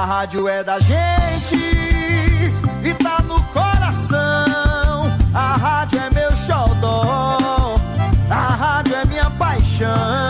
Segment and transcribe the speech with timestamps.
[0.00, 1.56] A rádio é da gente
[2.82, 4.18] e tá no coração.
[5.34, 7.74] A rádio é meu xodó.
[8.30, 10.29] A rádio é minha paixão.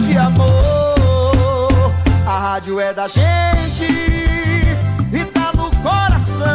[2.41, 3.85] rádio é da gente
[5.13, 6.49] e tá no coração.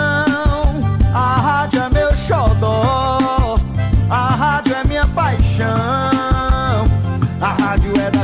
[1.15, 3.55] A rádio é meu xodó.
[4.11, 5.71] A rádio é minha paixão.
[7.41, 8.16] A rádio é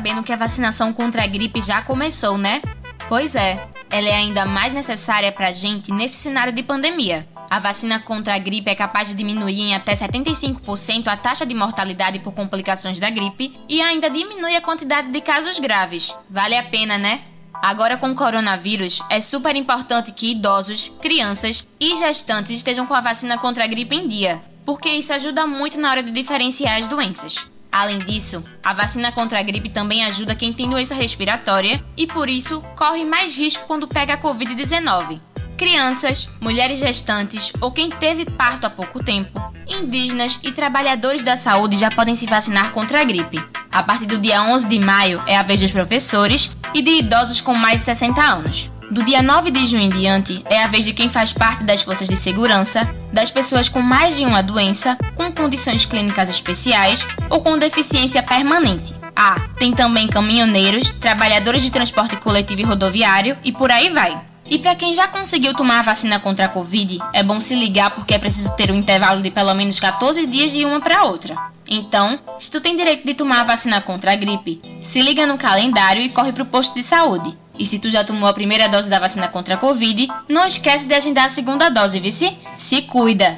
[0.00, 2.62] sabendo que a vacinação contra a gripe já começou, né?
[3.06, 7.26] Pois é, ela é ainda mais necessária pra gente nesse cenário de pandemia.
[7.50, 11.54] A vacina contra a gripe é capaz de diminuir em até 75% a taxa de
[11.54, 16.14] mortalidade por complicações da gripe e ainda diminui a quantidade de casos graves.
[16.30, 17.20] Vale a pena, né?
[17.60, 23.02] Agora com o coronavírus, é super importante que idosos, crianças e gestantes estejam com a
[23.02, 26.88] vacina contra a gripe em dia, porque isso ajuda muito na hora de diferenciar as
[26.88, 27.50] doenças.
[27.72, 32.28] Além disso, a vacina contra a gripe também ajuda quem tem doença respiratória e por
[32.28, 35.20] isso corre mais risco quando pega a Covid-19.
[35.56, 41.76] Crianças, mulheres gestantes ou quem teve parto há pouco tempo, indígenas e trabalhadores da saúde
[41.76, 43.38] já podem se vacinar contra a gripe.
[43.70, 47.40] A partir do dia 11 de maio é a vez dos professores e de idosos
[47.40, 48.70] com mais de 60 anos.
[48.90, 51.80] Do dia 9 de junho em diante, é a vez de quem faz parte das
[51.80, 57.40] forças de segurança, das pessoas com mais de uma doença, com condições clínicas especiais ou
[57.40, 58.92] com deficiência permanente.
[59.14, 64.20] Ah, tem também caminhoneiros, trabalhadores de transporte coletivo e rodoviário e por aí vai.
[64.50, 67.90] E para quem já conseguiu tomar a vacina contra a Covid, é bom se ligar
[67.90, 71.36] porque é preciso ter um intervalo de pelo menos 14 dias de uma para outra.
[71.68, 75.38] Então, se tu tem direito de tomar a vacina contra a gripe, se liga no
[75.38, 77.32] calendário e corre pro posto de saúde.
[77.60, 80.86] E se tu já tomou a primeira dose da vacina contra a Covid, não esquece
[80.86, 82.38] de agendar a segunda dose, vice?
[82.56, 83.34] Se cuida!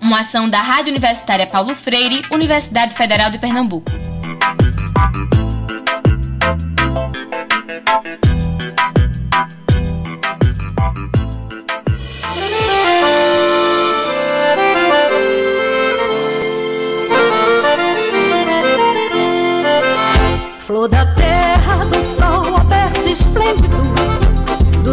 [0.00, 3.90] Uma ação da Rádio Universitária Paulo Freire, Universidade Federal de Pernambuco.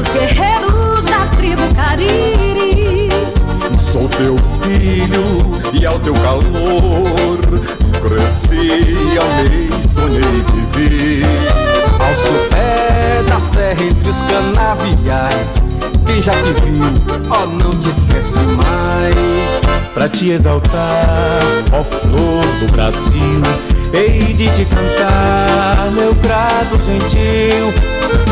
[0.01, 3.09] Dos guerreiros da tribo Cariri.
[3.79, 7.37] Sou teu filho e ao teu calor
[8.01, 11.23] Cresci, amei, sonhei e vivi.
[11.99, 15.61] Ao sopé da serra entre os canaviais
[16.07, 16.81] Quem já te viu,
[17.29, 19.61] ó não te esquece mais.
[19.93, 23.41] Pra te exaltar, ó flor do Brasil
[23.93, 28.30] Hei de te cantar, meu grato gentil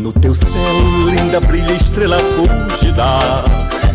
[0.00, 0.48] No teu céu
[1.10, 3.44] linda brilha estrela fugida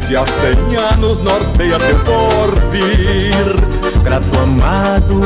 [0.07, 3.55] Que há cem anos norteia teu porvir
[4.03, 5.19] Grato amado,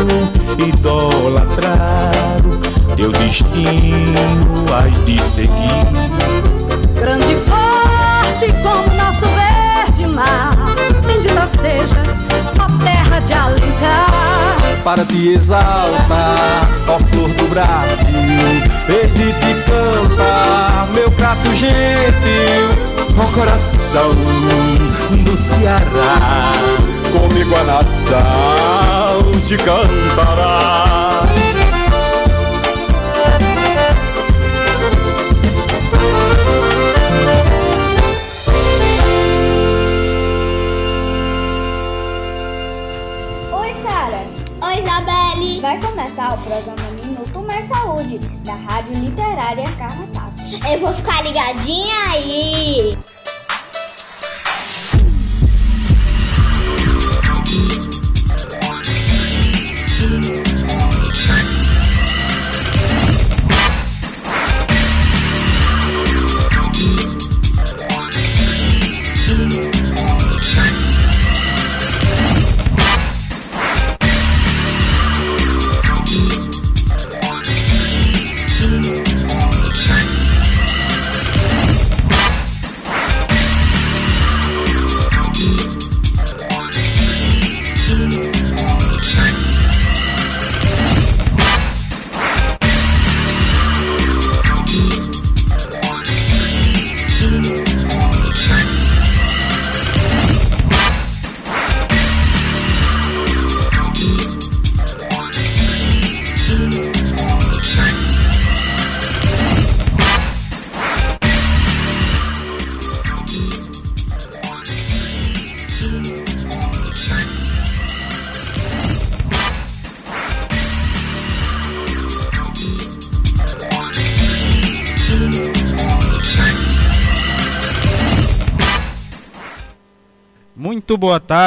[0.57, 2.61] idolatrado
[2.95, 5.85] Teu destino has de seguir.
[6.95, 10.55] Grande e forte como nosso verde mar
[11.05, 12.23] Bendita sejas,
[12.57, 14.81] ó terra de Alencar.
[14.85, 19.48] Para te exaltar, ó flor do Brasil te canta,
[21.49, 22.69] meu prato gentil
[23.17, 24.11] Ó coração
[25.23, 26.53] do Ceará.
[27.11, 31.23] Comigo a nação te cantará.
[45.61, 50.18] Vai começar o programa Minuto Mais Saúde, da Rádio Literária Carrapato.
[50.67, 52.97] Eu vou ficar ligadinha aí.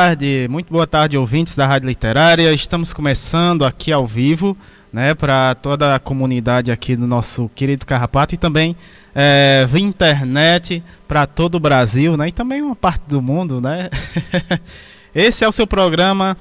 [0.03, 2.53] Tarde, muito boa tarde, ouvintes da Rádio Literária.
[2.53, 4.57] Estamos começando aqui ao vivo,
[4.93, 8.75] né, para toda a comunidade aqui do nosso querido Carrapato e também
[9.15, 13.91] é, internet para todo o Brasil, né, e também uma parte do mundo, né.
[15.15, 16.37] esse é o seu programa,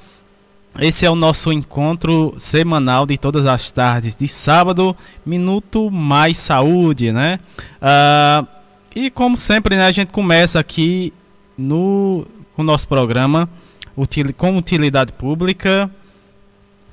[0.80, 7.12] esse é o nosso encontro semanal de todas as tardes de sábado, Minuto Mais Saúde,
[7.12, 7.40] né.
[7.80, 8.48] Uh,
[8.96, 11.14] e como sempre, né, a gente começa aqui
[11.56, 12.26] no
[12.56, 13.50] com o nosso programa
[13.96, 15.90] util, com utilidade pública.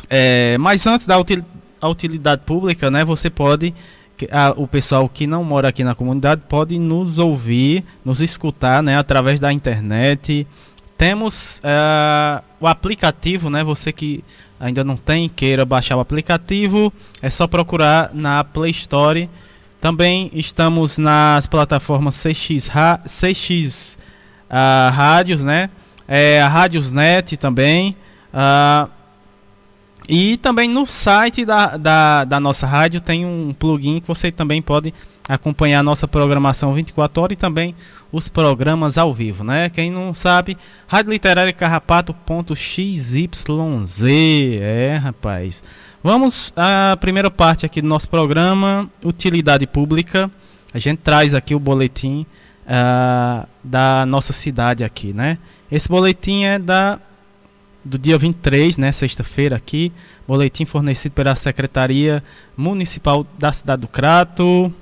[0.09, 1.45] É, mas antes da util,
[1.83, 3.75] utilidade pública, né, você pode,
[4.31, 8.97] a, o pessoal que não mora aqui na comunidade pode nos ouvir, nos escutar né,
[8.97, 10.47] através da internet.
[10.97, 13.63] Temos uh, o aplicativo, né?
[13.63, 14.25] Você que
[14.59, 19.31] ainda não tem, queira baixar o aplicativo, é só procurar na Play Store.
[19.81, 22.69] Também estamos nas plataformas CX,
[23.07, 23.97] CX
[24.51, 25.71] uh, rádios, né?
[26.07, 27.95] É, a Rádiosnet também.
[28.33, 28.89] Uh,
[30.09, 34.63] e também no site da, da, da, nossa rádio tem um plugin que você também
[34.63, 34.95] pode
[35.29, 37.75] acompanhar a nossa programação 24 horas e também
[38.11, 39.69] os programas ao vivo, né?
[39.69, 43.15] Quem não sabe, Rádio Literária Carrapato.xyz.
[44.63, 45.63] É, rapaz.
[46.03, 50.31] Vamos à primeira parte aqui do nosso programa, utilidade pública.
[50.73, 52.25] A gente traz aqui o boletim
[52.65, 55.39] uh, da nossa cidade aqui, né?
[55.71, 56.99] Esse boletim é da
[57.85, 59.91] do dia 23, né, sexta-feira aqui,
[60.27, 62.23] boletim fornecido pela Secretaria
[62.57, 64.73] Municipal da cidade do Crato.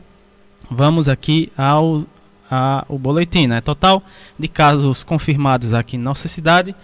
[0.68, 2.04] Vamos aqui ao
[2.50, 3.60] a, o boletim, né?
[3.60, 4.02] Total
[4.38, 6.74] de casos confirmados aqui em nossa cidade,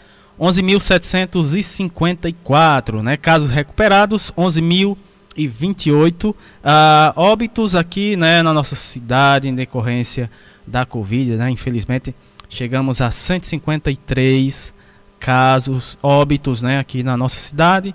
[0.41, 3.17] 11.754, né?
[3.17, 6.31] Casos recuperados, 11.028.
[6.31, 6.37] Uh,
[7.17, 10.31] óbitos aqui, né, na nossa cidade em decorrência
[10.67, 11.51] da Covid, né?
[11.51, 12.15] Infelizmente,
[12.49, 14.75] chegamos a 153
[15.19, 16.79] casos, óbitos, né?
[16.79, 17.95] Aqui na nossa cidade.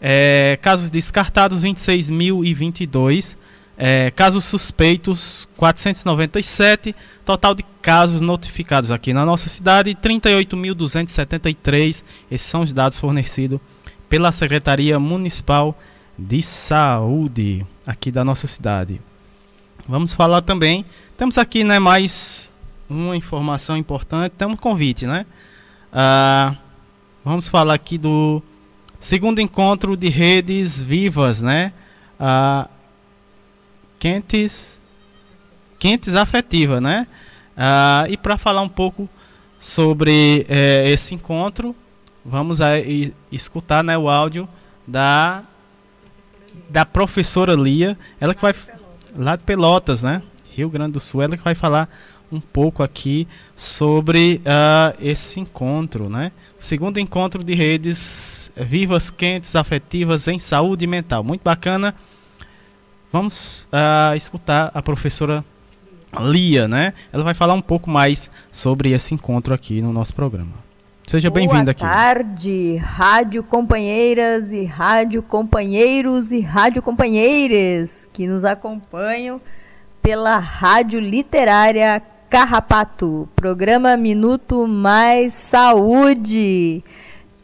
[0.00, 3.36] É, casos descartados, 26.022.
[3.76, 6.94] É, casos suspeitos, 497.
[7.24, 12.02] Total de casos notificados aqui na nossa cidade, 38.273.
[12.30, 13.60] Esses são os dados fornecidos
[14.08, 15.78] pela Secretaria Municipal
[16.18, 19.00] de Saúde aqui da nossa cidade.
[19.88, 20.84] Vamos falar também
[21.18, 22.52] temos aqui, né, mais
[22.88, 24.34] uma informação importante.
[24.38, 25.26] Temos um convite, né?
[25.92, 26.54] Ah,
[27.24, 28.40] vamos falar aqui do
[29.00, 31.72] segundo encontro de redes vivas, né?
[32.20, 32.68] Ah,
[33.98, 34.80] quentes
[35.76, 37.08] quentes afetiva, né?
[37.56, 39.08] Ah, e para falar um pouco
[39.58, 41.74] sobre é, esse encontro,
[42.24, 42.60] vamos
[43.32, 44.48] escutar né, o áudio
[44.86, 45.42] da
[46.70, 48.54] da professora Lia, ela que vai
[49.18, 50.22] lá de Pelotas, né?
[50.50, 51.88] Rio Grande do Sul, ela que vai falar
[52.30, 56.32] um pouco aqui sobre uh, esse encontro, né?
[56.58, 61.24] O segundo encontro de redes vivas, quentes, afetivas em saúde mental.
[61.24, 61.94] Muito bacana.
[63.12, 65.44] Vamos uh, escutar a professora
[66.20, 66.92] Lia, né?
[67.12, 70.67] Ela vai falar um pouco mais sobre esse encontro aqui no nosso programa.
[71.08, 71.80] Seja bem-vinda aqui.
[71.80, 79.40] Boa tarde, rádio companheiras e rádio companheiros e rádio companheiras que nos acompanham
[80.02, 86.84] pela Rádio Literária Carrapato, programa Minuto Mais Saúde.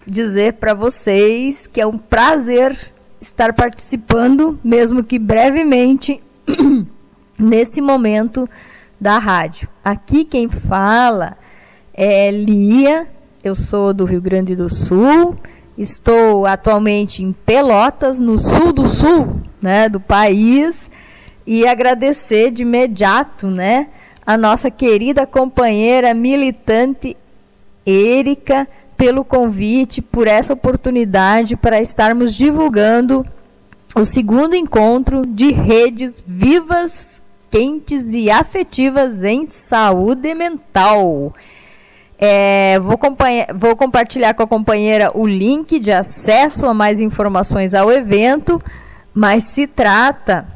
[0.06, 6.21] Dizer para vocês que é um prazer estar participando, mesmo que brevemente,
[7.40, 8.47] nesse momento
[9.00, 9.66] da rádio.
[9.83, 11.38] Aqui quem fala
[11.94, 13.13] é Lia
[13.44, 15.36] eu sou do Rio Grande do Sul,
[15.76, 20.90] estou atualmente em Pelotas, no sul do sul né, do país,
[21.46, 23.88] e agradecer de imediato né,
[24.26, 27.14] a nossa querida companheira militante
[27.84, 33.26] Érica pelo convite, por essa oportunidade para estarmos divulgando
[33.94, 37.20] o segundo encontro de redes vivas,
[37.50, 41.34] quentes e afetivas em saúde mental.
[42.18, 42.99] É, vou,
[43.54, 48.62] vou, compartilhar com a companheira o link de acesso a mais informações ao evento,
[49.12, 50.47] mas se trata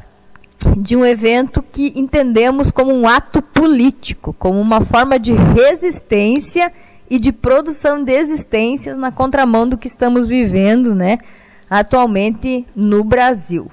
[0.77, 6.71] de um evento que entendemos como um ato político, como uma forma de resistência
[7.09, 11.17] e de produção de existências na contramão do que estamos vivendo né,
[11.69, 13.69] atualmente no Brasil.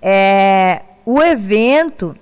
[0.00, 2.14] É, o evento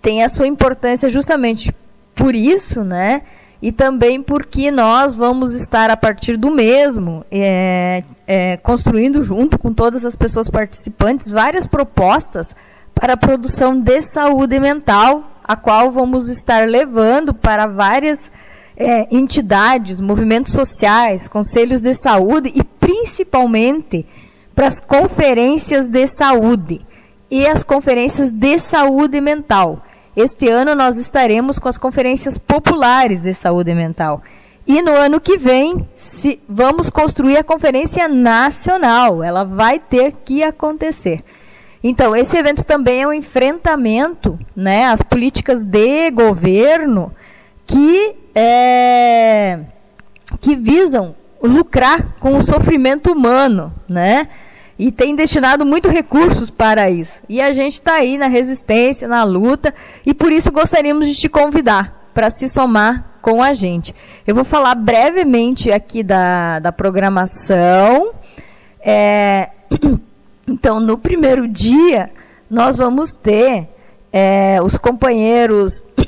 [0.00, 1.74] tem a sua importância justamente
[2.14, 3.22] por isso, né?
[3.60, 9.72] E também porque nós vamos estar a partir do mesmo é, é, construindo junto com
[9.72, 12.54] todas as pessoas participantes várias propostas
[12.94, 18.30] para a produção de saúde mental, a qual vamos estar levando para várias
[18.76, 24.06] é, entidades, movimentos sociais, conselhos de saúde e principalmente
[24.54, 26.80] para as conferências de saúde
[27.30, 29.82] e as conferências de saúde mental
[30.20, 34.20] este ano nós estaremos com as conferências populares de saúde mental.
[34.66, 39.22] E no ano que vem, se, vamos construir a conferência nacional.
[39.22, 41.22] Ela vai ter que acontecer.
[41.84, 47.14] Então, esse evento também é um enfrentamento né, às políticas de governo
[47.64, 49.60] que, é,
[50.40, 54.28] que visam lucrar com o sofrimento humano, né?
[54.78, 57.20] E tem destinado muito recursos para isso.
[57.28, 59.74] E a gente está aí na resistência, na luta,
[60.06, 63.94] e por isso gostaríamos de te convidar para se somar com a gente.
[64.26, 68.12] Eu vou falar brevemente aqui da, da programação.
[68.80, 69.50] É,
[70.46, 72.10] então, no primeiro dia,
[72.48, 73.68] nós vamos ter
[74.12, 75.82] é, os companheiros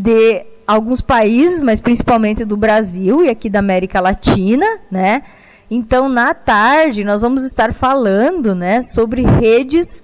[0.00, 5.22] de alguns países, mas principalmente do Brasil e aqui da América Latina, né?
[5.74, 10.02] Então, na tarde, nós vamos estar falando né, sobre redes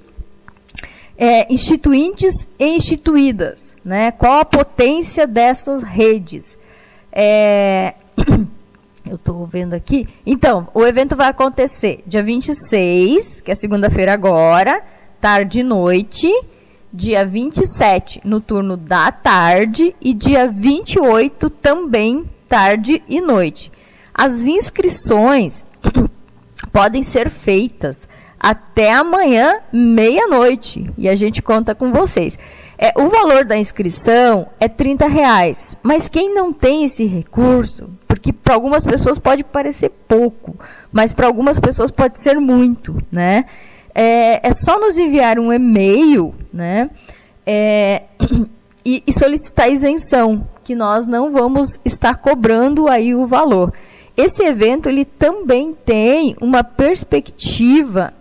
[1.15, 3.77] é, instituintes e instituídas.
[3.85, 4.11] Né?
[4.13, 6.57] Qual a potência dessas redes?
[7.13, 7.93] É,
[9.07, 10.09] eu estou vendo aqui.
[10.25, 14.83] Então, o evento vai acontecer dia 26, que é segunda-feira agora,
[15.21, 16.33] tarde e noite.
[16.91, 19.95] Dia 27, no turno da tarde.
[20.01, 23.71] E dia 28, também tarde e noite.
[24.19, 25.65] As inscrições
[26.73, 28.09] podem ser feitas
[28.39, 30.91] até amanhã, meia-noite.
[30.99, 32.37] E a gente conta com vocês.
[32.77, 35.77] É, o valor da inscrição é 30 reais.
[35.85, 40.57] Mas quem não tem esse recurso, porque para algumas pessoas pode parecer pouco,
[40.91, 43.45] mas para algumas pessoas pode ser muito, né?
[43.95, 46.91] É, é só nos enviar um e-mail, né?
[47.47, 48.03] É,
[48.85, 53.73] e, e solicitar isenção, que nós não vamos estar cobrando aí o valor.
[54.19, 58.13] Esse evento ele também tem uma perspectiva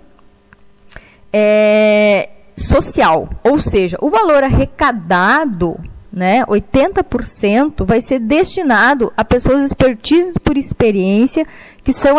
[1.34, 5.76] é, social, ou seja, o valor arrecadado,
[6.14, 11.48] né, 80% vai ser destinado a pessoas expertises por experiência
[11.84, 12.18] que são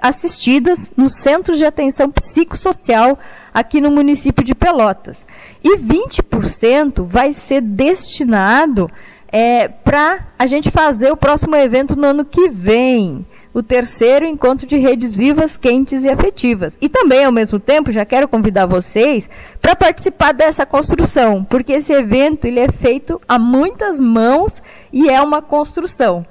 [0.00, 3.18] assistidas no Centro de Atenção Psicossocial
[3.52, 5.18] aqui no município de Pelotas.
[5.62, 8.90] E 20% vai ser destinado
[9.30, 13.26] é, para a gente fazer o próximo evento no ano que vem.
[13.54, 16.78] o terceiro encontro de redes vivas, quentes e afetivas.
[16.80, 19.28] E também, ao mesmo tempo, já quero convidar vocês
[19.60, 25.20] para participar dessa construção, porque esse evento ele é feito a muitas mãos e é
[25.20, 26.24] uma construção.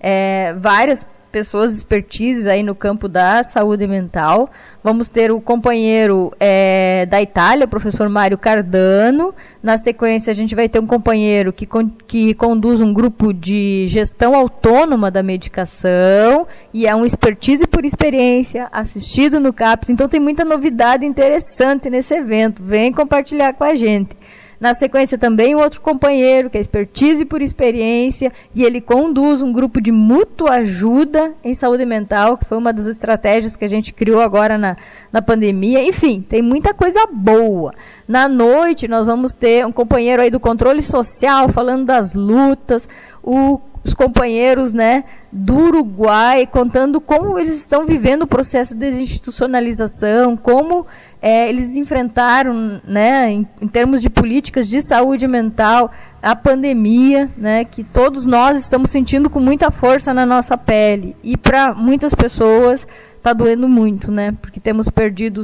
[0.00, 4.50] É, várias pessoas expertises aí no campo da saúde mental.
[4.82, 9.34] Vamos ter o companheiro é, da Itália, o professor Mário Cardano.
[9.62, 13.86] Na sequência, a gente vai ter um companheiro que, con que conduz um grupo de
[13.88, 19.90] gestão autônoma da medicação e é um expertise por experiência, assistido no CAPS.
[19.90, 22.62] Então, tem muita novidade interessante nesse evento.
[22.62, 24.17] Vem compartilhar com a gente.
[24.60, 29.52] Na sequência, também um outro companheiro, que é expertise por experiência, e ele conduz um
[29.52, 33.92] grupo de mútua ajuda em saúde mental, que foi uma das estratégias que a gente
[33.92, 34.76] criou agora na,
[35.12, 35.84] na pandemia.
[35.84, 37.72] Enfim, tem muita coisa boa.
[38.06, 42.88] Na noite, nós vamos ter um companheiro aí do controle social, falando das lutas,
[43.22, 50.36] o os companheiros né, do Uruguai, contando como eles estão vivendo o processo de desinstitucionalização,
[50.36, 50.86] como
[51.20, 55.90] é, eles enfrentaram, né, em, em, termos de políticas de saúde mental,
[56.22, 61.16] a pandemia, né, que todos nós estamos sentindo com muita força na nossa pele.
[61.22, 65.42] E para muitas pessoas está doendo muito, né, porque temos perdido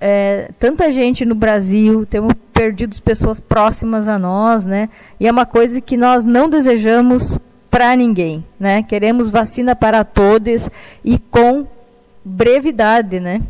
[0.00, 5.44] é, tanta gente no Brasil, temos perdido pessoas próximas a nós, né, e é uma
[5.44, 7.38] coisa que nós não desejamos
[7.70, 8.82] para ninguém, né.
[8.82, 10.68] Queremos vacina para todos
[11.04, 11.66] e com
[12.24, 13.42] brevidade, né.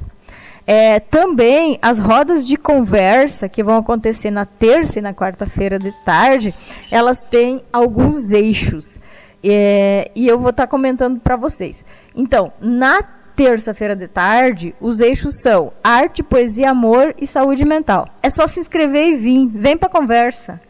[0.73, 5.91] É, também as rodas de conversa que vão acontecer na terça e na quarta-feira de
[6.05, 6.55] tarde,
[6.93, 8.97] elas têm alguns eixos.
[9.43, 11.85] É, e eu vou estar tá comentando para vocês.
[12.15, 13.03] Então, na
[13.35, 18.07] terça-feira de tarde, os eixos são arte, poesia, amor e saúde mental.
[18.23, 19.49] É só se inscrever e vir.
[19.49, 20.61] Vem para conversa.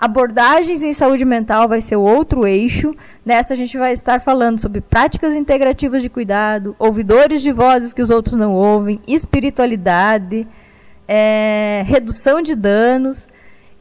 [0.00, 2.94] Abordagens em saúde mental vai ser outro eixo.
[3.22, 8.00] Nessa a gente vai estar falando sobre práticas integrativas de cuidado, ouvidores de vozes que
[8.00, 10.48] os outros não ouvem, espiritualidade,
[11.06, 13.28] é, redução de danos.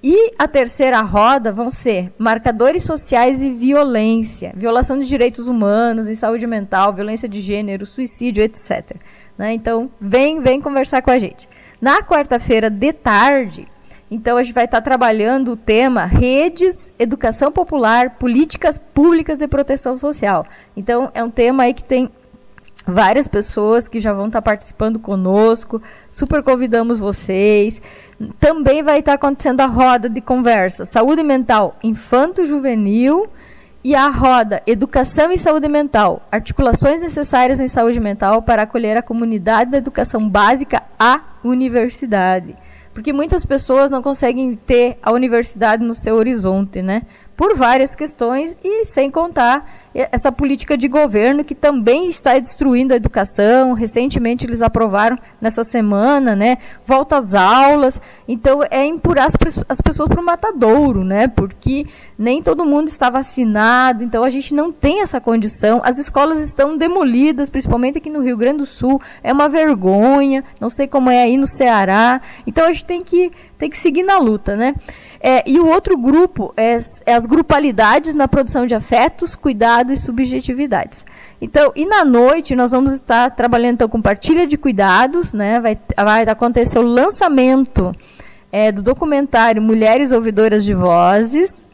[0.04, 6.18] E a terceira roda vão ser marcadores sociais e violência, violação de direitos humanos e
[6.18, 8.98] saúde mental, violência de gênero, suicídio, etc.
[9.38, 9.54] Né?
[9.54, 11.48] Então, vem, vem conversar com a gente.
[11.80, 13.70] Na quarta-feira de tarde,
[14.12, 19.98] então a gente vai estar trabalhando o tema redes, educação popular, políticas públicas de proteção
[19.98, 20.46] social.
[20.76, 22.10] Então é um tema aí que tem
[22.88, 25.82] várias pessoas que já vão estar participando conosco.
[26.12, 27.80] Super convidamos vocês.
[28.40, 33.28] Também vai estar acontecendo a roda de conversa Saúde Mental Infanto Juvenil
[33.84, 39.02] e a roda Educação e Saúde Mental, articulações necessárias em saúde mental para acolher a
[39.02, 42.56] comunidade da educação básica à universidade
[43.00, 47.04] porque muitas pessoas não conseguem ter a universidade no seu horizonte, né?
[47.34, 52.98] Por várias questões e sem contar essa política de governo que também está destruindo a
[52.98, 53.74] educação.
[53.74, 58.00] Recentemente eles aprovaram nessa semana, né, volta às aulas.
[58.28, 59.36] Então é empurrar as,
[59.68, 61.28] as pessoas para o matadouro, né?
[61.28, 65.82] Porque nem todo mundo está vacinado, então a gente não tem essa condição.
[65.84, 69.02] As escolas estão demolidas, principalmente aqui no Rio Grande do Sul.
[69.24, 70.44] É uma vergonha.
[70.60, 72.22] Não sei como é aí no Ceará.
[72.46, 74.74] Então a gente tem que tem que seguir na luta, né?
[75.22, 79.98] É, e o outro grupo é, é, as grupalidades na produção de afetos, cuidado e
[79.98, 81.06] subjetividades.
[81.42, 85.60] Então, e na noite nós vamos estar trabalhando então, com partilha de cuidados, né?
[85.60, 87.94] Vai, vai acontecer o lançamento
[88.52, 91.66] é, do documentário Mulheres Ouvidoras de Vozes.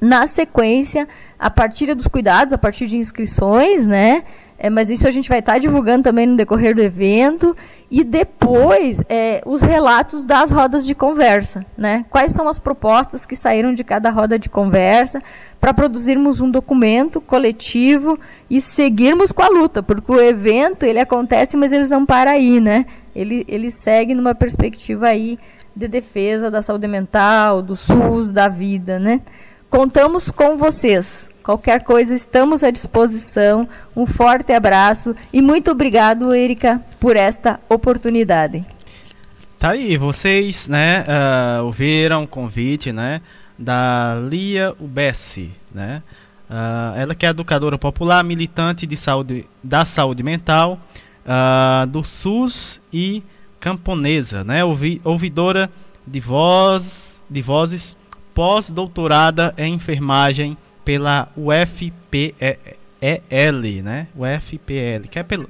[0.00, 1.08] Na sequência,
[1.38, 4.24] a partilha dos cuidados, a partir de inscrições, né?
[4.58, 7.56] É, mas isso a gente vai estar divulgando também no decorrer do evento
[7.90, 12.04] e depois é, os relatos das rodas de conversa, né?
[12.08, 15.20] Quais são as propostas que saíram de cada roda de conversa
[15.60, 21.56] para produzirmos um documento coletivo e seguirmos com a luta, porque o evento ele acontece,
[21.56, 22.86] mas eles não param aí, né?
[23.14, 25.38] Ele, ele segue numa perspectiva aí
[25.74, 29.20] de defesa da saúde mental, do SUS, da vida, né?
[29.68, 31.28] Contamos com vocês.
[31.44, 33.68] Qualquer coisa, estamos à disposição.
[33.94, 38.64] Um forte abraço e muito obrigado, Erika, por esta oportunidade.
[39.58, 43.20] Tá aí, vocês, né, uh, ouviram o convite, né,
[43.58, 46.02] da Lia Ubessi, né?
[46.48, 50.78] Uh, ela que é educadora popular, militante de saúde, da saúde mental,
[51.26, 53.22] uh, do SUS e
[53.60, 54.64] camponesa, né?
[54.64, 55.70] Ouvi, ouvidora
[56.06, 57.96] de voz, de vozes,
[58.34, 62.56] pós-doutorada em enfermagem pela UFPEL,
[63.82, 64.06] né?
[64.16, 65.48] UFPL, que é pelo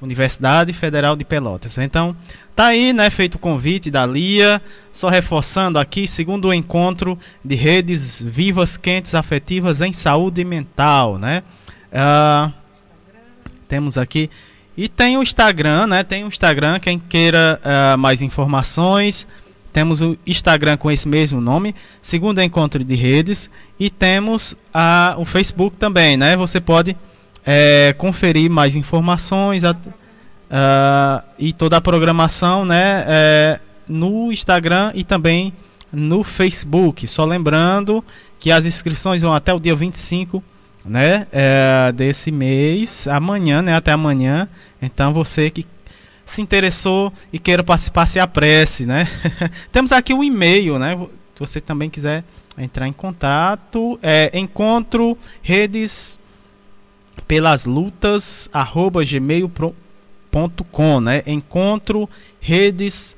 [0.00, 1.78] Universidade Federal de Pelotas.
[1.78, 2.14] Então,
[2.54, 4.60] tá aí, né, feito o convite da Lia,
[4.92, 11.42] só reforçando aqui, segundo o encontro de redes vivas, quentes, afetivas em saúde mental, né?
[11.90, 12.52] Uh,
[13.66, 14.28] temos aqui
[14.76, 16.04] e tem o Instagram, né?
[16.04, 19.26] Tem o Instagram, quem queira uh, mais informações,
[19.74, 25.24] temos o Instagram com esse mesmo nome, segundo encontro de redes, e temos uh, o
[25.24, 26.36] Facebook também, né?
[26.36, 26.96] Você pode
[27.44, 35.02] é, conferir mais informações a, uh, e toda a programação né, é, no Instagram e
[35.02, 35.52] também
[35.92, 37.04] no Facebook.
[37.08, 38.02] Só lembrando
[38.38, 40.40] que as inscrições vão até o dia 25
[40.84, 44.48] né, é, desse mês, amanhã, né, até amanhã.
[44.80, 45.66] Então você que
[46.24, 49.06] se interessou e queira participar, se apresse, né?
[49.70, 50.96] Temos aqui o um e-mail, né?
[51.34, 52.24] Se você também quiser
[52.56, 56.18] entrar em contato, é encontro redes
[57.26, 59.74] pelas lutas arroba gmail.com,
[61.00, 61.22] né?
[61.26, 62.08] Encontro
[62.40, 63.16] redes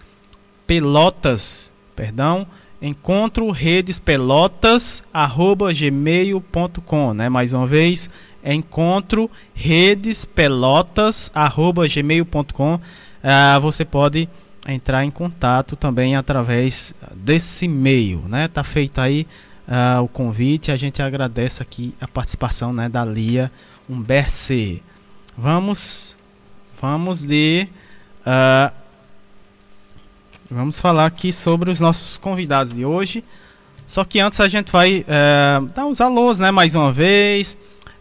[0.67, 2.47] pelotas, perdão,
[2.81, 7.29] encontro redes pelotas arroba gmail.com, né?
[7.29, 8.09] Mais uma vez,
[8.55, 12.81] encontro redes pelotas arroba gmail.com.
[13.23, 14.29] Ah, você pode
[14.67, 18.49] entrar em contato também através desse e-mail, né?
[18.49, 19.27] Tá feito aí
[19.67, 20.73] uh, o convite.
[20.73, 23.51] A gente agradece aqui a participação, né, da Lia
[23.89, 24.83] Umberce.
[25.37, 26.19] Vamos,
[26.81, 27.69] vamos de,
[28.23, 28.73] uh,
[30.51, 33.23] vamos falar aqui sobre os nossos convidados de hoje.
[33.87, 37.57] Só que antes a gente vai uh, dar os alôs, né, mais uma vez.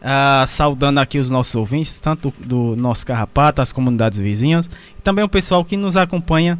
[0.06, 5.24] Uh, saudando aqui os nossos ouvintes, tanto do nosso Carrapato, as comunidades vizinhas, e também
[5.26, 6.60] o pessoal que nos acompanha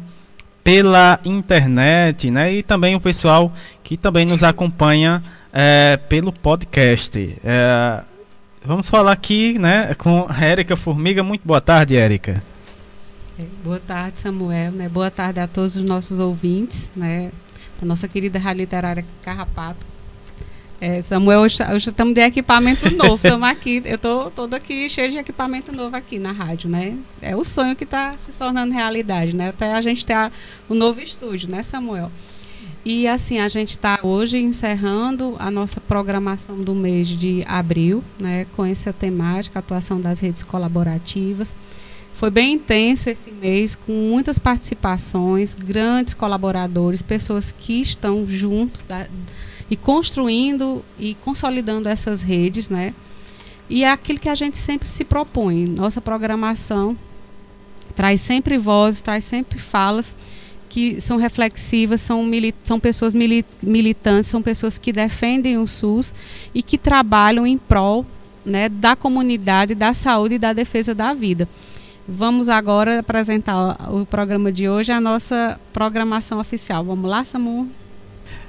[0.64, 2.52] pela internet, né?
[2.52, 3.52] E também o pessoal
[3.84, 7.38] que também nos acompanha é, pelo podcast.
[7.44, 8.02] É,
[8.66, 11.22] Vamos falar aqui, né, com a Érica Formiga.
[11.22, 12.42] Muito boa tarde, Érica.
[13.38, 14.72] É, boa tarde, Samuel.
[14.72, 14.88] Né?
[14.88, 17.30] Boa tarde a todos os nossos ouvintes, né,
[17.80, 19.86] da nossa querida Rádio Literária Carrapato.
[20.88, 25.18] É, Samuel, hoje, estamos de equipamento novo, estamos aqui, eu estou todo aqui cheio de
[25.18, 26.96] equipamento novo aqui na rádio, né?
[27.20, 29.48] É o sonho que está se tornando realidade, né?
[29.48, 30.30] Até a gente ter
[30.68, 32.08] o novo estúdio, né, Samuel?
[32.84, 38.46] E assim, a gente está hoje encerrando a nossa programação do mês de abril, né,
[38.54, 41.56] com essa temática, atuação das redes colaborativas.
[42.14, 49.08] Foi bem intenso esse mês, com muitas participações, grandes colaboradores, pessoas que estão junto da,
[49.70, 52.94] e construindo e consolidando essas redes, né?
[53.68, 55.66] E é aquilo que a gente sempre se propõe.
[55.66, 56.96] Nossa programação
[57.96, 60.16] traz sempre vozes, traz sempre falas
[60.68, 62.22] que são reflexivas, são,
[62.64, 63.14] são pessoas
[63.62, 66.14] militantes, são pessoas que defendem o SUS
[66.54, 68.04] e que trabalham em prol
[68.44, 71.48] né, da comunidade, da saúde e da defesa da vida.
[72.06, 76.84] Vamos agora apresentar o programa de hoje, a nossa programação oficial.
[76.84, 77.68] Vamos lá, Samu?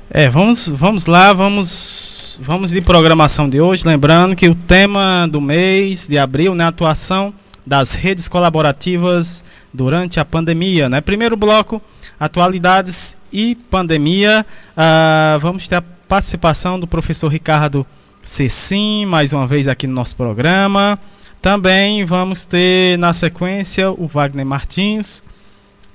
[0.10, 3.86] É, vamos, vamos lá, vamos, vamos de programação de hoje.
[3.86, 7.34] Lembrando que o tema do mês de abril, né, atuação
[7.66, 9.44] das redes colaborativas
[9.74, 11.02] durante a pandemia, né?
[11.02, 11.82] Primeiro bloco,
[12.18, 14.46] atualidades e pandemia.
[14.72, 17.86] Uh, vamos ter a participação do professor Ricardo
[18.24, 20.98] Cecim, mais uma vez aqui no nosso programa.
[21.42, 25.22] Também vamos ter na sequência o Wagner Martins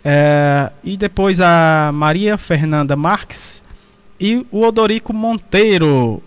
[0.04, 3.62] é, e depois a Maria Fernanda Marques
[4.22, 6.22] e o Odorico Monteiro.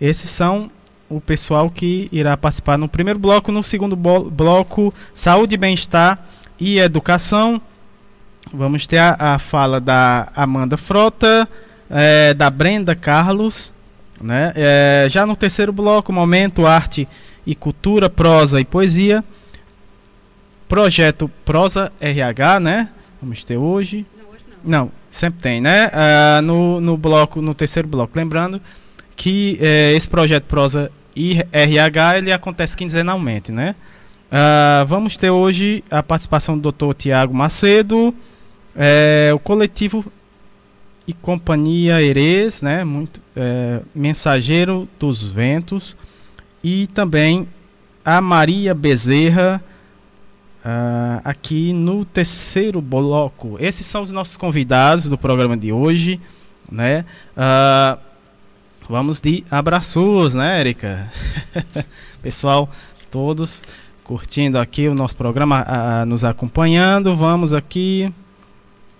[0.00, 0.70] Esses são
[1.06, 3.52] o pessoal que irá participar no primeiro bloco.
[3.52, 6.18] No segundo bloco, saúde, bem-estar
[6.58, 7.60] e educação.
[8.50, 11.46] Vamos ter a, a fala da Amanda Frota,
[11.90, 13.70] é, da Brenda Carlos.
[14.18, 14.54] Né?
[14.56, 17.06] É, já no terceiro bloco, momento arte
[17.46, 19.22] e cultura, prosa e poesia.
[20.66, 22.88] Projeto Prosa RH, né?
[23.20, 24.06] Vamos ter hoje.
[24.16, 24.80] Não, hoje não.
[24.80, 25.88] não sempre tem, né?
[25.88, 28.16] Uh, no, no bloco, no terceiro bloco.
[28.16, 28.60] Lembrando
[29.14, 33.74] que uh, esse projeto Prosa e RH ele acontece quinzenalmente, né?
[34.26, 36.92] Uh, vamos ter hoje a participação do Dr.
[36.94, 38.14] Tiago Macedo,
[38.74, 40.04] é, o coletivo
[41.06, 42.84] e companhia Erês, né?
[42.84, 45.96] Muito, é, mensageiro dos ventos
[46.62, 47.48] e também
[48.04, 49.62] a Maria Bezerra
[50.66, 53.56] uh, aqui no terceiro bloco.
[53.60, 56.20] Esses são os nossos convidados do programa de hoje,
[56.70, 57.04] né?
[57.36, 58.06] Uh,
[58.88, 61.10] Vamos de abraços, né, Erika?
[62.22, 62.70] Pessoal,
[63.10, 63.64] todos
[64.04, 67.16] curtindo aqui o nosso programa, uh, nos acompanhando.
[67.16, 68.12] Vamos aqui.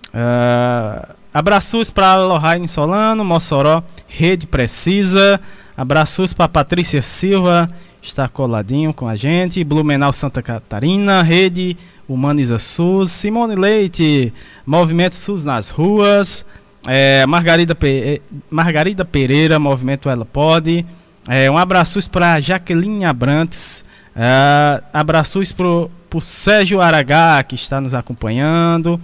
[0.09, 5.39] Uh, abraços para Lohane Solano, Mossoró, Rede Precisa.
[5.77, 7.69] Abraços para Patrícia Silva,
[8.07, 9.63] está coladinho com a gente.
[9.63, 13.11] Blumenau Santa Catarina, Rede Humaniza SUS.
[13.11, 14.33] Simone Leite,
[14.65, 16.45] Movimento SUS nas ruas.
[16.87, 20.85] É, Margarida, Pe é, Margarida Pereira, Movimento Ela Pode.
[21.27, 23.83] É, um abraço para Jaqueline Abrantes.
[24.15, 28.99] É, abraços para o Sérgio Aragá, que está nos acompanhando.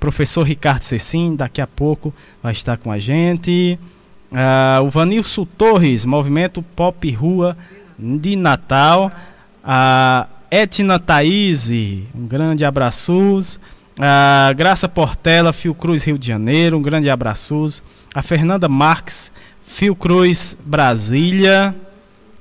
[0.00, 3.78] Professor Ricardo Cecim, daqui a pouco vai estar com a gente.
[4.32, 7.56] É, o Vanilson Torres, Movimento Pop Rua
[7.98, 9.10] de Natal.
[9.64, 11.70] A Etna Thaís,
[12.14, 13.60] um grande abraços.
[13.98, 17.82] A Graça Portela, Fiocruz Rio de Janeiro, um grande abraço.
[18.14, 19.32] A Fernanda Marques,
[19.64, 21.74] Fiocruz Brasília,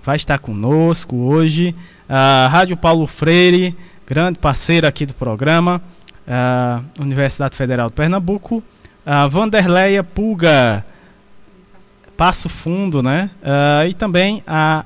[0.04, 1.76] vai estar conosco hoje.
[2.08, 5.82] A Rádio Paulo Freire, grande parceiro aqui do programa.
[6.28, 8.64] A Universidade Federal de Pernambuco.
[9.06, 10.86] A Vanderleia Pulga,
[12.16, 13.30] Passo Fundo, né?
[13.42, 14.84] Uh, e também a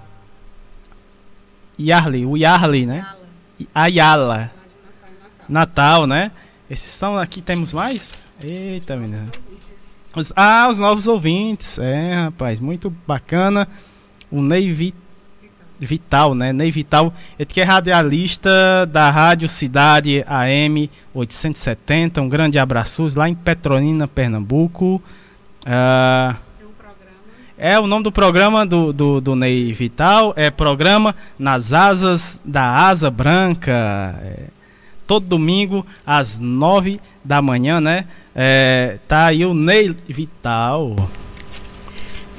[1.87, 3.05] Yarley, o Yarley, né?
[3.73, 4.51] Ayala.
[5.47, 6.31] Natal, né?
[6.69, 8.13] Esses são aqui, temos mais?
[8.41, 9.29] Eita, menina.
[10.15, 11.77] Os, ah, os novos ouvintes.
[11.77, 13.67] É, rapaz, muito bacana.
[14.29, 14.93] O Ney Vi,
[15.79, 16.53] Vital, né?
[16.53, 22.21] Ney Vital, ele que é radialista da Rádio Cidade AM 870.
[22.21, 25.01] Um grande abraço lá em Petrolina, Pernambuco.
[25.65, 26.35] Ah,
[27.61, 30.33] é o nome do programa do, do, do, Ney Vital.
[30.35, 34.19] É programa Nas Asas da Asa Branca.
[34.23, 34.45] É
[35.05, 38.07] todo domingo às nove da manhã, né?
[38.35, 40.95] É, tá aí o Ney Vital.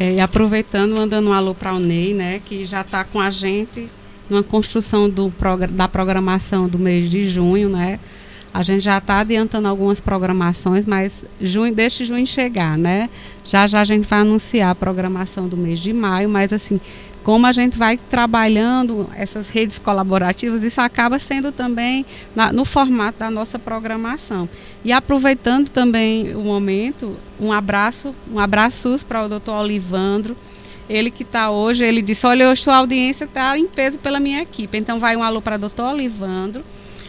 [0.01, 2.43] É, e aproveitando, mandando um alô para o Ney, né?
[2.45, 3.89] Que já está com a gente
[4.29, 5.33] numa construção do,
[5.71, 8.01] da programação do mês de junho, né?
[8.53, 13.09] A gente já está adiantando algumas programações, mas junho, deixe junho chegar, né?
[13.45, 16.81] Já já a gente vai anunciar a programação do mês de maio, mas assim,
[17.23, 23.21] como a gente vai trabalhando essas redes colaborativas, isso acaba sendo também na, no formato
[23.21, 24.49] da nossa programação.
[24.85, 30.37] E aproveitando também o momento, um abraço, um abraço para o doutor Olivandro,
[30.89, 34.43] ele que está hoje, ele disse, olha, hoje sua audiência está em peso pela minha
[34.43, 34.77] equipe.
[34.77, 36.65] Então vai um alô para o doutor Olivandro,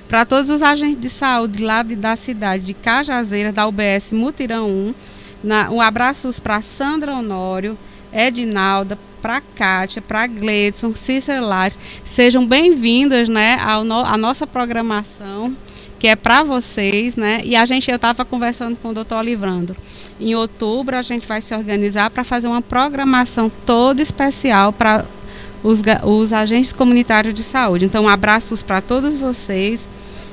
[0.08, 4.69] para todos os agentes de saúde lá de, da cidade de Cajazeira, da UBS Mutirão
[4.69, 4.93] 1,
[5.43, 7.77] na, um abraço para Sandra Honório,
[8.13, 15.56] Edinalda, para Kátia, para Gledson, Cícero Lares, sejam bem-vindas, né, ao no, à nossa programação,
[15.99, 17.41] que é para vocês, né?
[17.45, 19.75] E a gente, eu estava conversando com o doutor Olivrando.
[20.19, 25.06] Em outubro a gente vai se organizar para fazer uma programação toda especial para
[25.63, 27.86] os, os agentes comunitários de saúde.
[27.86, 29.88] Então, abraços para todos vocês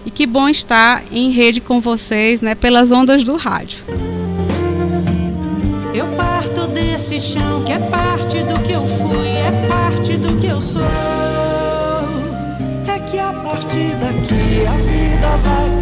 [0.04, 3.78] e que bom estar em rede com vocês, né, pelas ondas do rádio.
[5.92, 10.46] Eu parto desse chão que é parte do que eu fui, é parte do que
[10.46, 10.82] eu sou.
[12.86, 15.79] É que a partir daqui a vida vai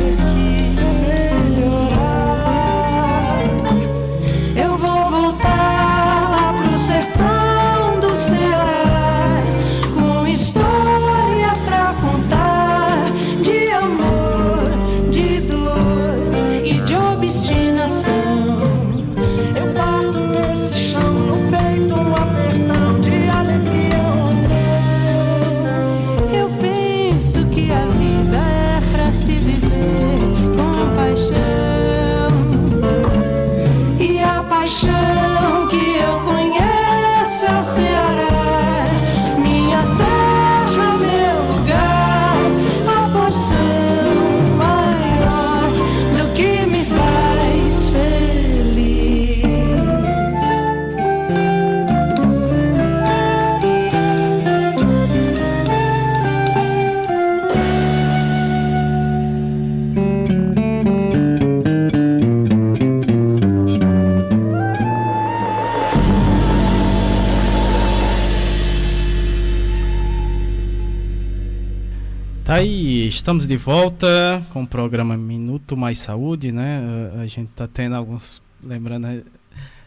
[73.09, 77.11] estamos de volta com o programa Minuto Mais Saúde, né?
[77.21, 79.23] A, gente está tendo alguns, lembrando, né?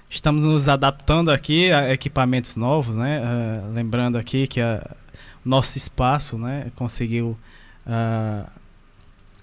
[0.09, 3.21] estamos nos adaptando aqui a equipamentos novos, né?
[3.21, 4.81] Uh, lembrando aqui que o
[5.45, 7.37] nosso espaço, né, conseguiu
[7.85, 8.49] uh,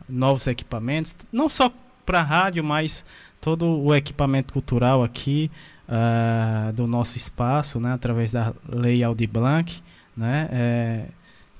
[0.08, 1.72] novos equipamentos, não só
[2.04, 3.04] para rádio, mas
[3.40, 5.50] todo o equipamento cultural aqui
[5.88, 9.80] uh, do nosso espaço, né, através da Lei Aldir Blanc,
[10.16, 11.04] né, é,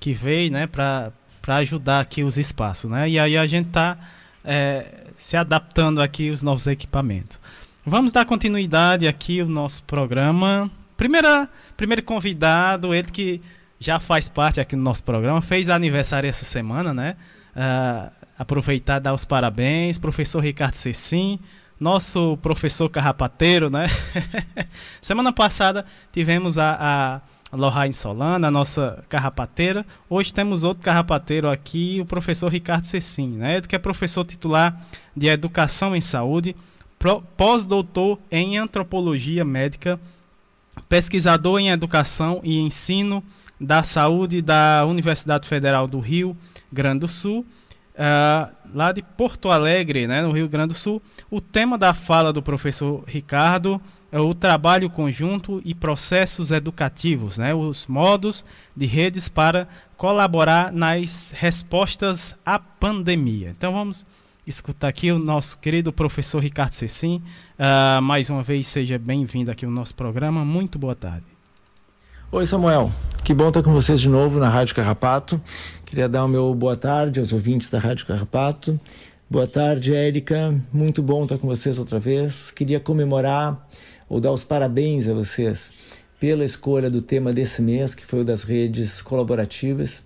[0.00, 1.12] que veio né, para
[1.56, 2.90] ajudar aqui os espaços.
[2.90, 3.98] Né, e aí a gente está
[4.44, 7.38] é, se adaptando aqui os novos equipamentos.
[7.84, 10.70] Vamos dar continuidade aqui ao nosso programa.
[10.96, 13.40] Primeira, primeiro convidado, ele que
[13.80, 17.16] já faz parte aqui do nosso programa, fez aniversário essa semana, né?
[17.56, 21.38] Uh, aproveitar dar os parabéns, professor Ricardo Cecim,
[21.78, 23.86] nosso professor carrapateiro, né?
[25.00, 27.20] semana passada tivemos a, a
[27.52, 29.84] Lohane Solana, a nossa carrapateira.
[30.08, 33.60] Hoje temos outro carrapateiro aqui, o professor Ricardo Cecim, né?
[33.60, 34.80] que é professor titular
[35.16, 36.54] de Educação em Saúde,
[37.36, 39.98] pós-doutor em Antropologia Médica,
[40.88, 43.24] pesquisador em Educação e Ensino
[43.60, 46.36] da Saúde da Universidade Federal do Rio
[46.72, 47.46] Grande do Sul,
[47.94, 51.02] uh, lá de Porto Alegre, né, no Rio Grande do Sul.
[51.30, 53.80] O tema da fala do professor Ricardo
[54.12, 58.44] o trabalho conjunto e processos educativos, né, os modos
[58.74, 63.50] de redes para colaborar nas respostas à pandemia.
[63.50, 64.06] Então vamos
[64.46, 67.22] escutar aqui o nosso querido professor Ricardo Cecim.
[67.58, 70.44] Uh, mais uma vez, seja bem-vindo aqui ao nosso programa.
[70.44, 71.26] Muito boa tarde.
[72.32, 72.90] Oi, Samuel.
[73.24, 75.40] Que bom estar com vocês de novo na Rádio Carrapato.
[75.84, 78.80] Queria dar o meu boa tarde aos ouvintes da Rádio Carrapato.
[79.30, 80.54] Boa tarde, Érica.
[80.72, 82.50] Muito bom estar com vocês outra vez.
[82.50, 83.67] Queria comemorar
[84.08, 85.72] ou dar os parabéns a vocês
[86.18, 90.02] pela escolha do tema desse mês, que foi o das redes colaborativas.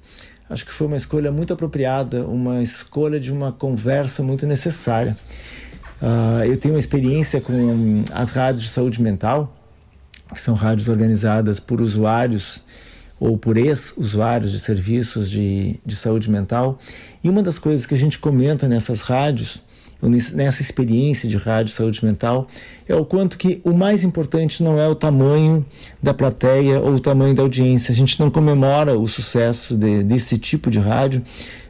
[0.49, 5.17] Acho que foi uma escolha muito apropriada, uma escolha de uma conversa muito necessária.
[6.03, 9.57] Uh, eu tenho uma experiência com as rádios de saúde mental,
[10.35, 12.63] que são rádios organizadas por usuários
[13.19, 16.79] ou por ex-usuários de serviços de, de saúde mental.
[17.23, 19.63] E uma das coisas que a gente comenta nessas rádios
[20.09, 22.49] nessa experiência de rádio saúde mental
[22.89, 25.65] é o quanto que o mais importante não é o tamanho
[26.03, 27.93] da plateia ou o tamanho da audiência.
[27.93, 31.23] A gente não comemora o sucesso de, desse tipo de rádio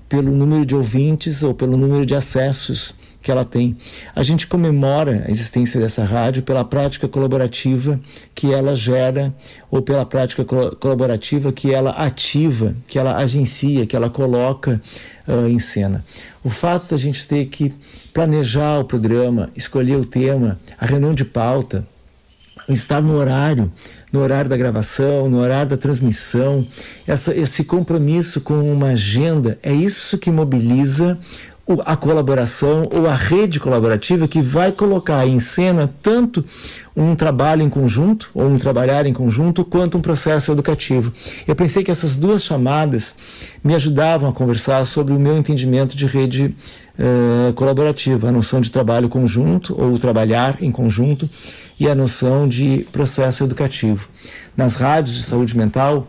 [0.09, 3.77] pelo número de ouvintes ou pelo número de acessos que ela tem.
[4.15, 8.01] A gente comemora a existência dessa rádio pela prática colaborativa
[8.35, 9.33] que ela gera
[9.71, 14.83] ou pela prática colaborativa que ela ativa, que ela agencia, que ela coloca
[15.27, 16.05] uh, em cena.
[16.43, 17.75] O fato da gente ter que
[18.13, 21.87] planejar o programa, escolher o tema, a reunião de pauta,
[22.69, 23.73] estar no horário,
[24.13, 26.67] no horário da gravação, no horário da transmissão,
[27.07, 31.19] essa, esse compromisso com uma agenda, é isso que mobiliza
[31.85, 36.45] a colaboração ou a rede colaborativa que vai colocar em cena tanto
[36.95, 41.13] um trabalho em conjunto, ou um trabalhar em conjunto, quanto um processo educativo.
[41.47, 43.17] Eu pensei que essas duas chamadas
[43.65, 46.55] me ajudavam a conversar sobre o meu entendimento de rede
[46.99, 51.29] uh, colaborativa, a noção de trabalho conjunto ou trabalhar em conjunto
[51.81, 54.09] e a noção de processo educativo.
[54.57, 56.07] Nas rádios de saúde mental,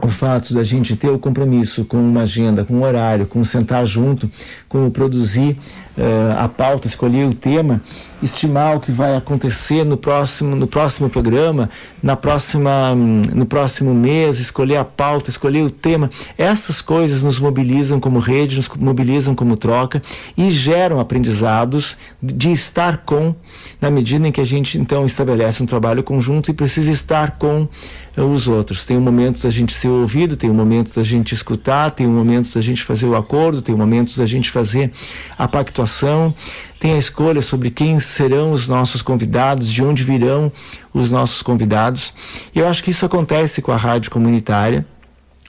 [0.00, 3.86] o fato da gente ter o compromisso com uma agenda, com um horário, com sentar
[3.86, 4.30] junto,
[4.66, 5.58] com produzir
[5.98, 7.82] uh, a pauta, escolher o tema,
[8.22, 11.68] estimar o que vai acontecer no próximo, no próximo programa,
[12.02, 16.10] na próxima, no próximo mês, escolher a pauta, escolher o tema.
[16.38, 20.02] Essas coisas nos mobilizam como rede, nos mobilizam como troca
[20.36, 23.34] e geram aprendizados de estar com,
[23.80, 27.68] na medida em que a gente então estabelece um trabalho conjunto e precisa estar com
[28.16, 28.84] os outros.
[28.84, 32.14] Tem um momento da gente ser ouvido, tem um momento da gente escutar, tem um
[32.14, 34.92] momento da gente fazer o acordo, tem um momento da gente fazer
[35.38, 36.34] a pactuação,
[36.78, 40.52] tem a escolha sobre quem serão os nossos convidados, de onde virão
[40.92, 42.12] os nossos convidados.
[42.54, 44.84] E eu acho que isso acontece com a rádio comunitária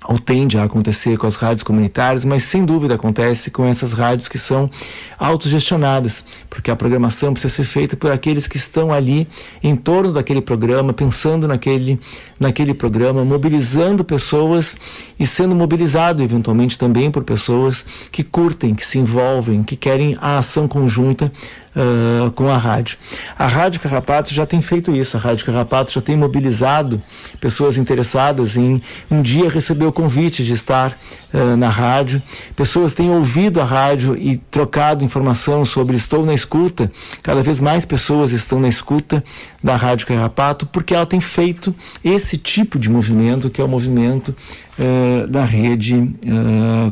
[0.05, 4.27] ou tende a acontecer com as rádios comunitárias, mas sem dúvida acontece com essas rádios
[4.27, 4.69] que são
[5.17, 9.27] autogestionadas, porque a programação precisa ser feita por aqueles que estão ali
[9.63, 11.99] em torno daquele programa, pensando naquele,
[12.39, 14.77] naquele programa, mobilizando pessoas
[15.19, 20.37] e sendo mobilizado eventualmente também por pessoas que curtem, que se envolvem, que querem a
[20.37, 21.31] ação conjunta
[21.75, 22.97] uh, com a rádio.
[23.37, 27.01] A Rádio Carrapato já tem feito isso, a Rádio Carrapato já tem mobilizado
[27.39, 30.97] pessoas interessadas em um dia receber o convite de estar
[31.33, 32.21] uh, na rádio.
[32.55, 36.91] Pessoas têm ouvido a rádio e trocado informação sobre estou na escuta.
[37.21, 39.23] Cada vez mais pessoas estão na escuta
[39.63, 44.35] da Rádio Carrapato porque ela tem feito esse tipo de movimento que é o movimento
[44.79, 46.13] uh, da rede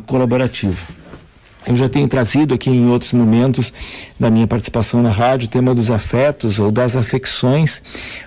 [0.06, 1.01] colaborativa.
[1.64, 3.72] Eu já tenho trazido aqui em outros momentos
[4.18, 7.82] da minha participação na rádio o tema dos afetos ou das afecções,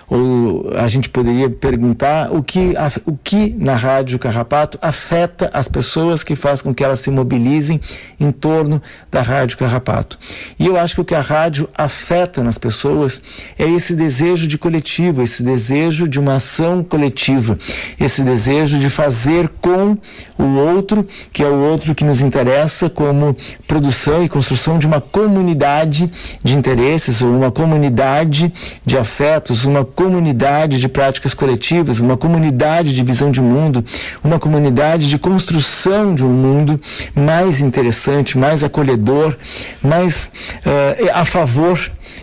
[0.08, 2.74] ou a gente poderia perguntar o que,
[3.04, 7.80] o que na rádio Carrapato afeta as pessoas que faz com que elas se mobilizem
[8.18, 8.80] em torno
[9.10, 10.18] da rádio Carrapato.
[10.58, 13.22] E eu acho que o que a rádio afeta nas pessoas
[13.58, 17.58] é esse desejo de coletivo, esse desejo de uma ação coletiva,
[18.00, 19.98] esse desejo de fazer com
[20.38, 23.25] o outro, que é o outro que nos interessa, como
[23.66, 26.10] produção e construção de uma comunidade
[26.42, 28.52] de interesses ou uma comunidade
[28.84, 33.84] de afetos, uma comunidade de práticas coletivas, uma comunidade de visão de mundo,
[34.22, 36.80] uma comunidade de construção de um mundo
[37.14, 39.36] mais interessante, mais acolhedor,
[39.82, 40.30] mais
[40.64, 41.78] uh, a favor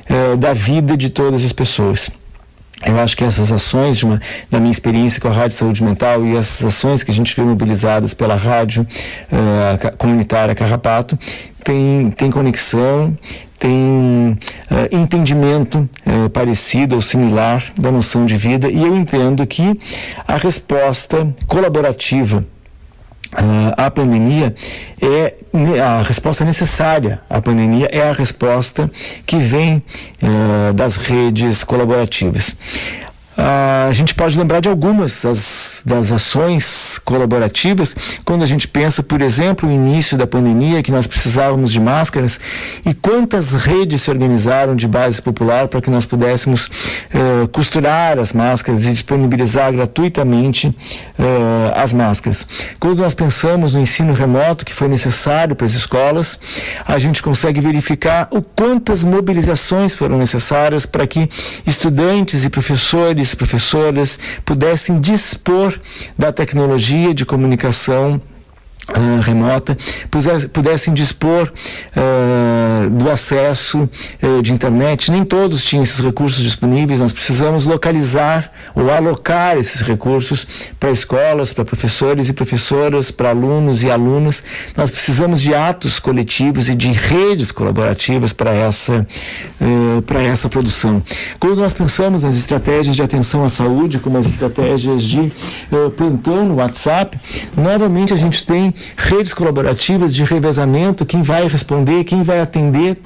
[0.10, 2.23] uh, da vida de todas as pessoas.
[2.86, 6.26] Eu acho que essas ações, de uma, da minha experiência com a Rádio Saúde Mental
[6.26, 8.86] e essas ações que a gente vê mobilizadas pela Rádio
[9.32, 11.18] uh, Comunitária Carrapato,
[11.64, 13.18] tem, tem conexão,
[13.58, 14.38] tem
[14.70, 19.80] uh, entendimento uh, parecido ou similar da noção de vida, e eu entendo que
[20.28, 22.46] a resposta colaborativa
[23.78, 24.56] a pandemia
[25.02, 25.36] é
[25.82, 28.90] a resposta necessária à pandemia é a resposta
[29.26, 29.84] que vem
[30.22, 32.56] uh, das redes colaborativas.
[33.38, 39.02] Uh, a gente pode lembrar de algumas das, das ações colaborativas quando a gente pensa,
[39.02, 42.40] por exemplo, no início da pandemia, que nós precisávamos de máscaras
[42.86, 48.34] e quantas redes se organizaram de base popular para que nós pudéssemos uh, costurar as
[48.34, 52.48] máscaras e disponibilizar gratuitamente uh, as máscaras.
[52.80, 56.40] Quando nós pensamos no ensino remoto que foi necessário para as escolas,
[56.86, 61.28] a gente consegue verificar o quantas mobilizações foram necessárias para que
[61.66, 65.80] estudantes e professores professores, professoras pudessem dispor
[66.18, 68.22] da tecnologia de comunicação
[69.22, 69.78] Remota
[70.52, 71.50] pudessem dispor
[71.96, 73.90] uh, do acesso
[74.22, 75.10] uh, de internet.
[75.10, 77.00] Nem todos tinham esses recursos disponíveis.
[77.00, 80.46] Nós precisamos localizar ou alocar esses recursos
[80.78, 84.44] para escolas, para professores e professoras, para alunos e alunas.
[84.76, 89.08] Nós precisamos de atos coletivos e de redes colaborativas para essa
[90.06, 91.02] para essa produção.
[91.40, 95.32] Quando nós pensamos nas estratégias de atenção à saúde, como as estratégias de
[95.96, 97.18] plantão no WhatsApp,
[97.56, 102.98] novamente a gente tem redes colaborativas de revezamento, quem vai responder, quem vai atender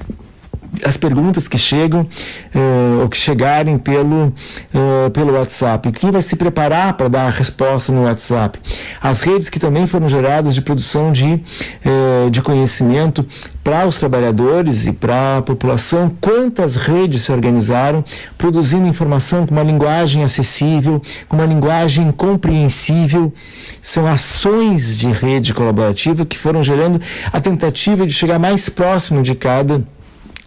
[0.84, 5.90] as perguntas que chegam uh, ou que chegarem pelo, uh, pelo WhatsApp.
[5.92, 8.58] Quem vai se preparar para dar a resposta no WhatsApp?
[9.00, 11.42] As redes que também foram geradas de produção de,
[11.84, 13.26] uh, de conhecimento
[13.64, 16.10] para os trabalhadores e para a população.
[16.20, 18.04] Quantas redes se organizaram
[18.36, 23.32] produzindo informação com uma linguagem acessível, com uma linguagem compreensível?
[23.80, 27.00] São ações de rede colaborativa que foram gerando
[27.32, 29.84] a tentativa de chegar mais próximo de cada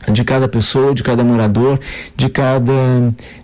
[0.10, 1.80] de cada pessoa, de cada morador,
[2.16, 2.74] de cada,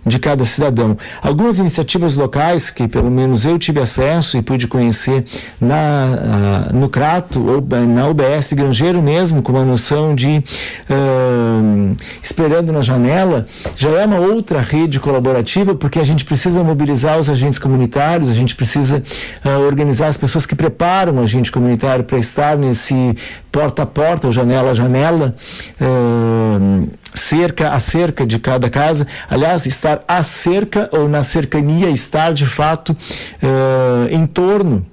[0.04, 0.96] de cada cidadão.
[1.22, 5.24] Algumas iniciativas locais que pelo menos eu tive acesso e pude conhecer
[5.60, 10.42] na, uh, no Crato ou na UBS Grangeiro mesmo, com uma noção de
[10.90, 13.46] uh, esperando na janela,
[13.76, 18.34] já é uma outra rede colaborativa, porque a gente precisa mobilizar os agentes comunitários, a
[18.34, 19.02] gente precisa
[19.44, 23.16] uh, organizar as pessoas que preparam o agente comunitário para estar nesse
[23.52, 25.36] porta a porta ou janela a janela.
[25.80, 26.47] Uh,
[27.14, 29.06] cerca a cerca de cada casa.
[29.28, 34.86] Aliás, estar a cerca ou na cercania, estar de fato uh, em torno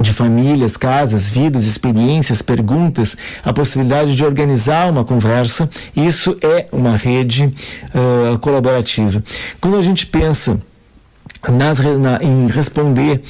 [0.00, 6.96] de famílias, casas, vidas, experiências, perguntas, a possibilidade de organizar uma conversa, isso é uma
[6.96, 7.54] rede
[7.94, 9.22] uh, colaborativa.
[9.60, 10.58] Quando a gente pensa
[11.50, 13.22] nas, na, em responder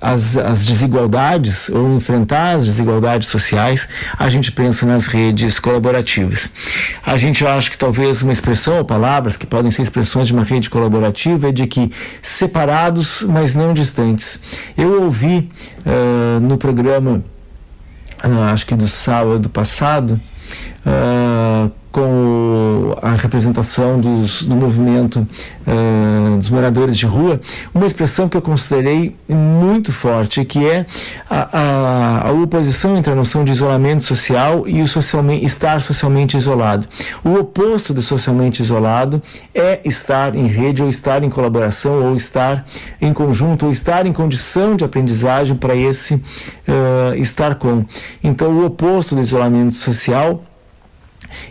[0.00, 6.52] às desigualdades ou enfrentar as desigualdades sociais, a gente pensa nas redes colaborativas.
[7.04, 10.44] A gente acha que talvez uma expressão ou palavras que podem ser expressões de uma
[10.44, 11.90] rede colaborativa é de que
[12.22, 14.40] separados, mas não distantes.
[14.76, 15.50] Eu ouvi
[15.84, 17.22] uh, no programa,
[18.24, 20.20] uh, acho que do sábado passado,
[20.86, 25.26] uh, com a representação dos, do movimento
[25.66, 27.40] uh, dos moradores de rua,
[27.74, 30.84] uma expressão que eu considerei muito forte, que é
[31.30, 36.36] a, a, a oposição entre a noção de isolamento social e o socialmente, estar socialmente
[36.36, 36.86] isolado.
[37.24, 39.22] O oposto do socialmente isolado
[39.54, 42.66] é estar em rede, ou estar em colaboração, ou estar
[43.00, 47.86] em conjunto, ou estar em condição de aprendizagem para esse uh, estar com.
[48.22, 50.44] Então, o oposto do isolamento social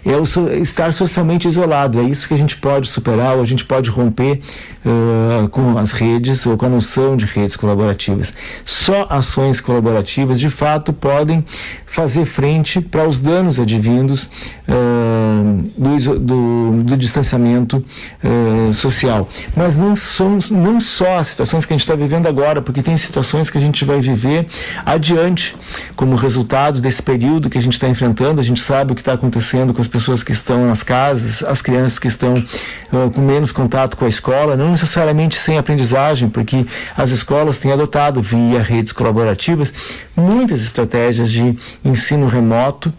[0.06, 0.24] é o
[0.62, 2.00] estar socialmente isolado.
[2.00, 4.42] É isso que a gente pode superar, ou a gente pode romper
[4.86, 8.34] uh, com as redes ou com a noção de redes colaborativas.
[8.64, 11.46] Só ações colaborativas, de fato, podem
[11.86, 14.30] fazer frente para os danos advindos
[14.68, 17.84] uh, do, do, do, distanciamento
[18.22, 19.30] uh, social.
[19.56, 22.98] Mas não, são, não só as situações que a gente está vivendo agora, porque tem
[22.98, 24.48] situações que a gente vai viver
[24.86, 25.56] adiante,
[25.96, 28.42] como resultado desse período que a gente está enfrentando.
[28.42, 31.62] A gente sabe o que está acontecendo com as pessoas que estão nas casas, as
[31.62, 36.66] crianças que estão uh, com menos contato com a escola, não necessariamente sem aprendizagem, porque
[36.98, 39.74] as escolas têm adotado via redes colaborativas
[40.16, 42.94] muitas estratégias de ensino remoto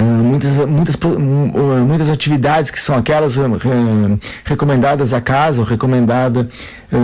[0.00, 0.96] muitas, muitas,
[1.86, 3.36] muitas atividades que são aquelas
[4.44, 6.46] recomendadas à casa ou recomendadas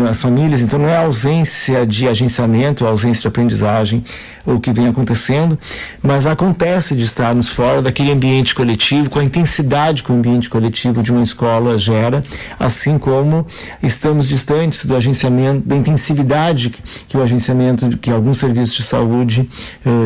[0.09, 4.05] às famílias, então não é ausência de agenciamento, ausência de aprendizagem
[4.45, 5.59] o que vem acontecendo,
[6.03, 11.03] mas acontece de estarmos fora daquele ambiente coletivo, com a intensidade que o ambiente coletivo
[11.03, 12.23] de uma escola gera,
[12.59, 13.47] assim como
[13.83, 16.75] estamos distantes do agenciamento, da intensividade
[17.07, 19.49] que o agenciamento, que alguns serviços de saúde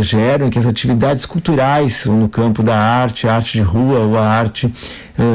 [0.00, 4.66] geram, que as atividades culturais no campo da arte, arte de rua ou a arte
[4.66, 4.72] uh,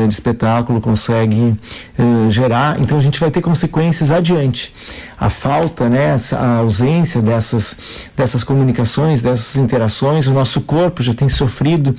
[0.08, 1.56] de espetáculo consegue
[1.98, 2.80] uh, gerar.
[2.80, 4.74] Então a gente vai ter consequências adiante.
[5.20, 7.80] A falta, né, a ausência dessas,
[8.16, 11.96] dessas comunicações, dessas interações, o nosso corpo já tem sofrido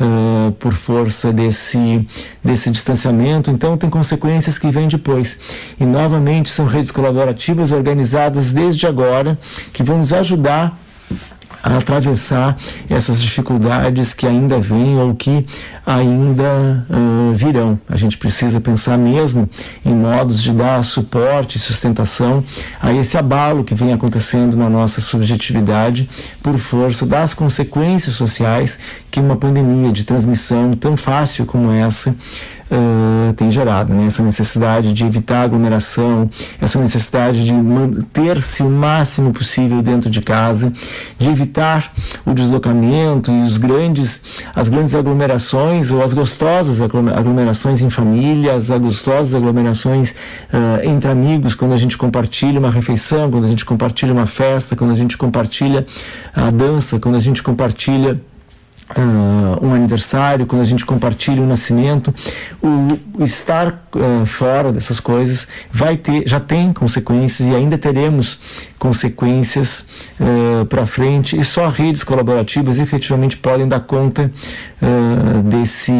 [0.00, 2.06] uh, por força desse,
[2.42, 5.38] desse distanciamento, então tem consequências que vêm depois.
[5.78, 9.38] E novamente são redes colaborativas organizadas desde agora
[9.72, 10.78] que vão nos ajudar
[11.62, 12.56] a atravessar
[12.88, 15.46] essas dificuldades que ainda vêm ou que
[15.86, 17.78] ainda uh, virão.
[17.88, 19.48] A gente precisa pensar mesmo
[19.84, 22.44] em modos de dar suporte e sustentação
[22.80, 26.08] a esse abalo que vem acontecendo na nossa subjetividade
[26.42, 28.78] por força das consequências sociais
[29.10, 32.14] que uma pandemia de transmissão tão fácil como essa
[32.72, 34.06] uh, tem gerado, né?
[34.06, 40.72] essa necessidade de evitar aglomeração, essa necessidade de manter-se o máximo possível dentro de casa,
[41.18, 41.92] de evitar
[42.24, 44.22] o deslocamento e os grandes,
[44.54, 51.54] as grandes aglomerações ou as gostosas aglomerações em família, as gostosas aglomerações uh, entre amigos,
[51.54, 55.16] quando a gente compartilha uma refeição, quando a gente compartilha uma festa, quando a gente
[55.16, 55.86] compartilha
[56.34, 58.20] a dança, quando a gente compartilha
[58.94, 62.14] Uh, um aniversário, quando a gente compartilha um nascimento,
[62.60, 68.40] o, o estar uh, fora dessas coisas vai ter, já tem consequências e ainda teremos
[68.78, 69.86] consequências
[70.20, 71.38] uh, para frente.
[71.38, 74.30] E só redes colaborativas efetivamente podem dar conta
[75.44, 75.92] desse,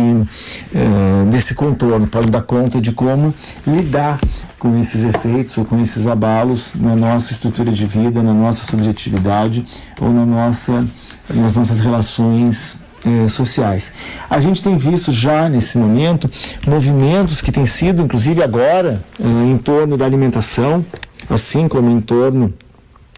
[1.31, 3.33] desse contorno, podem dar conta de como
[3.65, 4.19] lidar
[4.59, 9.65] com esses efeitos ou com esses abalos na nossa estrutura de vida, na nossa subjetividade
[10.01, 10.85] ou na nossa
[11.31, 13.93] nas nossas relações eh, sociais.
[14.31, 16.31] A gente tem visto já nesse momento
[16.65, 20.85] movimentos que têm sido, inclusive agora, eh, em torno da alimentação,
[21.29, 22.55] assim como em torno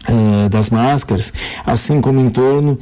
[0.07, 1.31] eh, das máscaras,
[1.65, 2.79] assim como em torno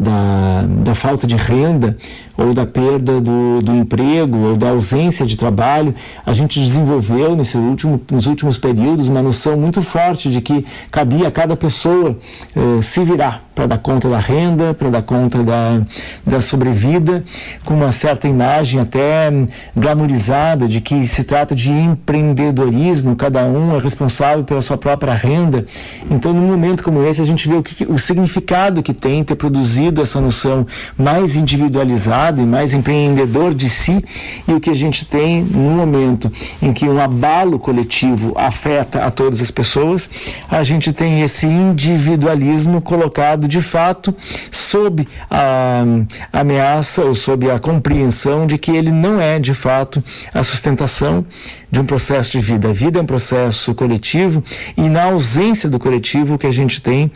[0.00, 1.96] da, da falta de renda
[2.36, 5.94] ou da perda do, do emprego ou da ausência de trabalho,
[6.26, 11.28] a gente desenvolveu nesse último, nos últimos períodos uma noção muito forte de que cabia
[11.28, 12.18] a cada pessoa
[12.54, 15.80] eh, se virar para dar conta da renda, para dar conta da,
[16.26, 17.24] da sobrevida,
[17.64, 19.30] com uma certa imagem até
[19.76, 25.66] glamorizada de que se trata de empreendedorismo, cada um é responsável pela sua própria renda.
[26.10, 29.36] Então, num momento como esse, a gente vê o, que, o significado que tem ter
[29.36, 30.66] produzido essa noção
[30.98, 34.04] mais individualizada e mais empreendedor de si,
[34.48, 39.10] e o que a gente tem no momento em que um abalo coletivo afeta a
[39.10, 40.10] todas as pessoas,
[40.50, 44.14] a gente tem esse individualismo colocado de fato
[44.50, 45.84] sob a
[46.32, 51.24] ameaça ou sob a compreensão de que ele não é de fato a sustentação
[51.70, 52.70] de um processo de vida.
[52.70, 54.44] A vida é um processo coletivo
[54.76, 57.10] e na ausência do coletivo o que a gente tem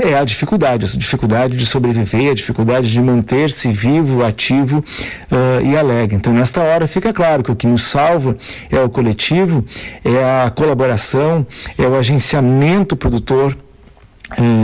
[0.00, 4.84] é a dificuldade, a dificuldade de sobreviver, a dificuldade de manter-se vivo, ativo
[5.30, 6.16] uh, e alegre.
[6.16, 8.36] Então, nesta hora fica claro que o que nos salva
[8.70, 9.64] é o coletivo,
[10.04, 11.46] é a colaboração,
[11.78, 13.56] é o agenciamento produtor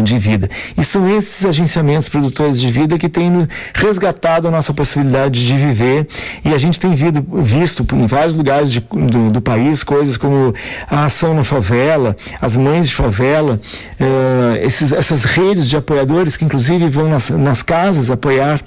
[0.03, 0.49] de vida.
[0.77, 6.09] E são esses agenciamentos produtores de vida que têm resgatado a nossa possibilidade de viver
[6.45, 10.55] e a gente tem vido, visto em vários lugares de, do, do, país coisas como
[10.91, 13.61] a ação na favela, as mães de favela,
[14.01, 18.61] uh, esses, essas redes de apoiadores que inclusive vão nas, nas casas apoiar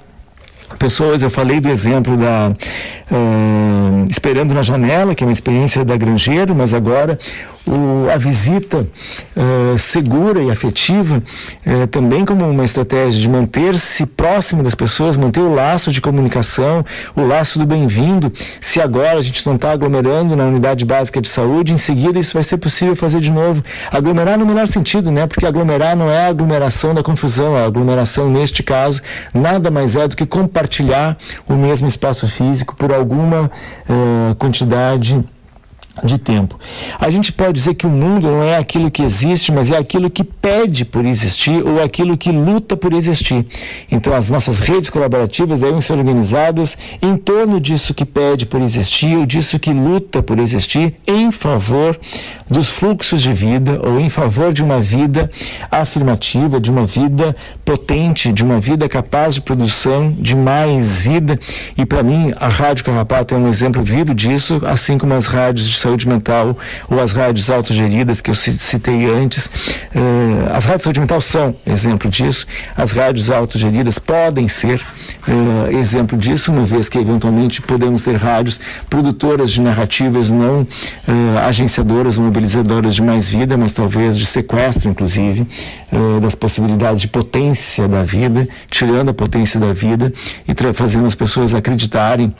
[0.78, 2.52] pessoas, eu falei do exemplo da
[3.12, 7.20] uh, Esperando na Janela, que é uma experiência da Grangeiro, mas agora
[7.66, 8.88] o, a visita
[9.36, 11.22] uh, segura e afetiva
[11.66, 16.84] uh, também como uma estratégia de manter-se próximo das pessoas, manter o laço de comunicação,
[17.16, 18.32] o laço do bem-vindo.
[18.59, 22.34] Se agora a gente não está aglomerando na unidade básica de saúde, em seguida isso
[22.34, 23.64] vai ser possível fazer de novo.
[23.91, 25.28] Aglomerar no melhor sentido, né?
[25.28, 29.01] Porque aglomerar não é a aglomeração da confusão, a aglomeração neste caso
[29.34, 33.51] nada mais é do que compartilhar o mesmo espaço físico por alguma
[33.89, 35.24] uh, quantidade
[36.04, 36.58] de tempo.
[37.00, 40.10] A gente pode dizer que o mundo não é aquilo que existe, mas é aquilo
[40.10, 43.46] que pede por existir ou aquilo que luta por existir.
[43.92, 49.18] Então, as nossas redes colaborativas devem ser organizadas em torno disso que pede por existir
[49.18, 52.00] ou disso que luta por existir em favor
[52.50, 55.30] dos fluxos de vida ou em favor de uma vida
[55.70, 61.39] afirmativa, de uma vida potente, de uma vida capaz de produção de mais vida.
[61.78, 65.70] E para mim, a Rádio Carrapato é um exemplo vivo disso, assim como as rádios
[65.70, 66.58] de saúde mental
[66.90, 69.48] ou as rádios autogeridas que eu citei antes.
[69.48, 74.82] Uh, as rádios de saúde mental são exemplo disso, as rádios autogeridas podem ser
[75.28, 78.60] uh, exemplo disso, uma vez que eventualmente podemos ter rádios
[78.90, 80.68] produtoras de narrativas não uh,
[81.48, 85.48] agenciadoras, mobilizadoras de mais vida, mas talvez de sequestro, inclusive,
[86.22, 90.14] das possibilidades de potência da vida, tirando a potência da vida
[90.48, 92.34] e fazendo as pessoas acreditarem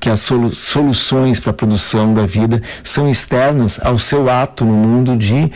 [0.00, 4.74] Que as solu soluções para a produção da vida são externas ao seu ato no
[4.74, 5.50] mundo de uh,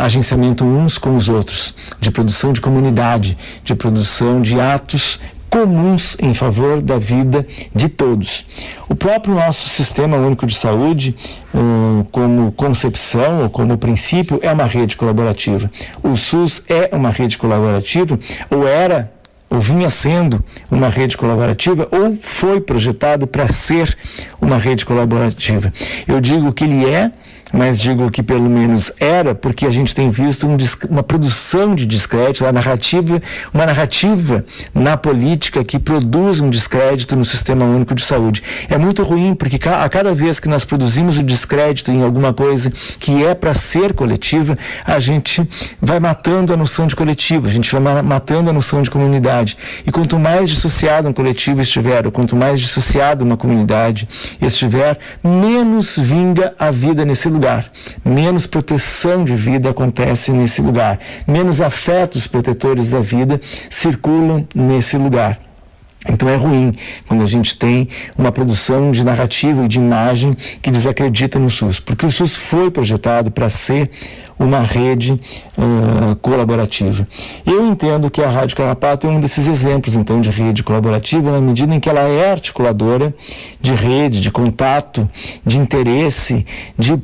[0.00, 5.18] agenciamento uns com os outros, de produção de comunidade, de produção de atos
[5.56, 8.44] comuns em favor da vida de todos.
[8.88, 11.16] O próprio nosso Sistema Único de Saúde,
[11.54, 15.70] uh, como concepção ou como princípio, é uma rede colaborativa.
[16.02, 18.18] O SUS é uma rede colaborativa,
[18.50, 19.10] ou era
[19.56, 23.96] ou vinha sendo uma rede colaborativa, ou foi projetado para ser
[24.38, 25.72] uma rede colaborativa.
[26.06, 27.10] Eu digo que ele é
[27.52, 30.56] mas digo que pelo menos era, porque a gente tem visto um,
[30.90, 33.22] uma produção de descrédito, uma narrativa,
[33.54, 34.44] uma narrativa
[34.74, 38.42] na política que produz um descrédito no Sistema Único de Saúde.
[38.68, 42.72] É muito ruim, porque a cada vez que nós produzimos o descrédito em alguma coisa
[42.98, 45.48] que é para ser coletiva, a gente
[45.80, 49.56] vai matando a noção de coletivo, a gente vai matando a noção de comunidade.
[49.86, 54.08] E quanto mais dissociado um coletivo estiver, ou quanto mais dissociado uma comunidade
[54.40, 57.70] estiver, menos vinga a vida nesse lugar
[58.04, 65.38] menos proteção de vida acontece nesse lugar, menos afetos protetores da vida circulam nesse lugar.
[66.08, 66.74] Então é ruim
[67.08, 71.80] quando a gente tem uma produção de narrativa e de imagem que desacredita no SUS,
[71.80, 73.90] porque o SUS foi projetado para ser
[74.38, 77.06] uma rede uh, colaborativa.
[77.44, 81.40] Eu entendo que a Rádio Carrapato é um desses exemplos, então, de rede colaborativa, na
[81.40, 83.14] medida em que ela é articuladora
[83.60, 85.08] de rede, de contato,
[85.44, 86.46] de interesse,
[86.78, 86.94] de,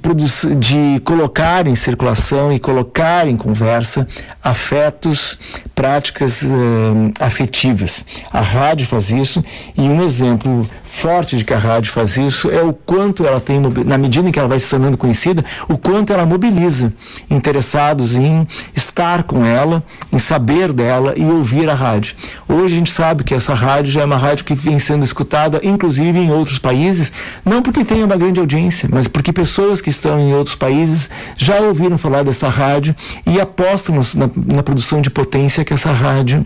[0.59, 4.07] de colocar em circulação e colocar em conversa
[4.43, 5.39] afetos,
[5.75, 8.05] práticas uh, afetivas.
[8.31, 9.45] A rádio faz isso
[9.77, 13.59] e um exemplo forte de que a rádio faz isso é o quanto ela tem,
[13.85, 16.93] na medida em que ela vai se tornando conhecida, o quanto ela mobiliza
[17.31, 19.83] interessados em estar com ela,
[20.13, 22.15] em saber dela e ouvir a rádio.
[22.47, 25.61] Hoje a gente sabe que essa rádio já é uma rádio que vem sendo escutada,
[25.65, 27.11] inclusive em outros países,
[27.45, 31.59] não porque tenha uma grande audiência, mas porque pessoas que estão em outros países já
[31.59, 32.95] ouviram falar dessa rádio
[33.27, 36.45] e apostam na, na produção de potência que essa rádio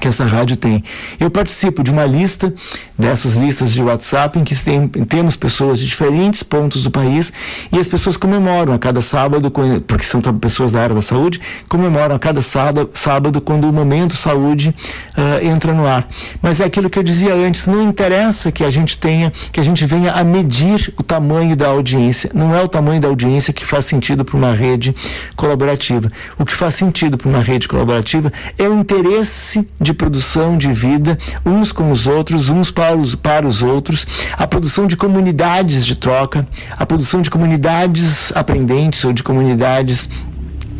[0.00, 0.82] que essa rádio tem.
[1.18, 2.52] Eu participo de uma lista,
[2.98, 7.32] dessas listas de WhatsApp, em que tem, temos pessoas de diferentes pontos do país
[7.72, 9.50] e as pessoas comemoram a cada sábado,
[9.86, 14.74] porque são pessoas da área da saúde, comemoram a cada sábado, quando o Momento Saúde
[15.16, 16.08] uh, entra no ar.
[16.42, 19.62] Mas é aquilo que eu dizia antes, não interessa que a gente tenha, que a
[19.62, 22.30] gente venha a medir o tamanho da audiência.
[22.34, 24.94] Não é o tamanho da audiência que faz sentido para uma rede
[25.36, 26.10] colaborativa.
[26.38, 31.72] O que faz sentido para uma rede colaborativa é o interesse produção de vida, uns
[31.72, 36.46] com os outros, uns para os, para os outros, a produção de comunidades de troca,
[36.76, 40.08] a produção de comunidades aprendentes ou de comunidades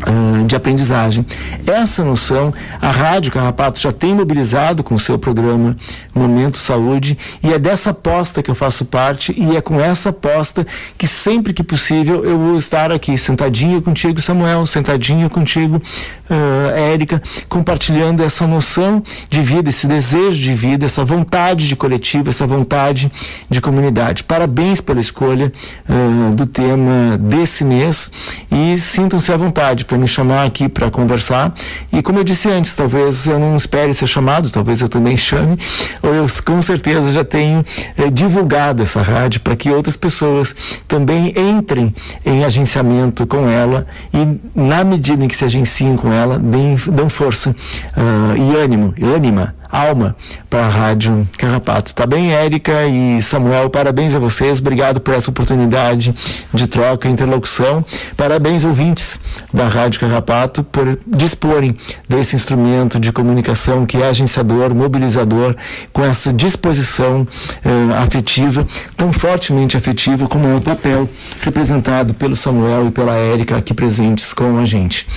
[0.01, 1.25] ah, de aprendizagem.
[1.65, 5.75] Essa noção a Rádio Carrapato já tem mobilizado com o seu programa
[6.13, 10.65] Momento Saúde e é dessa aposta que eu faço parte e é com essa aposta
[10.97, 15.81] que sempre que possível eu vou estar aqui sentadinho contigo Samuel, sentadinho contigo
[16.29, 22.29] uh, Érica, compartilhando essa noção de vida, esse desejo de vida, essa vontade de coletivo,
[22.29, 23.11] essa vontade
[23.49, 24.23] de comunidade.
[24.23, 25.51] Parabéns pela escolha
[25.89, 28.11] uh, do tema desse mês
[28.51, 31.53] e sintam-se à vontade para me chamar aqui para conversar.
[31.91, 35.57] E como eu disse antes, talvez eu não espere ser chamado, talvez eu também chame,
[36.03, 37.65] ou eu com certeza já tenho
[37.97, 40.55] eh, divulgado essa rádio para que outras pessoas
[40.87, 41.93] também entrem
[42.25, 47.09] em agenciamento com ela e, na medida em que se agenciem com ela, deem, dão
[47.09, 50.15] força uh, e ânimo, ânima alma
[50.49, 51.93] para a Rádio Carrapato.
[51.93, 53.69] Tá bem, Érica e Samuel?
[53.69, 56.15] Parabéns a vocês, obrigado por essa oportunidade
[56.53, 57.85] de troca e interlocução.
[58.15, 59.19] Parabéns, ouvintes
[59.53, 65.55] da Rádio Carrapato, por disporem desse instrumento de comunicação que é agenciador, mobilizador,
[65.91, 67.27] com essa disposição
[67.63, 71.09] eh, afetiva, tão fortemente afetiva como é o papel
[71.41, 75.07] representado pelo Samuel e pela Érica aqui presentes com a gente.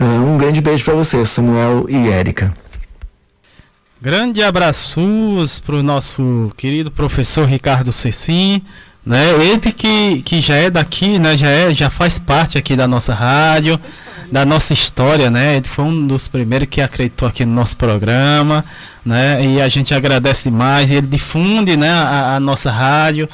[0.00, 2.54] Uh, um grande beijo para vocês, Samuel e Érica.
[4.02, 8.62] Grande abraços para o nosso querido professor Ricardo Cecim,
[9.04, 9.28] né?
[9.34, 11.36] Ele que, que já é daqui, né?
[11.36, 13.78] Já, é, já faz parte aqui da nossa rádio,
[14.32, 15.56] da nossa história, né?
[15.56, 18.64] Ele foi um dos primeiros que acreditou aqui no nosso programa,
[19.04, 19.44] né?
[19.44, 20.90] E a gente agradece demais.
[20.90, 21.90] Ele difunde, né?
[21.90, 23.28] A, a nossa rádio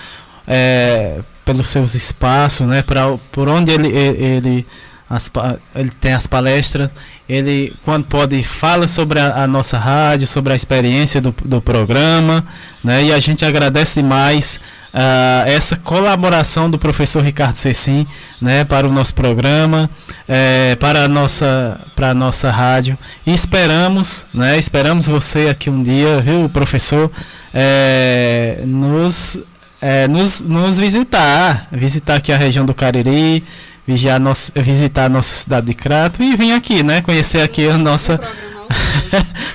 [0.48, 2.82] é, pelos seus espaços, né?
[2.82, 4.66] Pra, por onde ele, ele
[5.08, 5.30] as,
[5.74, 6.92] ele tem as palestras,
[7.28, 12.44] ele quando pode fala sobre a, a, nossa rádio, sobre a experiência do, do programa,
[12.82, 13.04] né?
[13.04, 14.60] E a gente agradece demais
[14.92, 18.04] uh, essa colaboração do professor Ricardo Cecim,
[18.42, 19.88] né, para o nosso programa,
[20.26, 22.98] é, para a nossa para a nossa rádio.
[23.24, 24.58] E esperamos, né?
[24.58, 27.12] Esperamos você aqui um dia, viu, professor,
[27.54, 29.38] é, nos
[29.80, 33.44] é, nos, nos visitar, visitar aqui a região do Cariri,
[33.86, 37.00] vigiar nossa, visitar a nossa cidade de Crato e vir aqui, né?
[37.02, 38.20] Conhecer aqui a nossa.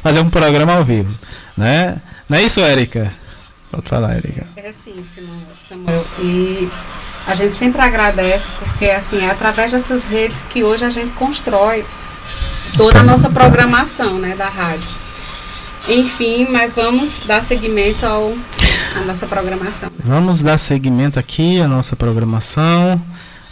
[0.01, 1.13] fazer um programa ao vivo.
[1.57, 1.97] Né?
[2.29, 3.13] Não é isso, Érica?
[3.69, 4.47] Pode falar, Érica.
[4.55, 4.95] É sim,
[5.59, 6.03] Samuel.
[6.19, 6.69] E
[7.25, 11.85] a gente sempre agradece, porque assim, é através dessas redes que hoje a gente constrói
[12.75, 14.89] toda a nossa programação né, da rádio.
[15.87, 18.33] Enfim, mas vamos dar seguimento ao,
[18.95, 19.89] à nossa programação.
[20.03, 23.01] Vamos dar seguimento aqui à nossa programação.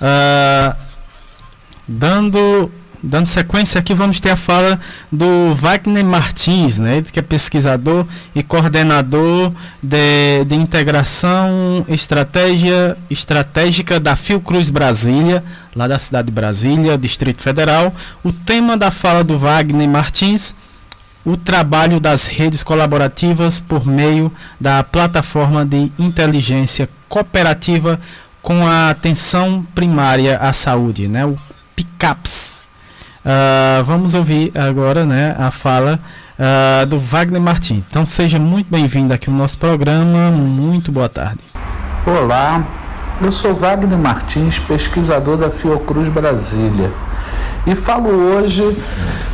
[0.01, 0.75] Uh,
[1.87, 2.71] dando
[3.01, 4.79] dando sequência aqui, vamos ter a fala
[5.09, 14.15] do Wagner Martins, né, que é pesquisador e coordenador de, de integração estratégia, estratégica da
[14.15, 15.43] Fiocruz Brasília,
[15.73, 17.93] lá da cidade de Brasília, Distrito Federal.
[18.23, 20.53] O tema da fala do Wagner Martins
[21.25, 27.99] o trabalho das redes colaborativas por meio da plataforma de inteligência cooperativa
[28.41, 31.25] com a atenção primária à saúde, né?
[31.25, 31.37] O
[31.75, 32.63] PICAPS.
[33.19, 35.99] Uh, vamos ouvir agora, né, a fala
[36.39, 37.83] uh, do Wagner Martins.
[37.87, 40.31] Então seja muito bem-vindo aqui no nosso programa.
[40.31, 41.39] Muito boa tarde.
[42.05, 42.63] Olá,
[43.21, 46.91] eu sou Wagner Martins, pesquisador da Fiocruz Brasília.
[47.67, 48.77] E falo hoje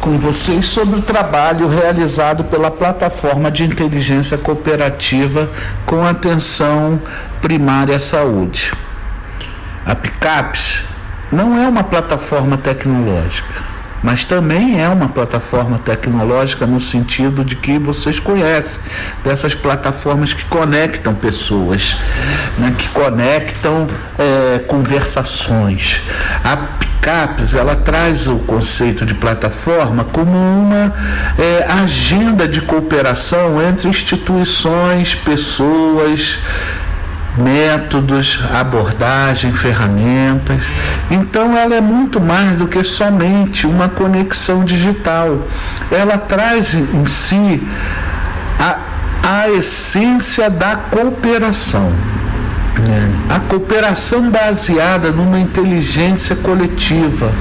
[0.02, 5.50] com vocês sobre o trabalho realizado pela plataforma de inteligência cooperativa
[5.86, 7.00] com atenção
[7.40, 8.74] primária à saúde.
[9.86, 10.82] A Picaps
[11.32, 13.54] não é uma plataforma tecnológica,
[14.02, 18.82] mas também é uma plataforma tecnológica no sentido de que vocês conhecem
[19.24, 21.96] dessas plataformas que conectam pessoas,
[22.58, 26.02] né, que conectam é, conversações.
[26.44, 30.92] A Picaps ela traz o conceito de plataforma como uma
[31.38, 36.40] é, agenda de cooperação entre instituições, pessoas
[37.38, 40.64] métodos, abordagem, ferramentas.
[41.10, 45.44] Então ela é muito mais do que somente uma conexão digital.
[45.92, 47.66] Ela traz em si
[48.60, 48.78] a,
[49.24, 51.92] a essência da cooperação.
[53.30, 57.32] A cooperação baseada numa inteligência coletiva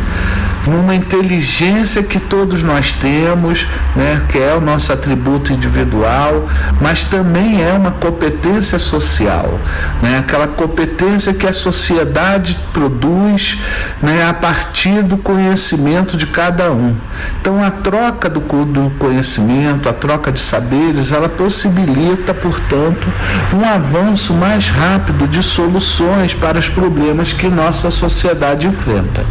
[0.66, 6.46] numa inteligência que todos nós temos, né, que é o nosso atributo individual,
[6.80, 9.58] mas também é uma competência social,
[10.02, 13.58] né, aquela competência que a sociedade produz
[14.02, 16.94] né, a partir do conhecimento de cada um.
[17.40, 23.06] Então, a troca do, do conhecimento, a troca de saberes, ela possibilita, portanto,
[23.52, 29.24] um avanço mais rápido de soluções para os problemas que nossa sociedade enfrenta.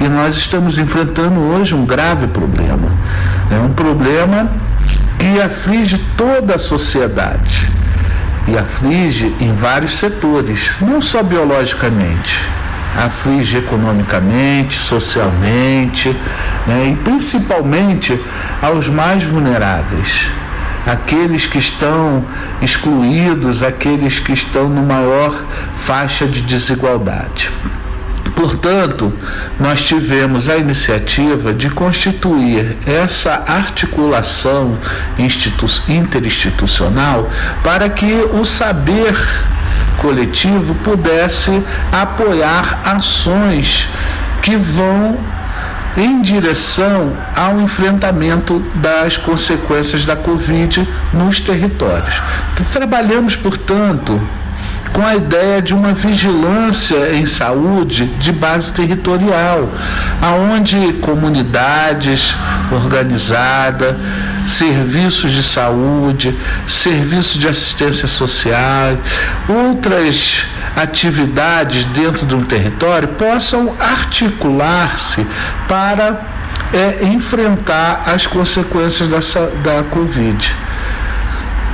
[0.00, 2.90] E nós estamos estamos enfrentando hoje um grave problema.
[3.50, 4.48] É um problema
[5.18, 7.70] que aflige toda a sociedade
[8.46, 12.38] e aflige em vários setores, não só biologicamente,
[12.96, 16.14] aflige economicamente, socialmente
[16.66, 18.18] né, e principalmente
[18.60, 20.28] aos mais vulneráveis,
[20.86, 22.24] aqueles que estão
[22.60, 25.34] excluídos, aqueles que estão no maior
[25.76, 27.50] faixa de desigualdade.
[28.34, 29.12] Portanto,
[29.58, 34.78] nós tivemos a iniciativa de constituir essa articulação
[35.88, 37.30] interinstitucional
[37.62, 39.14] para que o saber
[39.98, 41.62] coletivo pudesse
[41.92, 43.86] apoiar ações
[44.42, 45.18] que vão
[45.96, 52.20] em direção ao enfrentamento das consequências da Covid nos territórios.
[52.72, 54.20] Trabalhamos, portanto,
[54.92, 59.68] com a ideia de uma vigilância em saúde de base territorial,
[60.20, 62.34] aonde comunidades
[62.72, 63.96] organizadas,
[64.46, 66.34] serviços de saúde,
[66.66, 68.96] serviços de assistência social,
[69.48, 75.26] outras atividades dentro de um território possam articular-se
[75.66, 76.20] para
[76.72, 80.54] é, enfrentar as consequências dessa, da Covid.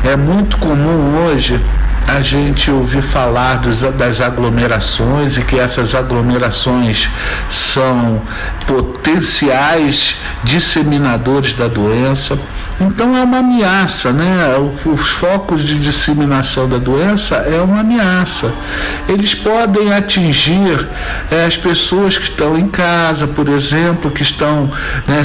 [0.04, 1.60] É muito comum hoje
[2.06, 7.08] a gente ouvir falar dos, das aglomerações e que essas aglomerações
[7.48, 8.22] são
[8.66, 12.38] potenciais disseminadores da doença.
[12.80, 14.56] Então é uma ameaça, né?
[14.84, 18.52] Os focos de disseminação da doença é uma ameaça.
[19.08, 20.88] Eles podem atingir
[21.30, 24.72] é, as pessoas que estão em casa, por exemplo, que estão
[25.06, 25.22] né,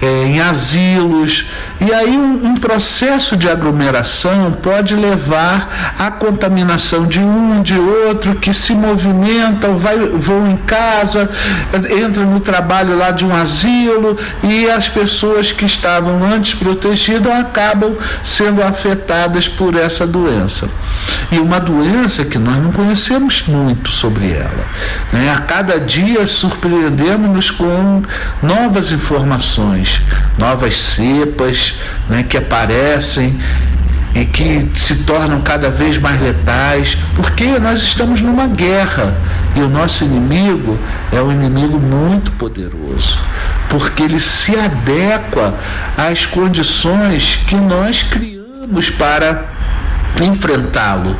[0.00, 1.46] é, em asilos.
[1.80, 8.36] E aí um, um processo de aglomeração pode levar à contaminação de um, de outro,
[8.36, 11.28] que se movimentam, vai, vão em casa,
[12.04, 17.96] entram no trabalho lá de um asilo e as pessoas que estavam antes protegidas acabam
[18.22, 20.68] sendo afetadas por essa doença.
[21.32, 24.66] E uma doença que nós não conhecemos muito sobre ela.
[25.12, 25.32] Né?
[25.34, 28.02] A cada dia surpreendemos-nos com
[28.42, 30.02] novas informações,
[30.36, 31.76] novas cepas
[32.08, 33.38] né, que aparecem
[34.14, 39.14] e que se tornam cada vez mais letais, porque nós estamos numa guerra
[39.54, 40.78] e o nosso inimigo
[41.12, 43.18] é um inimigo muito poderoso,
[43.68, 45.54] porque ele se adequa
[45.96, 49.44] às condições que nós criamos para
[50.20, 51.16] enfrentá-lo.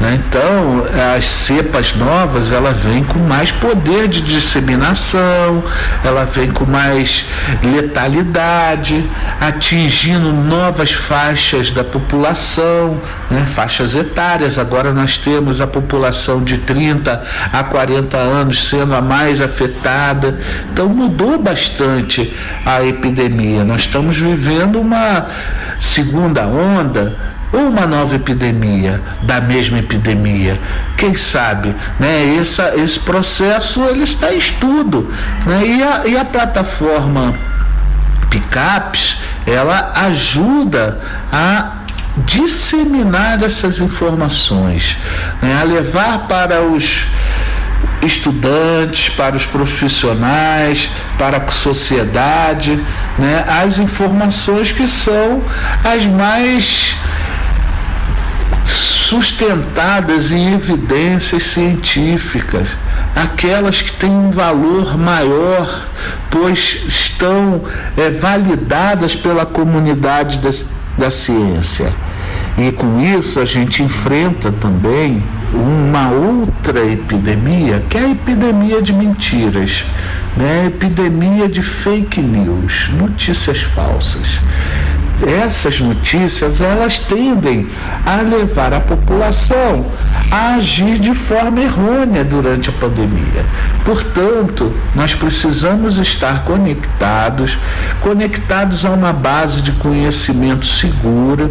[0.00, 0.20] Né?
[0.26, 0.84] Então,
[1.16, 5.62] as cepas novas, ela vem com mais poder de disseminação,
[6.04, 7.26] ela vem com mais
[7.62, 9.04] letalidade,
[9.40, 13.46] atingindo novas faixas da população, né?
[13.54, 14.58] faixas etárias.
[14.58, 20.38] Agora nós temos a população de 30 a 40 anos sendo a mais afetada.
[20.72, 23.64] Então, mudou bastante a epidemia.
[23.64, 25.26] Nós estamos vivendo uma
[25.78, 27.16] segunda onda
[27.52, 30.58] uma nova epidemia da mesma epidemia.
[30.96, 31.74] Quem sabe?
[32.00, 32.36] Né?
[32.36, 35.12] Essa, esse processo ele está em estudo.
[35.46, 35.66] Né?
[35.66, 37.34] E, a, e a plataforma
[38.30, 40.98] Picapes, ela ajuda
[41.30, 41.82] a
[42.24, 44.96] disseminar essas informações,
[45.42, 45.58] né?
[45.60, 47.06] a levar para os
[48.02, 52.78] estudantes, para os profissionais, para a sociedade,
[53.18, 55.42] né, as informações que são
[55.84, 56.96] as mais
[59.12, 62.68] sustentadas em evidências científicas,
[63.14, 65.86] aquelas que têm um valor maior,
[66.30, 67.62] pois estão
[67.94, 70.50] é, validadas pela comunidade da,
[70.96, 71.92] da ciência.
[72.56, 75.22] E com isso a gente enfrenta também
[75.52, 79.84] uma outra epidemia, que é a epidemia de mentiras,
[80.36, 80.62] né?
[80.62, 84.40] a epidemia de fake news, notícias falsas
[85.22, 87.68] essas notícias elas tendem
[88.04, 89.86] a levar a população
[90.30, 93.44] a agir de forma errônea durante a pandemia.
[93.84, 97.58] Portanto, nós precisamos estar conectados,
[98.00, 101.50] conectados a uma base de conhecimento segura,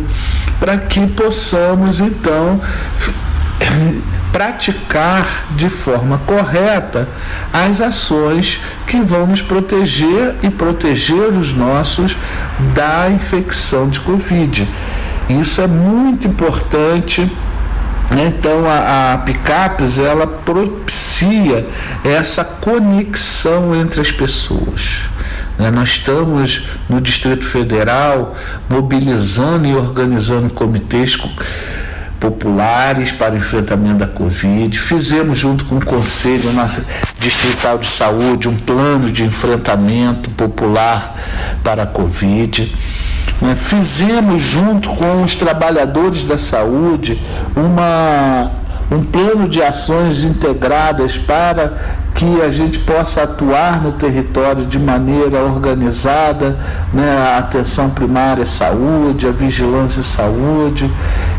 [0.59, 2.61] para que possamos então
[4.31, 7.07] praticar de forma correta
[7.51, 12.15] as ações que vão nos proteger e proteger os nossos
[12.73, 14.67] da infecção de Covid.
[15.29, 17.29] Isso é muito importante.
[18.11, 21.67] Então a, a Picapes ela propicia
[22.03, 24.99] essa conexão entre as pessoas.
[25.57, 25.71] Né?
[25.71, 28.35] Nós estamos no Distrito Federal
[28.69, 31.15] mobilizando e organizando comitês
[32.21, 34.79] populares para enfrentamento da Covid.
[34.79, 36.43] Fizemos, junto com o Conselho
[37.19, 41.15] Distrital de Saúde, um plano de enfrentamento popular
[41.63, 42.73] para a Covid.
[43.41, 43.55] Né?
[43.55, 47.19] Fizemos, junto com os trabalhadores da saúde,
[47.55, 48.51] uma
[48.91, 55.39] um plano de ações integradas para que a gente possa atuar no território de maneira
[55.39, 56.59] organizada,
[56.93, 60.91] né, a atenção primária saúde, a vigilância saúde,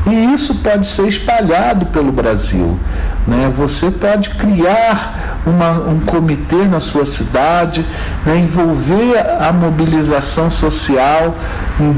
[0.07, 2.79] e isso pode ser espalhado pelo Brasil.
[3.27, 3.53] Né?
[3.55, 7.87] Você pode criar uma, um comitê na sua cidade,
[8.27, 8.39] né?
[8.39, 11.37] envolver a mobilização social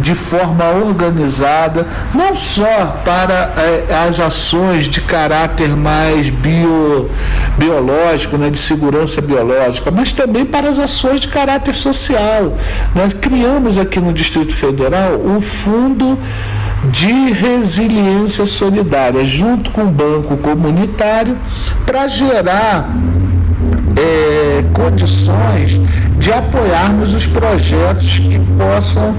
[0.01, 7.11] de forma organizada, não só para é, as ações de caráter mais bio,
[7.57, 8.51] biológico, né?
[8.51, 12.55] de segurança biológica, mas também para as ações de caráter social.
[12.95, 16.19] Nós criamos aqui no Distrito Federal o Fundo
[16.91, 21.37] de resiliência solidária, junto com o Banco Comunitário,
[21.87, 22.89] para gerar
[23.97, 25.81] é, condições
[26.19, 29.15] de apoiarmos os projetos que possam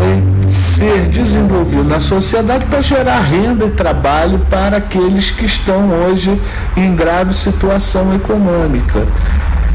[0.00, 6.40] é, ser desenvolvidos na sociedade para gerar renda e trabalho para aqueles que estão hoje
[6.76, 9.06] em grave situação econômica.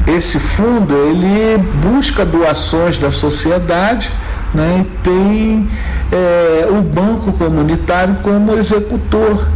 [0.08, 4.12] Esse fundo ele busca doações da sociedade
[4.54, 5.68] né, e tem
[6.12, 9.48] é, o banco comunitário como executor.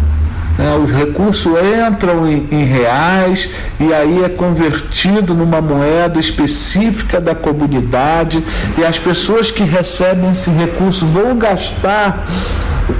[0.58, 1.54] Né, os recursos
[1.88, 3.48] entram em, em, reais
[3.80, 8.44] e aí é convertido numa moeda específica da comunidade
[8.76, 12.26] e as pessoas que recebem esse recurso vão gastar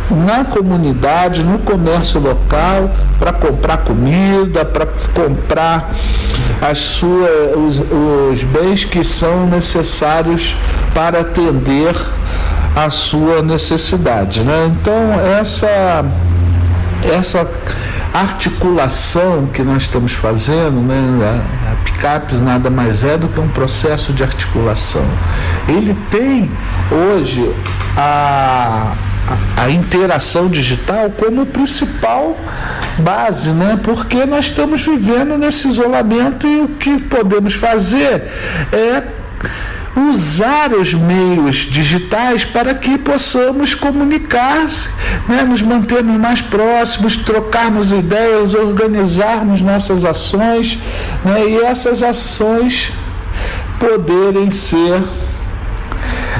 [0.10, 5.94] na comunidade, no comércio local, para comprar comida, para comprar
[6.62, 10.56] as suas, os, os bens que são necessários
[10.94, 11.96] para atender
[12.76, 14.44] a sua necessidade.
[14.44, 14.72] Né?
[14.72, 16.06] Então, essa,
[17.04, 17.50] essa
[18.14, 21.44] articulação que nós estamos fazendo, né?
[21.68, 25.06] a, a PICAPES nada mais é do que um processo de articulação.
[25.68, 26.50] Ele tem
[26.92, 27.52] hoje
[27.96, 28.94] a,
[29.56, 32.38] a, interação digital como principal
[33.00, 33.80] base, né?
[33.84, 38.24] Porque nós estamos vivendo nesse isolamento e o que podemos fazer
[38.72, 39.04] é
[40.10, 44.68] usar os meios digitais para que possamos comunicar,
[45.28, 50.78] né, nos mantermos mais próximos, trocarmos ideias, organizarmos nossas ações
[51.26, 52.92] né, e essas ações
[53.80, 55.02] poderem ser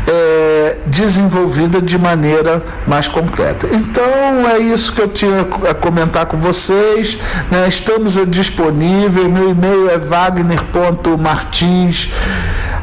[0.08, 3.68] é, desenvolvida de maneira mais concreta.
[3.72, 4.04] Então
[4.50, 7.18] é isso que eu tinha a comentar com vocês.
[7.50, 7.66] Né?
[7.68, 9.26] Estamos disponíveis.
[9.28, 12.12] Meu e-mail é wagner.martins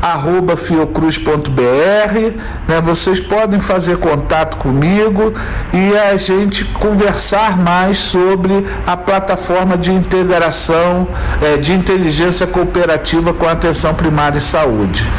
[0.05, 2.37] arroba fiocruz.br,
[2.69, 2.81] né?
[2.83, 5.33] Vocês podem fazer contato comigo
[5.73, 11.09] e a gente conversar mais sobre a plataforma de integração
[11.41, 15.11] é, de inteligência cooperativa com atenção primária e saúde.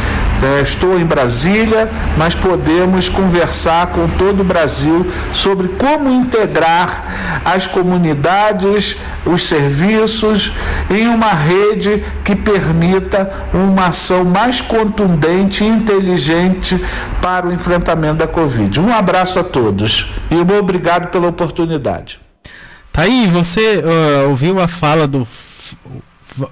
[0.43, 7.65] É, estou em Brasília, mas podemos conversar com todo o Brasil sobre como integrar as
[7.65, 10.53] comunidades, os serviços
[10.89, 16.79] em uma rede que permita uma ação mais contundente e inteligente
[17.21, 18.79] para o enfrentamento da Covid.
[18.79, 22.19] Um abraço a todos e obrigado pela oportunidade.
[22.91, 25.27] Tá aí, você uh, ouviu a fala do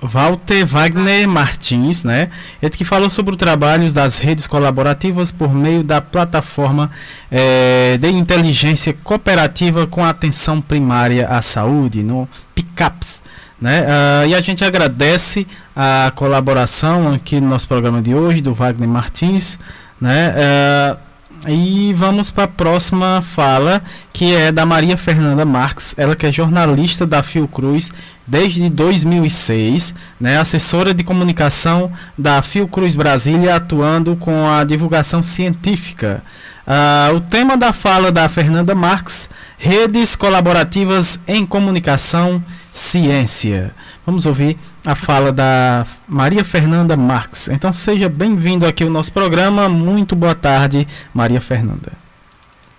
[0.01, 2.29] Walter Wagner Martins, né?
[2.61, 6.89] Ele que falou sobre o trabalho das redes colaborativas por meio da plataforma
[7.31, 13.23] é, de inteligência cooperativa com atenção primária à saúde, no PICAPS.
[13.61, 13.81] Né?
[13.81, 18.89] Uh, e a gente agradece a colaboração aqui no nosso programa de hoje do Wagner
[18.89, 19.57] Martins,
[20.01, 20.35] né?
[20.35, 21.13] Uh,
[21.47, 23.81] e vamos para a próxima fala,
[24.13, 27.91] que é da Maria Fernanda Marques, ela que é jornalista da Fiocruz
[28.27, 36.23] desde 2006, né, assessora de comunicação da Fiocruz Brasília, atuando com a divulgação científica.
[36.65, 42.41] Uh, o tema da fala da Fernanda Marques, redes colaborativas em comunicação,
[42.73, 43.75] ciência.
[44.05, 47.49] Vamos ouvir a fala da Maria Fernanda Marques.
[47.49, 49.67] Então seja bem-vindo aqui ao nosso programa.
[49.67, 51.91] Muito boa tarde, Maria Fernanda.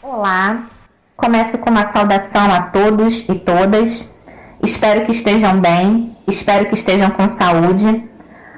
[0.03, 0.62] Olá,
[1.16, 4.14] começo com uma saudação a todos e todas.
[4.65, 8.09] Espero que estejam bem, espero que estejam com saúde.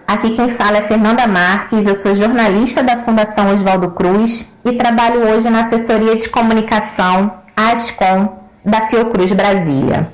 [0.06, 5.28] Aqui quem fala é Fernanda Marques, eu sou jornalista da Fundação Oswaldo Cruz e trabalho
[5.28, 10.12] hoje na assessoria de comunicação ASCOM da Fiocruz Brasília.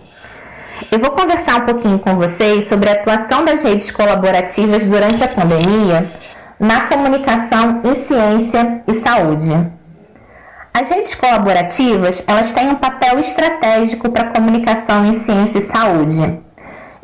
[0.90, 5.28] Eu vou conversar um pouquinho com vocês sobre a atuação das redes colaborativas durante a
[5.28, 6.10] pandemia
[6.58, 9.52] na comunicação em ciência e saúde.
[10.74, 16.40] As redes colaborativas, elas têm um papel estratégico para a comunicação em ciência e saúde.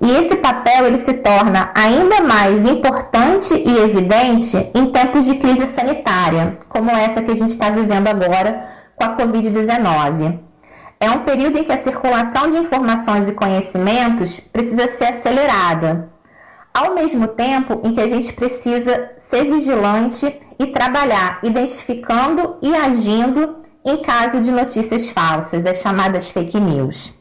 [0.00, 5.66] E esse papel ele se torna ainda mais importante e evidente em tempos de crise
[5.66, 10.48] sanitária, como essa que a gente está vivendo agora com a Covid-19
[11.00, 16.10] é um período em que a circulação de informações e conhecimentos precisa ser acelerada,
[16.74, 23.58] ao mesmo tempo em que a gente precisa ser vigilante e trabalhar identificando e agindo
[23.84, 27.16] em caso de notícias falsas, as chamadas fake news.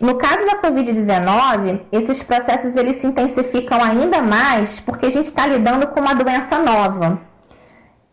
[0.00, 5.46] No caso da Covid-19, esses processos eles se intensificam ainda mais porque a gente está
[5.46, 7.20] lidando com uma doença nova.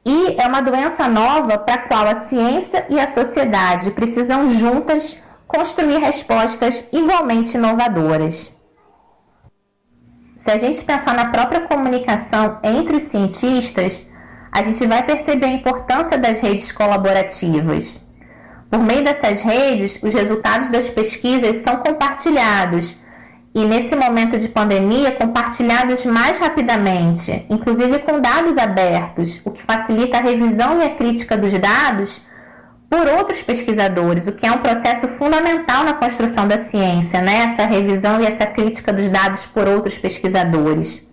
[0.03, 5.17] E é uma doença nova para a qual a ciência e a sociedade precisam juntas
[5.47, 8.54] construir respostas igualmente inovadoras.
[10.45, 14.05] Se a gente pensar na própria comunicação entre os cientistas,
[14.51, 17.99] a gente vai perceber a importância das redes colaborativas.
[18.69, 22.95] Por meio dessas redes, os resultados das pesquisas são compartilhados
[23.55, 30.19] e, nesse momento de pandemia, compartilhados mais rapidamente, inclusive com dados abertos, o que facilita
[30.19, 32.21] a revisão e a crítica dos dados
[32.89, 37.51] por outros pesquisadores, o que é um processo fundamental na construção da ciência, né?
[37.51, 41.05] essa revisão e essa crítica dos dados por outros pesquisadores.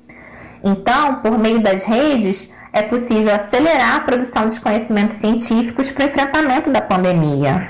[0.62, 6.08] Então, por meio das redes, é possível acelerar a produção de conhecimentos científicos para o
[6.08, 7.68] enfrentamento da pandemia.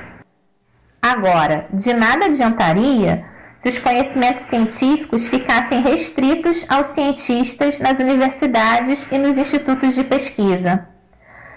[1.00, 3.24] Agora, de nada adiantaria
[3.58, 10.88] se os conhecimentos científicos ficassem restritos aos cientistas nas universidades e nos institutos de pesquisa.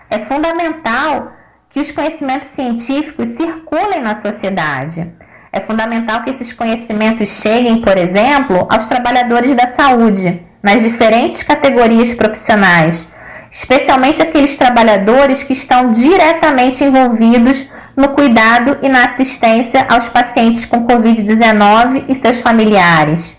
[0.09, 1.33] É fundamental
[1.75, 5.11] que os conhecimentos científicos circulem na sociedade.
[5.51, 12.13] É fundamental que esses conhecimentos cheguem, por exemplo, aos trabalhadores da saúde, nas diferentes categorias
[12.13, 13.05] profissionais,
[13.51, 20.87] especialmente aqueles trabalhadores que estão diretamente envolvidos no cuidado e na assistência aos pacientes com
[20.87, 23.35] Covid-19 e seus familiares.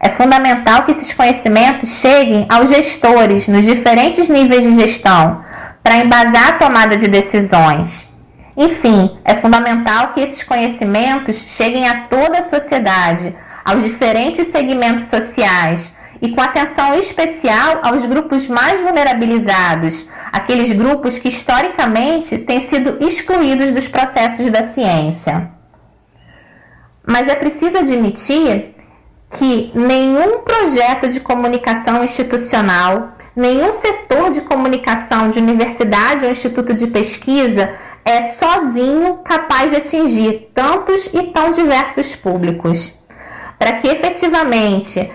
[0.00, 5.44] É fundamental que esses conhecimentos cheguem aos gestores nos diferentes níveis de gestão,
[5.86, 8.08] para embasar a tomada de decisões.
[8.56, 15.94] Enfim, é fundamental que esses conhecimentos cheguem a toda a sociedade, aos diferentes segmentos sociais,
[16.20, 23.70] e com atenção especial aos grupos mais vulnerabilizados, aqueles grupos que historicamente têm sido excluídos
[23.70, 25.52] dos processos da ciência.
[27.06, 28.74] Mas é preciso admitir
[29.30, 36.86] que nenhum projeto de comunicação institucional, nenhum setor de comunicação de universidade ou instituto de
[36.86, 42.92] pesquisa é sozinho capaz de atingir tantos e tão diversos públicos.
[43.58, 45.12] Para que efetivamente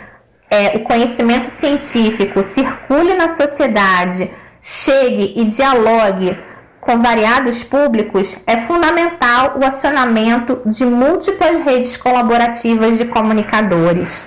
[0.49, 4.29] é, o conhecimento científico circule na sociedade,
[4.61, 6.37] chegue e dialogue
[6.81, 14.25] com variados públicos, é fundamental o acionamento de múltiplas redes colaborativas de comunicadores.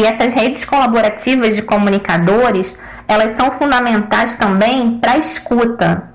[0.00, 2.74] E essas redes colaborativas de comunicadores,
[3.06, 6.10] elas são fundamentais também para a escuta.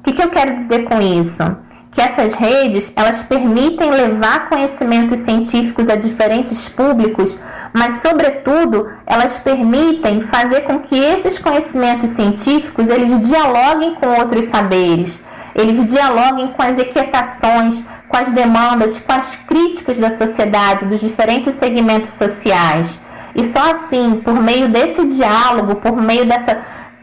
[0.00, 1.44] O que, que eu quero dizer com isso?
[1.92, 7.36] que essas redes elas permitem levar conhecimentos científicos a diferentes públicos
[7.72, 15.22] mas, sobretudo, elas permitem fazer com que esses conhecimentos científicos eles dialoguem com outros saberes,
[15.54, 21.54] eles dialoguem com as inquietações, com as demandas, com as críticas da sociedade, dos diferentes
[21.54, 23.00] segmentos sociais.
[23.34, 26.58] E só assim, por meio desse diálogo, por meio dessa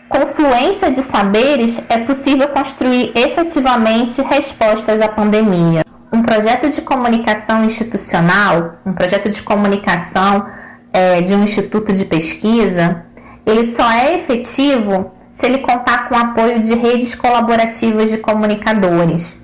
[0.09, 5.83] confluência de saberes, é possível construir efetivamente respostas à pandemia.
[6.11, 10.47] Um projeto de comunicação institucional, um projeto de comunicação
[10.93, 13.03] é, de um instituto de pesquisa,
[13.45, 19.39] ele só é efetivo se ele contar com o apoio de redes colaborativas de comunicadores.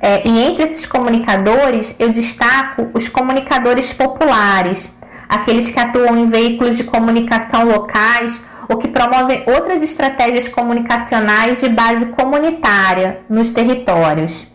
[0.00, 4.90] É, e entre esses comunicadores, eu destaco os comunicadores populares,
[5.32, 11.70] aqueles que atuam em veículos de comunicação locais ou que promovem outras estratégias comunicacionais de
[11.70, 14.46] base comunitária nos territórios.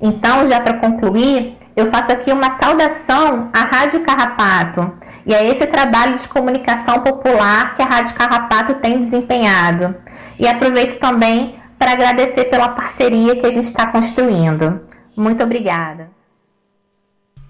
[0.00, 4.92] Então, já para concluir, eu faço aqui uma saudação à Rádio Carrapato,
[5.26, 9.94] e é esse trabalho de comunicação popular que a Rádio Carrapato tem desempenhado.
[10.38, 14.80] E aproveito também para agradecer pela parceria que a gente está construindo.
[15.16, 16.10] Muito obrigada.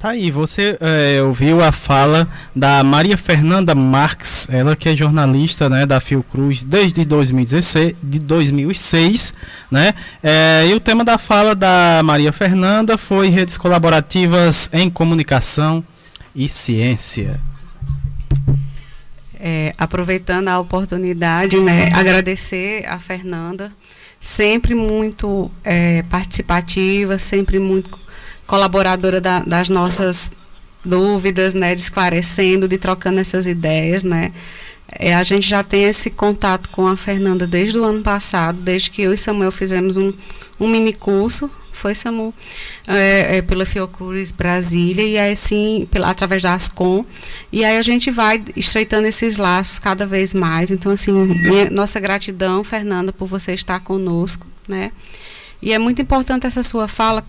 [0.02, 2.26] Tá aí, você é, ouviu a fala
[2.56, 9.32] da Maria Fernanda Marques, ela que é jornalista né, da Fiocruz desde 2016, de 2006,
[9.70, 9.94] né?
[10.20, 15.84] É, e o tema da fala da Maria Fernanda foi redes colaborativas em comunicação
[16.34, 17.38] e ciência
[19.44, 23.72] é, aproveitando a oportunidade, né, agradecer a Fernanda,
[24.20, 27.98] sempre muito é, participativa, sempre muito
[28.52, 30.30] colaboradora da, das nossas
[30.84, 34.30] dúvidas, né, de esclarecendo, de trocando essas ideias, né.
[34.98, 38.90] É, a gente já tem esse contato com a Fernanda desde o ano passado, desde
[38.90, 40.12] que eu e Samuel fizemos um,
[40.60, 41.50] um mini curso.
[41.72, 42.34] Foi SAMU
[42.86, 47.06] é, é, pela Fiocruz Brasília e aí assim pela, através da Ascom.
[47.50, 50.70] E aí a gente vai estreitando esses laços cada vez mais.
[50.70, 54.92] Então assim minha, nossa gratidão Fernanda por você estar conosco né.
[55.62, 57.24] E é muito importante essa sua fala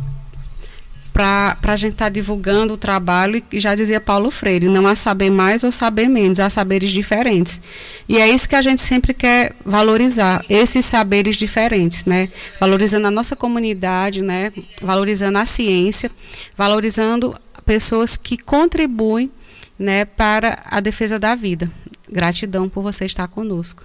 [1.13, 4.95] para a gente estar tá divulgando o trabalho, e já dizia Paulo Freire, não há
[4.95, 7.61] saber mais ou saber menos, há saberes diferentes.
[8.09, 12.29] E é isso que a gente sempre quer valorizar, esses saberes diferentes, né?
[12.59, 14.51] Valorizando a nossa comunidade, né?
[14.81, 16.09] Valorizando a ciência,
[16.57, 19.31] valorizando pessoas que contribuem
[19.77, 21.71] né, para a defesa da vida.
[22.09, 23.83] Gratidão por você estar conosco.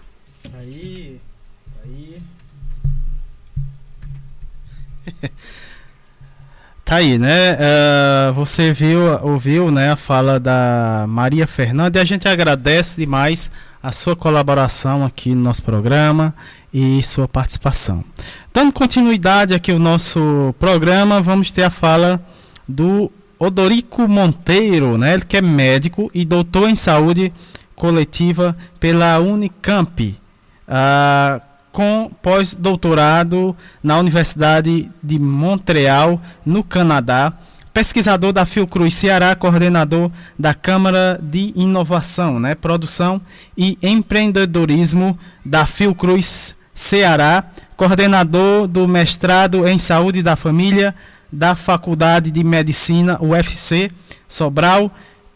[0.54, 1.20] Aí,
[1.84, 2.22] aí.
[6.88, 7.52] Tá aí, né?
[7.52, 13.50] Uh, você viu, ouviu né, a fala da Maria Fernanda e a gente agradece demais
[13.82, 16.34] a sua colaboração aqui no nosso programa
[16.72, 18.02] e sua participação.
[18.54, 22.18] Dando continuidade aqui ao nosso programa, vamos ter a fala
[22.66, 25.12] do Odorico Monteiro, né?
[25.12, 27.30] Ele que é médico e doutor em saúde
[27.76, 30.16] coletiva pela Unicamp.
[30.66, 37.32] Uh, com pós-doutorado na Universidade de Montreal, no Canadá,
[37.72, 43.20] pesquisador da Fiocruz Ceará, coordenador da Câmara de Inovação, né, Produção
[43.56, 47.44] e Empreendedorismo da Fiocruz Ceará,
[47.76, 50.94] coordenador do mestrado em Saúde da Família
[51.32, 53.90] da Faculdade de Medicina UFC
[54.26, 54.90] Sobral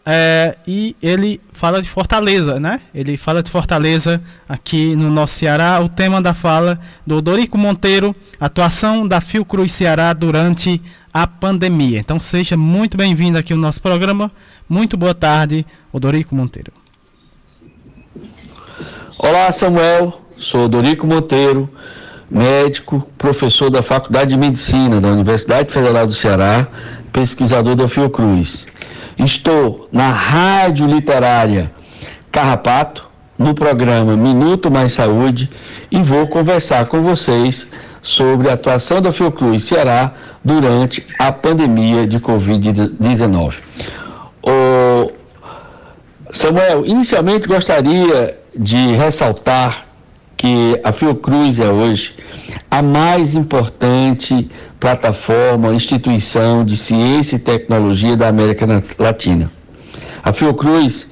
[0.05, 2.81] é, e ele fala de Fortaleza, né?
[2.93, 5.79] Ele fala de Fortaleza aqui no nosso Ceará.
[5.79, 6.77] O tema da fala
[7.07, 10.81] do Dorico Monteiro, atuação da Fiocruz Ceará durante
[11.13, 11.99] a pandemia.
[11.99, 14.29] Então seja muito bem-vindo aqui ao nosso programa.
[14.67, 16.73] Muito boa tarde, Odorico Monteiro.
[19.17, 20.21] Olá, Samuel.
[20.35, 21.69] Sou Odorico Monteiro,
[22.29, 26.67] médico, professor da Faculdade de Medicina da Universidade Federal do Ceará,
[27.13, 28.67] pesquisador da Fiocruz.
[29.17, 31.71] Estou na Rádio Literária
[32.31, 33.07] Carrapato,
[33.37, 35.49] no programa Minuto Mais Saúde,
[35.91, 37.67] e vou conversar com vocês
[38.01, 40.13] sobre a atuação da Fiocruz Ceará
[40.43, 43.53] durante a pandemia de Covid-19.
[46.31, 49.85] Samuel, inicialmente gostaria de ressaltar
[50.35, 52.15] que a Fiocruz é hoje
[52.69, 54.49] a mais importante
[54.83, 58.67] plataforma, instituição de ciência e tecnologia da América
[58.99, 59.49] Latina.
[60.21, 61.07] A Fiocruz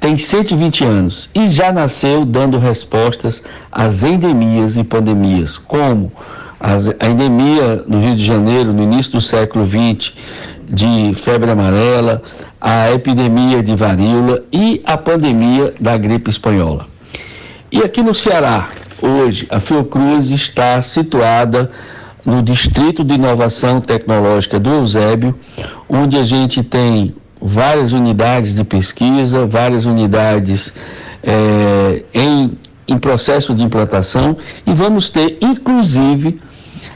[0.00, 6.12] tem 120 anos e já nasceu dando respostas às endemias e pandemias, como
[6.58, 10.12] a endemia no Rio de Janeiro, no início do século XX,
[10.68, 12.20] de febre amarela,
[12.60, 16.88] a epidemia de varíola e a pandemia da gripe espanhola.
[17.70, 18.70] E aqui no Ceará,
[19.00, 21.70] hoje, a Fiocruz está situada
[22.24, 25.38] no Distrito de Inovação Tecnológica do Eusébio,
[25.88, 30.72] onde a gente tem várias unidades de pesquisa, várias unidades
[31.22, 32.56] é, em,
[32.88, 34.36] em processo de implantação
[34.66, 36.40] e vamos ter, inclusive,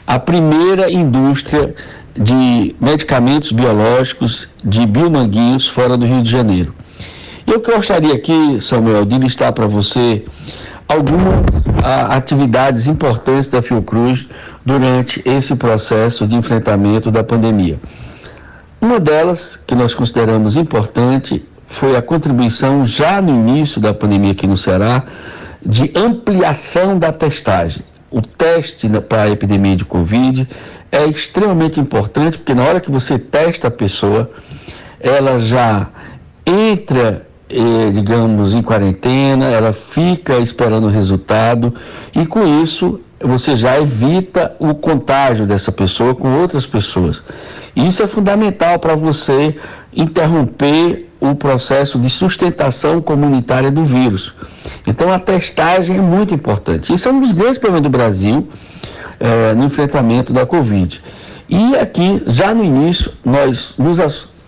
[0.07, 1.75] a primeira indústria
[2.13, 6.73] de medicamentos biológicos de biomanguinhos fora do Rio de Janeiro.
[7.45, 10.23] Eu gostaria aqui, Samuel, de listar para você
[10.89, 11.45] algumas
[11.83, 14.27] a, atividades importantes da Fiocruz
[14.65, 17.79] durante esse processo de enfrentamento da pandemia.
[18.81, 24.47] Uma delas, que nós consideramos importante, foi a contribuição já no início da pandemia aqui
[24.47, 25.03] no Ceará
[25.63, 27.83] de ampliação da testagem.
[28.09, 30.49] O teste para a epidemia de Covid
[30.91, 34.31] é extremamente importante porque na hora que você testa a pessoa,
[34.99, 35.89] ela já
[36.43, 37.28] entra
[37.93, 41.73] digamos, em quarentena, ela fica esperando o resultado
[42.15, 47.23] e com isso você já evita o contágio dessa pessoa com outras pessoas.
[47.75, 49.55] Isso é fundamental para você
[49.93, 54.33] interromper o processo de sustentação comunitária do vírus.
[54.87, 56.93] Então a testagem é muito importante.
[56.93, 58.47] Isso é um dos grandes problemas do Brasil
[59.19, 61.01] eh, no enfrentamento da Covid.
[61.49, 63.99] E aqui, já no início, nós nos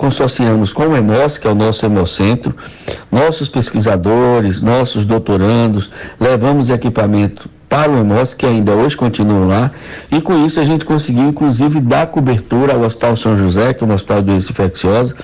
[0.02, 2.56] consorciamos com o EMOS, que é o nosso Hemocentro,
[3.11, 9.72] nossos pesquisadores, nossos doutorandos, levamos equipamento para o EMOS, que ainda hoje continua lá,
[10.11, 13.88] e com isso a gente conseguiu, inclusive, dar cobertura ao Hospital São José, que é
[13.88, 15.15] um hospital de doença infecciosa,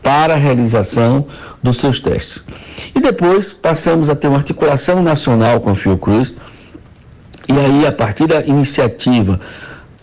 [0.00, 1.26] para a realização
[1.60, 2.40] dos seus testes.
[2.94, 6.32] E depois passamos a ter uma articulação nacional com a Fiocruz,
[7.48, 9.40] e aí, a partir da iniciativa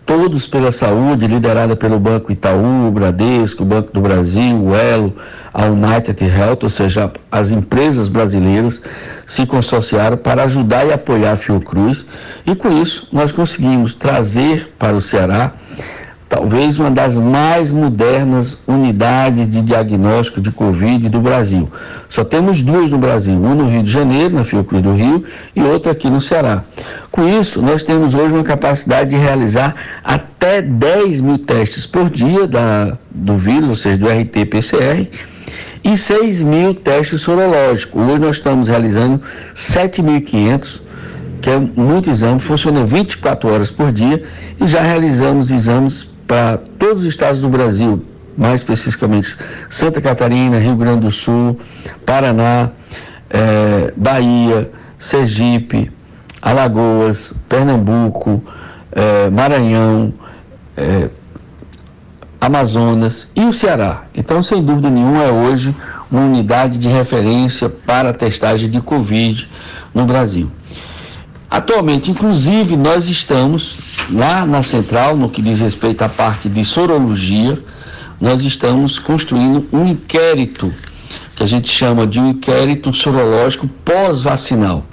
[0.10, 5.16] Todos pela Saúde, liderada pelo Banco Itaú, Bradesco, Banco do Brasil, o Elo,
[5.54, 8.82] a United Health, ou seja, as empresas brasileiras
[9.28, 12.08] se consorciaram para ajudar e apoiar a Fiocruz.
[12.44, 15.54] E com isso, nós conseguimos trazer para o Ceará
[16.30, 21.68] talvez uma das mais modernas unidades de diagnóstico de Covid do Brasil.
[22.08, 25.24] Só temos duas no Brasil, uma no Rio de Janeiro, na Fiocruz do Rio,
[25.56, 26.64] e outra aqui no Ceará.
[27.12, 32.46] Com isso, nós temos hoje uma capacidade de realizar até 10 mil testes por dia
[32.46, 35.08] da, do vírus, ou seja, do RT-PCR,
[35.84, 38.00] e 6 mil testes sorológicos.
[38.00, 39.20] Hoje nós estamos realizando
[39.56, 40.82] 7.500
[41.42, 44.22] que é muito exame, funciona 24 horas por dia
[44.60, 48.06] e já realizamos exames para todos os estados do Brasil,
[48.38, 49.36] mais especificamente
[49.68, 51.58] Santa Catarina, Rio Grande do Sul,
[52.06, 52.70] Paraná,
[53.32, 54.70] eh, Bahia,
[55.00, 55.92] Sergipe,
[56.40, 58.44] Alagoas, Pernambuco,
[58.92, 60.14] eh, Maranhão,
[60.78, 61.10] eh,
[62.40, 64.04] Amazonas e o Ceará.
[64.14, 65.76] Então, sem dúvida nenhuma, é hoje
[66.12, 69.50] uma unidade de referência para a testagem de Covid
[69.96, 70.52] no Brasil.
[71.50, 73.78] Atualmente, inclusive, nós estamos
[74.12, 77.58] lá na central, no que diz respeito à parte de sorologia,
[78.22, 80.72] nós estamos construindo um inquérito,
[81.36, 84.86] que a gente chama de um inquérito sorológico pós-vacinal.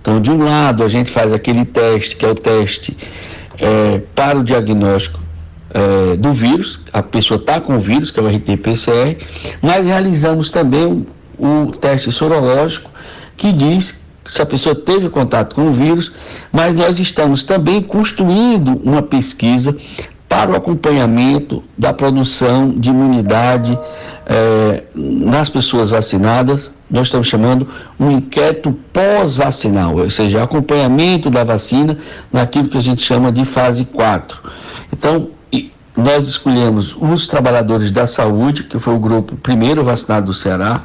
[0.00, 2.96] Então, de um lado, a gente faz aquele teste, que é o teste
[3.60, 5.20] é, para o diagnóstico
[5.72, 9.16] é, do vírus, a pessoa está com o vírus, que é o RT-PCR,
[9.62, 11.06] mas realizamos também o,
[11.38, 12.90] o teste sorológico,
[13.36, 16.12] que diz se a pessoa teve contato com o vírus,
[16.52, 19.76] mas nós estamos também construindo uma pesquisa
[20.28, 23.78] para o acompanhamento da produção de imunidade
[24.26, 26.70] eh, nas pessoas vacinadas.
[26.90, 27.68] Nós estamos chamando
[28.00, 31.98] um inquérito pós-vacinal, ou seja, acompanhamento da vacina
[32.32, 34.38] naquilo que a gente chama de fase 4.
[34.92, 35.30] Então,
[35.96, 40.82] nós escolhemos os trabalhadores da saúde, que foi o grupo primeiro vacinado do Ceará,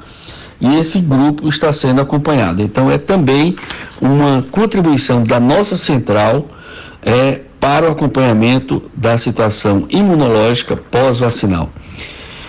[0.62, 2.62] e esse grupo está sendo acompanhado.
[2.62, 3.56] Então, é também
[4.02, 6.48] uma contribuição da nossa central
[7.02, 11.70] é, para o acompanhamento da situação imunológica pós-vacinal.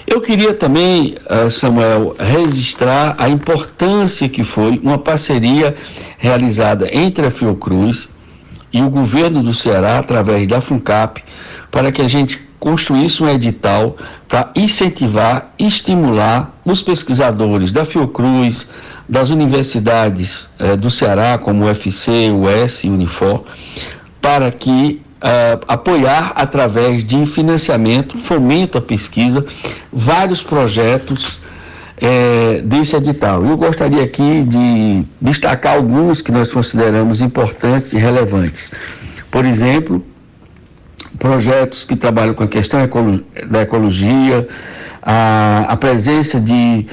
[0.07, 5.77] Eu queria também, eh, Samuel, registrar a importância que foi uma parceria
[6.19, 8.09] realizada entre a Fiocruz
[8.73, 11.23] e o governo do Ceará, através da FUNCAP,
[11.71, 13.97] para que a gente construísse um edital
[14.29, 18.69] para incentivar, estimular os pesquisadores da Fiocruz,
[19.09, 23.45] das universidades eh, do Ceará, como UFC, o S e Unifor,
[24.21, 29.45] para que uh, apoiar através de financiamento, fomento à pesquisa,
[29.93, 31.41] vários projetos
[32.01, 33.45] eh, desse edital.
[33.45, 38.71] Eu gostaria aqui de destacar alguns que nós consideramos importantes e relevantes.
[39.31, 40.05] Por exemplo,
[41.21, 42.81] projetos que trabalham com a questão
[43.49, 44.49] da ecologia,
[45.01, 46.87] a, a presença de,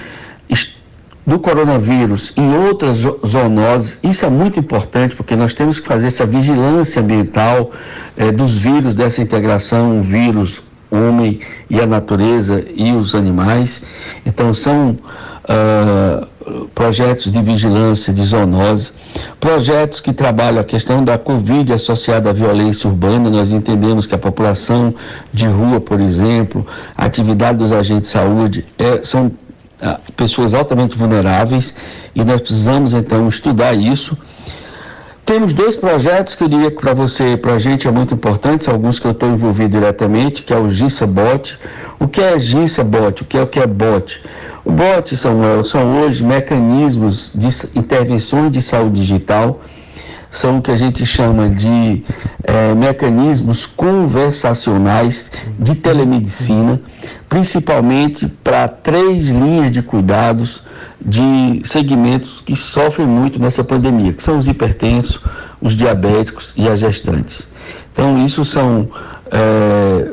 [1.26, 3.98] do coronavírus em outras zoonoses.
[4.04, 7.72] Isso é muito importante porque nós temos que fazer essa vigilância ambiental
[8.16, 13.82] eh, dos vírus, dessa integração vírus homem e a natureza e os animais.
[14.26, 14.98] Então são
[15.48, 18.92] uh, projetos de vigilância de zoonose,
[19.40, 23.30] projetos que trabalham a questão da Covid associada à violência urbana.
[23.30, 24.94] Nós entendemos que a população
[25.34, 26.66] de rua, por exemplo,
[26.96, 31.74] a atividade dos agentes de saúde é, são uh, pessoas altamente vulneráveis
[32.14, 34.18] e nós precisamos então estudar isso
[35.28, 38.70] temos dois projetos que eu diria que para você, para a gente é muito importante,
[38.70, 41.60] alguns que eu estou envolvido diretamente, que é o GISA Bot.
[42.00, 43.24] O que é GISA Bot?
[43.24, 44.22] O que é o que é bot?
[44.64, 47.48] O bot, Samuel, são hoje mecanismos de
[47.78, 49.62] intervenções de saúde digital
[50.30, 52.04] são o que a gente chama de
[52.44, 56.82] é, mecanismos conversacionais de telemedicina,
[57.30, 60.64] principalmente para três linhas de cuidados
[61.00, 65.22] de segmentos que sofrem muito nessa pandemia, que são os hipertensos,
[65.62, 67.48] os diabéticos e as gestantes.
[67.94, 68.90] Então, isso são
[69.32, 70.12] é,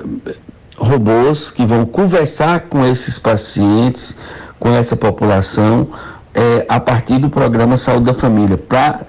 [0.76, 4.16] robôs que vão conversar com esses pacientes,
[4.58, 5.88] com essa população,
[6.34, 9.02] é, a partir do programa Saúde da Família, para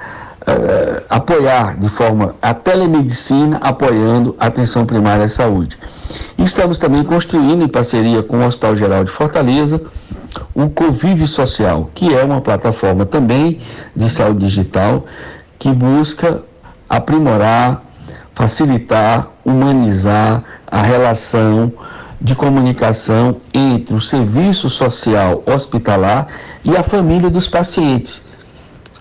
[0.46, 5.78] uh, apoiar de forma a telemedicina, apoiando a atenção primária à saúde.
[6.38, 9.82] estamos também construindo, em parceria com o Hospital Geral de Fortaleza,
[10.54, 13.60] o Convívio Social, que é uma plataforma também
[13.96, 15.06] de saúde digital
[15.58, 16.44] que busca
[16.90, 17.82] aprimorar,
[18.34, 21.72] facilitar, humanizar a relação
[22.20, 26.28] de comunicação entre o serviço social hospitalar
[26.64, 28.26] e a família dos pacientes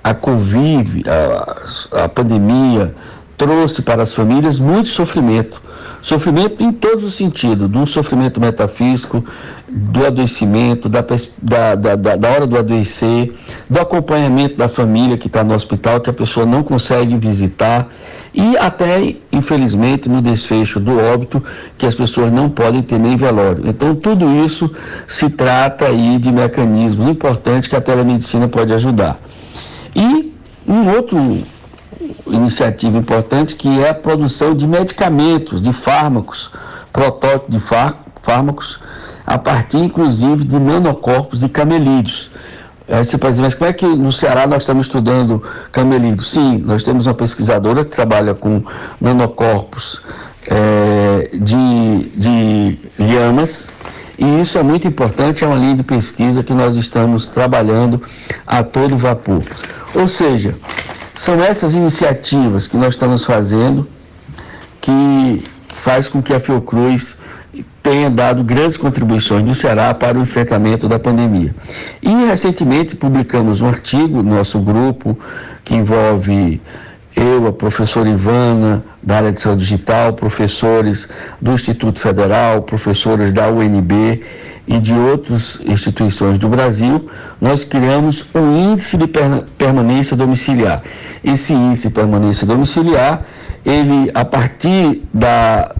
[0.04, 2.94] a Covid, a, a pandemia,
[3.38, 5.62] trouxe para as famílias muito sofrimento.
[6.02, 9.24] Sofrimento em todos os sentidos, do sofrimento metafísico,
[9.66, 13.32] do adoecimento, da, da, da, da hora do adoecer,
[13.70, 17.88] do acompanhamento da família que está no hospital, que a pessoa não consegue visitar,
[18.34, 21.42] e até, infelizmente, no desfecho do óbito,
[21.78, 23.62] que as pessoas não podem ter nem velório.
[23.64, 24.70] Então, tudo isso
[25.06, 29.20] se trata aí de mecanismos importantes que a telemedicina pode ajudar.
[29.94, 30.34] E
[30.66, 31.44] um outro
[32.26, 36.50] iniciativa importante que é a produção de medicamentos, de fármacos,
[36.92, 37.60] protótipo de
[38.22, 38.80] fármacos,
[39.24, 42.30] a partir inclusive de nanocorpos de camelídeos.
[42.88, 45.42] Aí você pode dizer, mas como é que no Ceará nós estamos estudando
[45.72, 46.30] camelídeos?
[46.30, 48.62] Sim, nós temos uma pesquisadora que trabalha com
[49.00, 50.02] nanocorpos
[50.46, 53.70] é, de, de lhamas,
[54.18, 58.02] e isso é muito importante, é uma linha de pesquisa que nós estamos trabalhando
[58.46, 59.42] a todo vapor.
[59.94, 60.54] Ou seja,
[61.14, 63.88] são essas iniciativas que nós estamos fazendo
[64.80, 67.16] que faz com que a Fiocruz
[67.84, 71.54] tenha dado grandes contribuições no Ceará para o enfrentamento da pandemia.
[72.02, 75.16] E recentemente publicamos um artigo no nosso grupo
[75.62, 76.62] que envolve
[77.14, 81.06] eu, a professora Ivana, da área de saúde digital, professores
[81.40, 84.22] do Instituto Federal, professores da UNB
[84.66, 87.06] e de outras instituições do Brasil,
[87.38, 89.06] nós criamos um índice de
[89.58, 90.82] permanência domiciliar.
[91.22, 93.24] Esse índice de permanência domiciliar,
[93.62, 95.70] ele, a partir da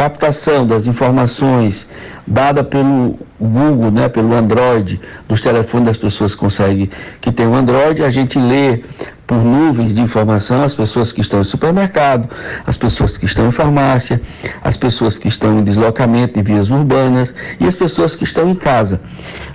[0.00, 1.86] captação das informações
[2.30, 6.88] dada pelo Google, né, pelo Android, dos telefones das pessoas que conseguem,
[7.20, 8.82] que tem o Android, a gente lê
[9.26, 12.28] por nuvens de informação as pessoas que estão em supermercado,
[12.64, 14.20] as pessoas que estão em farmácia,
[14.62, 18.54] as pessoas que estão em deslocamento em vias urbanas e as pessoas que estão em
[18.54, 19.00] casa.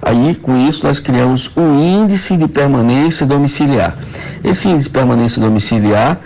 [0.01, 3.97] Aí, com isso, nós criamos um índice de permanência domiciliar.
[4.43, 6.19] Esse índice de permanência domiciliar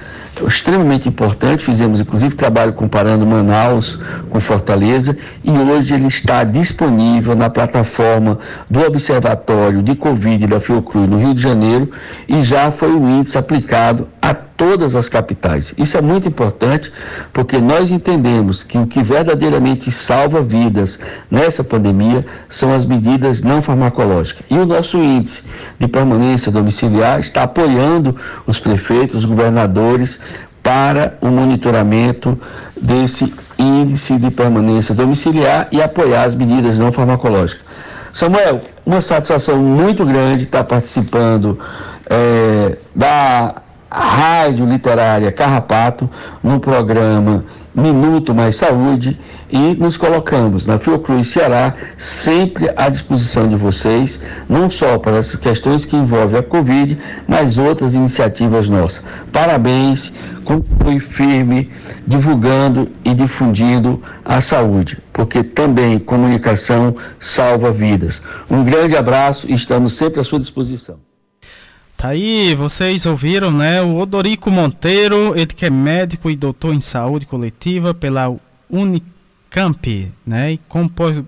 [0.47, 3.99] extremamente importante, fizemos inclusive trabalho comparando Manaus
[4.29, 8.39] com Fortaleza e hoje ele está disponível na plataforma
[8.69, 11.91] do Observatório de Covid da Fiocruz no Rio de Janeiro
[12.27, 15.73] e já foi o índice aplicado a todas as capitais.
[15.77, 16.91] Isso é muito importante
[17.31, 20.99] porque nós entendemos que o que verdadeiramente salva vidas
[21.31, 24.43] nessa pandemia são as medidas não farmacológicas.
[24.49, 25.43] E o nosso índice
[25.79, 30.19] de permanência domiciliar está apoiando os prefeitos, os governadores
[30.61, 32.37] para o monitoramento
[32.79, 37.63] desse índice de permanência domiciliar e apoiar as medidas não farmacológicas.
[38.13, 41.59] Samuel, uma satisfação muito grande estar participando
[42.09, 43.55] é, da
[43.91, 46.09] Rádio Literária Carrapato
[46.43, 47.43] no programa
[47.75, 49.19] Minuto Mais Saúde
[49.49, 55.35] e nos colocamos na Fiocruz Ceará sempre à disposição de vocês, não só para essas
[55.35, 56.97] questões que envolvem a Covid,
[57.27, 59.03] mas outras iniciativas nossas.
[59.31, 60.13] Parabéns,
[60.43, 61.69] continue firme,
[62.05, 68.21] divulgando e difundindo a saúde, porque também comunicação salva vidas.
[68.49, 70.97] Um grande abraço e estamos sempre à sua disposição.
[71.97, 73.81] Tá aí, vocês ouviram, né?
[73.81, 78.33] O Odorico Monteiro, ele que é médico e doutor em saúde coletiva pela
[78.69, 79.18] Unicamp,
[80.25, 80.53] né?
[80.53, 81.23] E compôs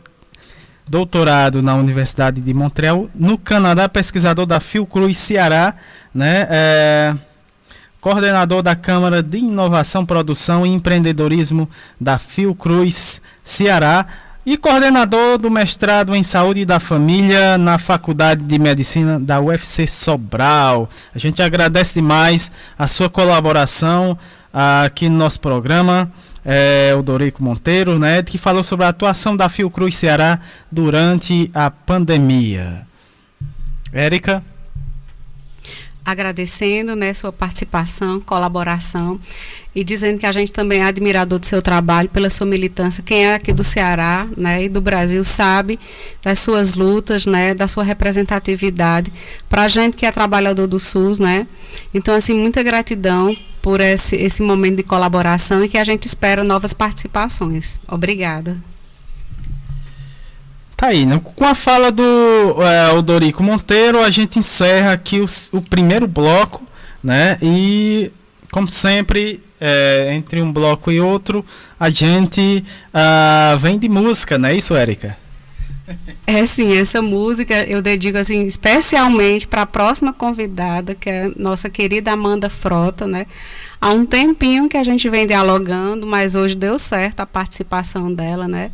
[0.87, 5.73] doutorado na Universidade de Montreal, no Canadá, pesquisador da Fiocruz Ceará,
[6.13, 6.47] né?
[6.49, 7.15] É,
[8.01, 11.69] coordenador da Câmara de Inovação, Produção e Empreendedorismo
[11.99, 14.05] da Fiocruz Ceará
[14.45, 20.89] e coordenador do mestrado em Saúde da Família na Faculdade de Medicina da UFC Sobral.
[21.13, 24.17] A gente agradece demais a sua colaboração
[24.51, 26.11] aqui no nosso programa.
[26.43, 30.39] É, o Dorico Monteiro, né, que falou sobre a atuação da Fiocruz Ceará
[30.71, 32.87] durante a pandemia.
[33.93, 34.43] Érica?
[36.03, 39.19] agradecendo né, sua participação, colaboração
[39.73, 43.03] e dizendo que a gente também é admirador do seu trabalho, pela sua militância.
[43.03, 45.79] Quem é aqui do Ceará né, e do Brasil sabe
[46.21, 49.11] das suas lutas, né, da sua representatividade.
[49.47, 51.47] Para a gente que é trabalhador do SUS, né?
[51.93, 56.43] Então, assim, muita gratidão por esse, esse momento de colaboração e que a gente espera
[56.43, 57.79] novas participações.
[57.87, 58.57] Obrigada.
[60.75, 61.21] Tá aí, né?
[61.23, 62.03] Com a fala do
[62.63, 66.63] é, Odorico Monteiro, a gente encerra aqui o primeiro bloco,
[67.03, 67.37] né?
[67.39, 68.11] E,
[68.51, 71.45] como sempre, é, entre um bloco e outro,
[71.79, 72.65] a gente
[72.95, 75.20] uh, vem de música, não é isso, Érica?
[76.25, 81.69] É sim, essa música eu dedico assim especialmente para a próxima convidada, que é nossa
[81.69, 83.25] querida Amanda Frota, né?
[83.79, 88.47] Há um tempinho que a gente vem dialogando, mas hoje deu certo a participação dela,
[88.47, 88.71] né?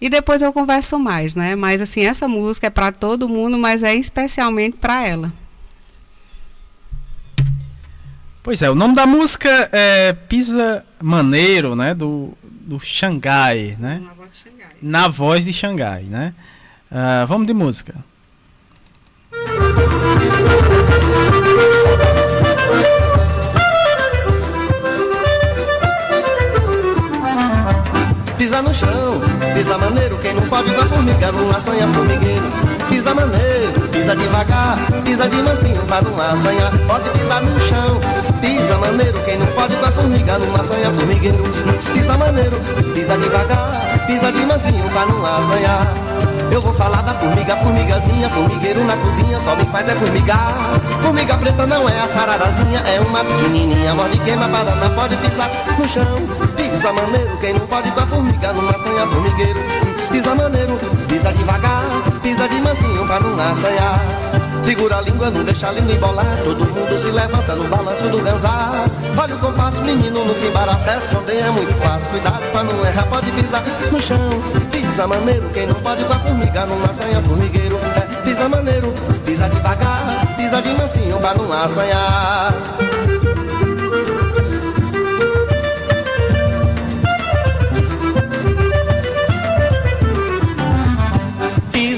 [0.00, 1.56] E depois eu converso mais, né?
[1.56, 5.32] Mas assim, essa música é para todo mundo, mas é especialmente para ela.
[8.42, 11.94] Pois é, o nome da música é Pisa Maneiro, né?
[11.94, 14.00] Do, do Xangai, né?
[14.80, 16.04] Na voz de Xangai.
[16.04, 16.34] Né?
[16.90, 17.94] Uh, vamos de música.
[28.38, 29.20] Pisa no chão,
[29.54, 32.44] pisa maneiro, quem não pode a formiga não assanha formigueiro.
[32.88, 33.77] Pisa maneiro,
[34.08, 36.72] pisa devagar, pisa de mansinho pra não assanhar.
[36.86, 38.00] Pode pisar no chão,
[38.40, 41.44] pisa maneiro, quem não pode a formiga não assanha formigueiro.
[41.92, 42.56] Pisa maneiro,
[42.94, 45.86] pisa devagar, pisa de mansinho pra não assanhar.
[46.50, 50.54] Eu vou falar da formiga, formigazinha, formigueiro na cozinha, só me faz é formigar.
[51.02, 55.86] Formiga preta não é a sararazinha, é uma pequenininha, morde queima, banana, pode pisar no
[55.86, 56.22] chão.
[56.56, 59.87] Pisa maneiro, quem não pode a formiga, não assanha formigueiro.
[60.10, 61.84] Pisa maneiro, pisa devagar,
[62.22, 64.00] pisa de mansinho pra não assanhar.
[64.62, 66.38] Segura a língua, não deixa a língua embolar.
[66.44, 68.84] Todo mundo se levanta no balanço do ganzar.
[69.16, 70.90] Olha o compasso, menino, não se embaraça.
[70.92, 72.08] Responder é muito fácil.
[72.10, 74.30] Cuidado pra não errar, pode pisar no chão.
[74.70, 77.78] Pisa maneiro, quem não pode com a formiga, não assanha formigueiro.
[77.96, 78.92] É, pisa maneiro,
[79.24, 80.36] pisa devagar.
[80.36, 82.54] Pisa de mansinho pra não assanhar.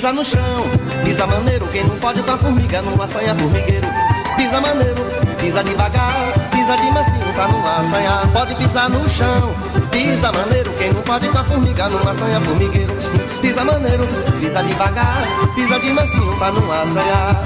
[0.00, 0.64] Pisa no chão,
[1.04, 3.86] pisa maneiro, quem não pode a formiga, não assanha formigueiro.
[4.34, 5.04] Pisa maneiro,
[5.38, 8.26] pisa devagar, pisa de mansinho pra não assanhar.
[8.32, 9.54] Pode pisar no chão,
[9.90, 12.94] pisa maneiro, quem não pode a formiga, não assanha formigueiro.
[13.40, 14.06] Pisa maneiro,
[14.38, 17.42] pisa devagar, pisa de mansinho pra não assanhar.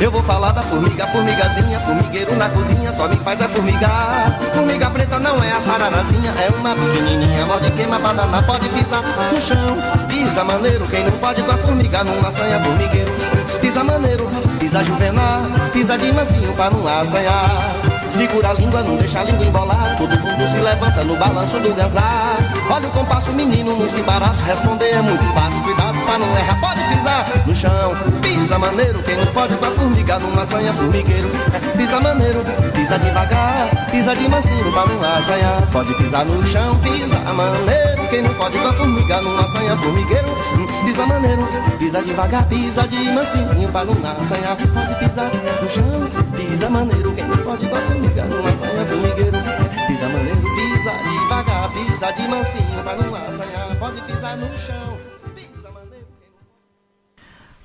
[0.00, 4.38] Eu vou falar da formiga, formigazinha, formigueiro na cozinha, só me faz é formigar.
[4.54, 9.02] Formiga preta não é a sararazinha, é uma pequenininha, morde queima, banana, pode pisar
[9.32, 9.76] no chão.
[10.08, 13.12] Pisa maneiro, quem não pode com a formiga, não assanha formigueiro.
[13.60, 14.28] Pisa maneiro,
[14.58, 15.42] pisa juvenal,
[15.72, 18.01] pisa de mansinho pra não assanhar.
[18.12, 19.96] Segura a língua, não deixa a língua embolar.
[19.96, 22.36] Todo mundo se levanta no balanço do ganzar.
[22.70, 24.44] Olha o compasso, menino, não se embaraça.
[24.44, 26.60] Responder é muito fácil, cuidado pra não errar.
[26.60, 29.02] Pode pisar no chão, pisa maneiro.
[29.02, 31.30] Quem não pode com a formiga, não assanha formigueiro.
[31.76, 33.86] Pisa maneiro, pisa devagar.
[33.90, 35.66] Pisa de mansinho pra não assanhar.
[35.72, 38.08] Pode pisar no chão, pisa maneiro.
[38.08, 40.36] Quem não pode com a formiga, não assanha formigueiro.
[40.84, 41.48] Pisa maneiro,
[41.78, 42.44] pisa devagar.
[42.46, 44.56] Pisa de mansinho pra não assanhar.
[44.56, 45.30] Pode pisar
[45.62, 47.12] no chão, pisa maneiro.
[47.12, 49.38] Quem não pode com a formiga, não assanha formigueiro.
[49.86, 51.70] Pisa maneiro, pisa devagar.
[51.72, 53.76] Pisa de mansinho pra não assanhar.
[53.78, 55.11] Pode pisar no chão.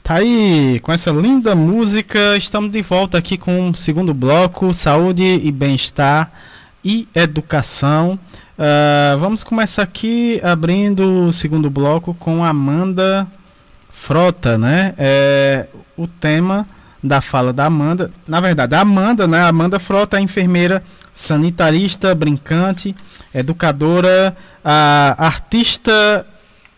[0.07, 5.21] Tá aí, com essa linda música, estamos de volta aqui com o segundo bloco, saúde
[5.21, 6.31] e bem-estar
[6.81, 8.17] e educação.
[8.57, 13.27] Uh, vamos começar aqui abrindo o segundo bloco com Amanda
[13.89, 14.93] Frota, né?
[14.97, 15.65] É,
[15.97, 16.65] o tema
[17.03, 19.43] da fala da Amanda, na verdade, a Amanda, né?
[19.43, 20.81] Amanda Frota é enfermeira,
[21.13, 22.95] sanitarista, brincante,
[23.35, 24.33] educadora,
[25.17, 26.25] artista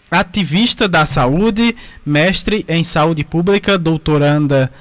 [0.09, 1.75] ativista da saúde,
[2.05, 4.71] mestre em saúde pública, doutoranda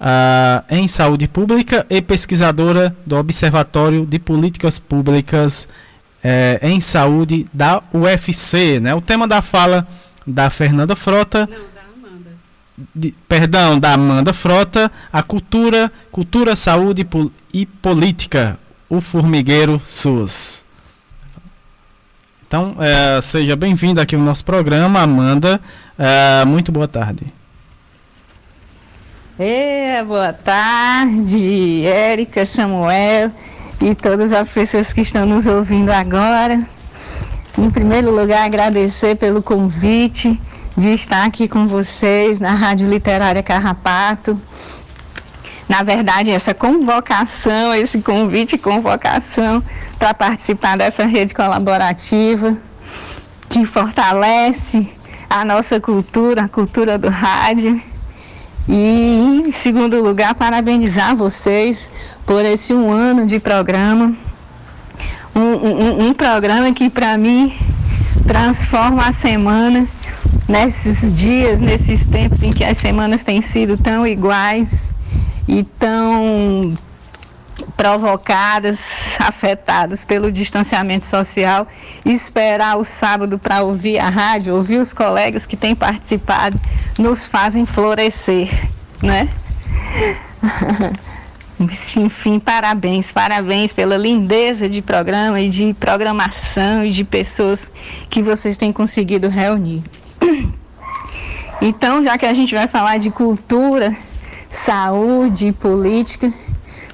[0.00, 5.68] uh, em saúde pública e pesquisadora do Observatório de Políticas Públicas
[6.22, 8.80] eh, em Saúde da UFC.
[8.80, 8.94] Né?
[8.94, 9.86] O tema da fala
[10.26, 11.40] da Fernanda Frota.
[11.40, 12.30] Não, da Amanda.
[12.94, 17.06] De, perdão, da Amanda Frota, a cultura, cultura, saúde
[17.52, 18.58] e política,
[18.88, 20.63] o formigueiro SUS.
[22.46, 25.60] Então, é, seja bem-vindo aqui ao nosso programa, Amanda.
[25.98, 27.26] É, muito boa tarde.
[29.38, 33.32] É, boa tarde, Érica, Samuel
[33.80, 36.64] e todas as pessoas que estão nos ouvindo agora.
[37.58, 40.40] Em primeiro lugar, agradecer pelo convite
[40.76, 44.40] de estar aqui com vocês na Rádio Literária Carrapato.
[45.68, 49.62] Na verdade, essa convocação, esse convite e convocação
[49.98, 52.58] para participar dessa rede colaborativa
[53.48, 54.88] que fortalece
[55.28, 57.80] a nossa cultura, a cultura do rádio.
[58.68, 61.88] E, em segundo lugar, parabenizar vocês
[62.26, 64.14] por esse um ano de programa.
[65.34, 67.54] Um, um, um programa que, para mim,
[68.26, 69.88] transforma a semana
[70.46, 74.93] nesses dias, nesses tempos em que as semanas têm sido tão iguais
[75.46, 76.76] e tão
[77.76, 81.66] provocadas, afetadas pelo distanciamento social,
[82.04, 86.60] esperar o sábado para ouvir a rádio, ouvir os colegas que têm participado,
[86.98, 88.68] nos fazem florescer,
[89.02, 89.28] né?
[91.96, 97.70] Enfim, parabéns, parabéns pela lindeza de programa e de programação e de pessoas
[98.10, 99.82] que vocês têm conseguido reunir.
[101.62, 103.96] Então, já que a gente vai falar de cultura,
[104.54, 106.32] saúde política.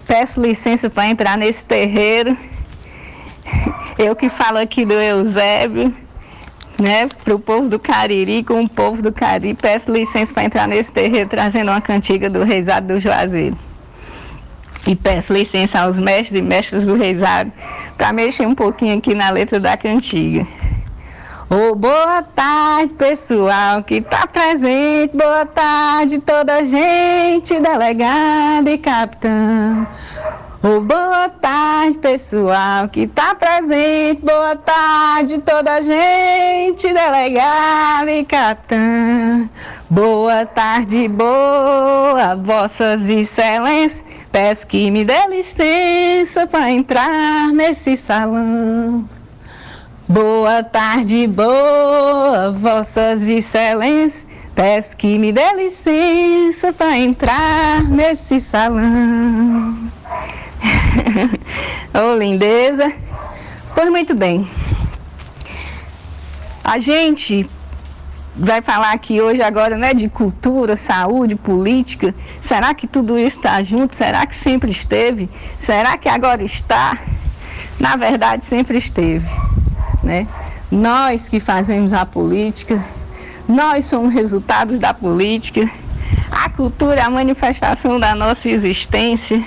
[0.07, 2.37] Peço licença para entrar nesse terreiro.
[3.99, 5.95] Eu que falo aqui do Eusébio,
[6.79, 10.67] né, para o povo do Cariri, com o povo do Cariri, peço licença para entrar
[10.67, 13.57] nesse terreiro trazendo uma cantiga do Reisado do Juazeiro.
[14.87, 17.53] E peço licença aos mestres e mestres do Reisado
[17.99, 20.47] para mexer um pouquinho aqui na letra da cantiga.
[21.53, 25.17] Oh, boa tarde, pessoal que está presente.
[25.17, 29.85] Boa tarde, toda gente, delegado e capitão.
[30.63, 34.25] Oh, boa tarde, pessoal que está presente.
[34.25, 39.51] Boa tarde, toda a gente, delegado e capitã.
[39.91, 44.05] Boa tarde, boa, vossas excelências.
[44.31, 49.05] Peço que me dê licença para entrar nesse salão.
[50.11, 54.27] Boa tarde, boa, vossas excelências.
[54.57, 59.89] Peço que me dê licença para entrar nesse salão.
[61.95, 62.93] Ô, oh, lindeza.
[63.73, 64.51] Pois muito bem.
[66.65, 67.49] A gente
[68.35, 72.13] vai falar aqui hoje agora, né, de cultura, saúde, política.
[72.41, 73.95] Será que tudo isso está junto?
[73.95, 75.31] Será que sempre esteve?
[75.57, 76.99] Será que agora está?
[77.81, 79.27] Na verdade, sempre esteve,
[80.03, 80.27] né?
[80.71, 82.83] Nós que fazemos a política,
[83.49, 85.69] nós somos resultados da política.
[86.31, 89.43] A cultura é a manifestação da nossa existência.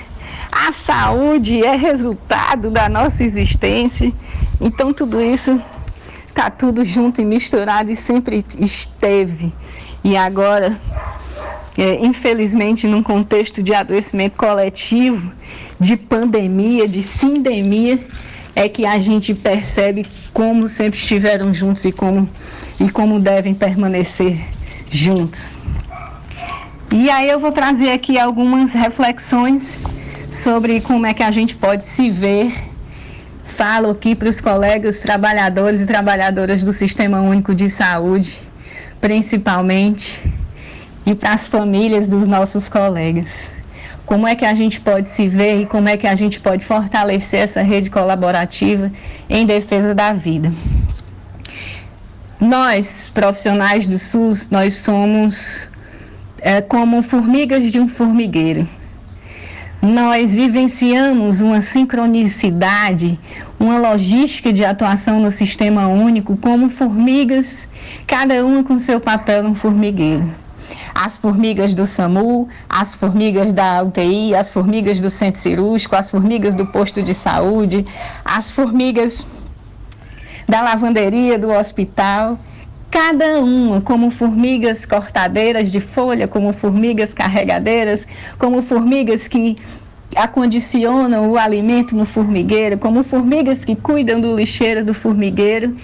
[0.52, 4.12] A saúde é resultado da nossa existência.
[4.60, 5.60] Então tudo isso
[6.28, 9.52] está tudo junto e misturado e sempre esteve.
[10.02, 10.78] E agora,
[11.78, 15.32] é, infelizmente, num contexto de adoecimento coletivo,
[15.80, 17.98] de pandemia, de sindemia,
[18.54, 22.28] é que a gente percebe como sempre estiveram juntos e como,
[22.78, 24.38] e como devem permanecer
[24.90, 25.56] juntos.
[26.92, 29.76] E aí eu vou trazer aqui algumas reflexões
[30.30, 32.52] sobre como é que a gente pode se ver.
[33.46, 38.40] Falo aqui para os colegas trabalhadores e trabalhadoras do Sistema Único de Saúde,
[39.00, 40.20] principalmente,
[41.06, 43.53] e para as famílias dos nossos colegas.
[44.06, 46.64] Como é que a gente pode se ver e como é que a gente pode
[46.64, 48.92] fortalecer essa rede colaborativa
[49.28, 50.52] em defesa da vida.
[52.38, 55.68] Nós, profissionais do SUS, nós somos
[56.38, 58.68] é, como formigas de um formigueiro
[59.84, 63.18] nós vivenciamos uma sincronicidade,
[63.60, 67.68] uma logística de atuação no sistema único como formigas,
[68.06, 70.43] cada uma com seu papel no formigueiro.
[70.94, 76.54] As formigas do SAMU, as formigas da UTI, as formigas do centro cirúrgico, as formigas
[76.54, 77.84] do posto de saúde,
[78.24, 79.26] as formigas
[80.48, 82.38] da lavanderia do hospital
[82.94, 88.06] cada uma como formigas cortadeiras de folha, como formigas carregadeiras,
[88.38, 89.56] como formigas que
[90.14, 95.76] acondicionam o alimento no formigueiro, como formigas que cuidam do lixeiro do formigueiro.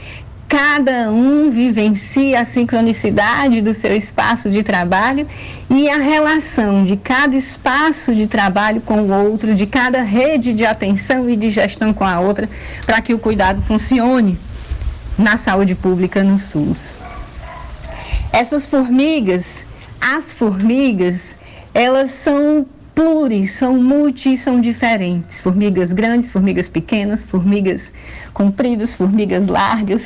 [0.51, 5.25] Cada um vivencia a sincronicidade do seu espaço de trabalho
[5.71, 10.67] e a relação de cada espaço de trabalho com o outro, de cada rede de
[10.67, 12.51] atenção e de gestão com a outra,
[12.85, 14.37] para que o cuidado funcione
[15.17, 16.95] na saúde pública no SUS.
[18.33, 19.65] Essas formigas,
[20.01, 21.21] as formigas,
[21.73, 25.41] elas são pluris, são multi, são diferentes.
[25.41, 27.93] Formigas grandes, formigas pequenas, formigas
[28.33, 30.03] compridas, formigas largas,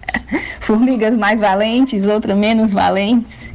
[0.60, 3.46] formigas mais valentes, outras menos valentes.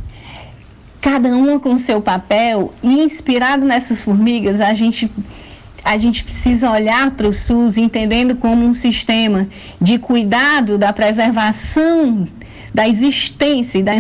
[0.99, 5.11] Cada uma com seu papel e inspirado nessas formigas, a gente
[5.83, 9.47] a gente precisa olhar para o SUS entendendo como um sistema
[9.81, 12.27] de cuidado da preservação
[12.71, 13.93] da existência e da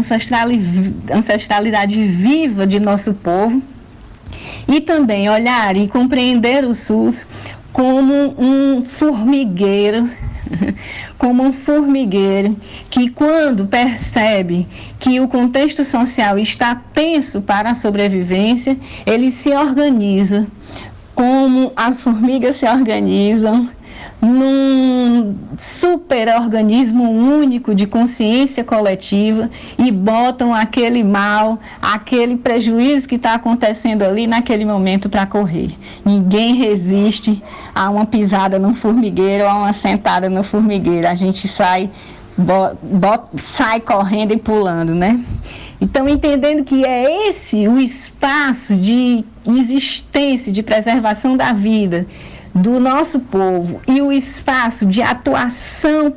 [1.11, 3.61] ancestralidade viva de nosso povo
[4.67, 7.25] e também olhar e compreender o SUS
[7.71, 10.09] como um formigueiro,
[11.17, 12.55] como um formigueiro
[12.89, 14.67] que, quando percebe
[14.99, 20.47] que o contexto social está tenso para a sobrevivência, ele se organiza
[21.15, 23.69] como as formigas se organizam
[24.21, 29.49] num superorganismo único de consciência coletiva
[29.79, 35.71] e botam aquele mal, aquele prejuízo que está acontecendo ali naquele momento para correr.
[36.05, 37.41] Ninguém resiste
[37.73, 41.07] a uma pisada no formigueiro a uma sentada no formigueiro.
[41.07, 41.89] A gente sai,
[43.39, 45.19] sai correndo e pulando, né?
[45.81, 52.05] Então, entendendo que é esse o espaço de existência, de preservação da vida,
[52.53, 56.13] do nosso povo e o espaço de atuação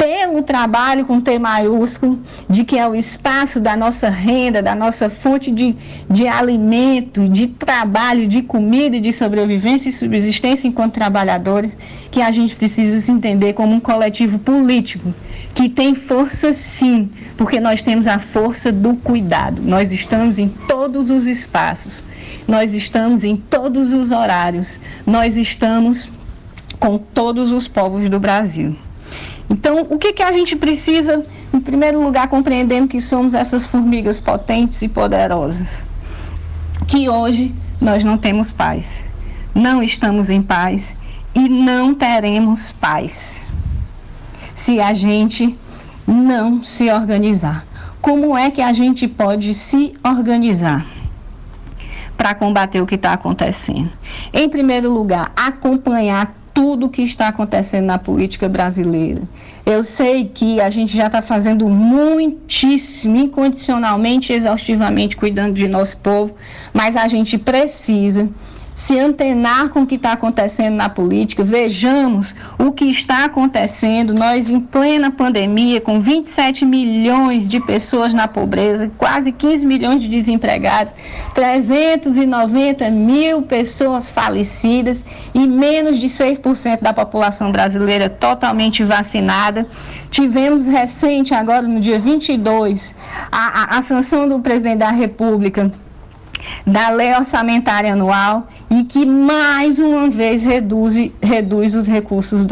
[0.00, 5.10] pelo trabalho com T maiúsculo, de que é o espaço da nossa renda, da nossa
[5.10, 5.76] fonte de,
[6.08, 11.72] de alimento, de trabalho, de comida de sobrevivência e subsistência enquanto trabalhadores,
[12.10, 15.14] que a gente precisa se entender como um coletivo político,
[15.54, 19.60] que tem força sim, porque nós temos a força do cuidado.
[19.60, 22.02] Nós estamos em todos os espaços,
[22.46, 26.10] nós estamos em todos os horários, nós estamos
[26.78, 28.76] com todos os povos do Brasil.
[29.48, 31.24] Então, o que, que a gente precisa?
[31.52, 35.82] Em primeiro lugar, compreendendo que somos essas formigas potentes e poderosas.
[36.86, 39.04] Que hoje nós não temos paz,
[39.54, 40.96] não estamos em paz
[41.34, 43.44] e não teremos paz
[44.54, 45.58] se a gente
[46.06, 47.66] não se organizar.
[48.00, 50.86] Como é que a gente pode se organizar?
[52.20, 53.90] Para combater o que está acontecendo.
[54.30, 59.22] Em primeiro lugar, acompanhar tudo o que está acontecendo na política brasileira.
[59.64, 66.34] Eu sei que a gente já está fazendo muitíssimo, incondicionalmente, exaustivamente, cuidando de nosso povo,
[66.74, 68.28] mas a gente precisa
[68.80, 74.14] se antenar com o que está acontecendo na política, vejamos o que está acontecendo.
[74.14, 80.08] Nós, em plena pandemia, com 27 milhões de pessoas na pobreza, quase 15 milhões de
[80.08, 80.94] desempregados,
[81.34, 85.04] 390 mil pessoas falecidas
[85.34, 89.66] e menos de 6% da população brasileira totalmente vacinada.
[90.10, 92.94] Tivemos recente, agora no dia 22,
[93.30, 95.70] a, a, a sanção do presidente da República
[96.66, 102.46] da lei orçamentária anual e que mais uma vez reduz, reduz os recursos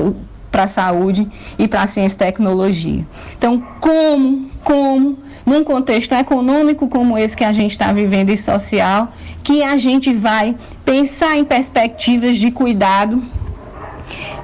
[0.51, 1.29] para a saúde
[1.59, 3.07] e para a ciência e tecnologia.
[3.37, 9.13] Então, como, como, num contexto econômico como esse que a gente está vivendo e social,
[9.43, 10.55] que a gente vai
[10.85, 13.23] pensar em perspectivas de cuidado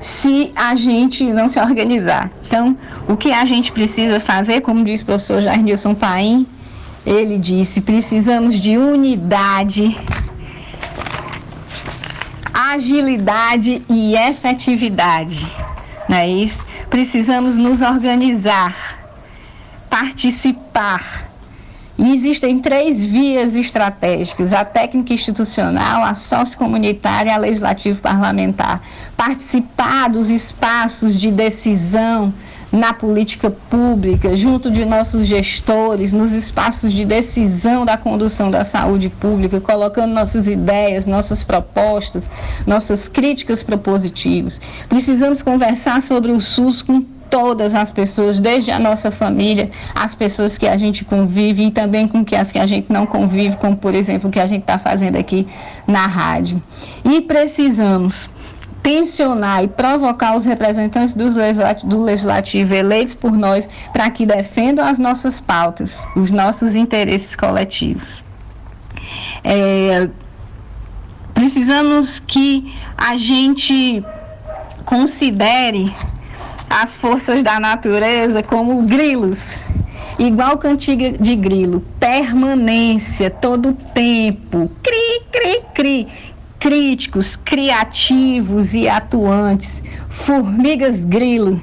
[0.01, 2.31] se a gente não se organizar.
[2.47, 2.77] Então,
[3.09, 6.47] o que a gente precisa fazer, como diz o professor Jair Nilson Paim,
[7.07, 9.97] ele disse: precisamos de unidade,
[12.53, 15.51] agilidade e efetividade.
[16.09, 16.65] Não é isso?
[16.89, 18.99] Precisamos nos organizar,
[19.91, 21.31] participar.
[21.97, 28.83] E existem três vias estratégicas: a técnica institucional, a sociocomunitária e a legislativo parlamentar.
[29.17, 32.35] Participar dos espaços de decisão
[32.75, 39.09] na política pública, junto de nossos gestores, nos espaços de decisão da condução da saúde
[39.09, 42.29] pública, colocando nossas ideias, nossas propostas,
[42.67, 44.61] nossas críticas propositivas.
[44.89, 50.59] Precisamos conversar sobre o SUS com todas as pessoas, desde a nossa família, as pessoas
[50.59, 53.77] que a gente convive e também com que as que a gente não convive, como
[53.77, 55.47] por exemplo o que a gente está fazendo aqui
[55.87, 56.63] na rádio.
[57.05, 58.31] E precisamos
[58.85, 65.41] tensionar e provocar os representantes do legislativo, eleitos por nós para que defendam as nossas
[65.41, 68.07] pautas, os nossos interesses coletivos.
[69.43, 70.07] É,
[71.33, 74.05] precisamos que a gente
[74.85, 75.91] considere
[76.69, 79.63] as forças da natureza como grilos,
[80.19, 86.09] igual cantiga de grilo, permanência todo tempo, cri, cri, cri,
[86.65, 91.63] críticos, criativos e atuantes, formigas grilo,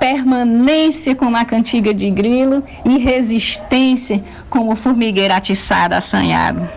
[0.00, 6.68] permanência como a cantiga de grilo e resistência como formigueira atiçada, assanhado.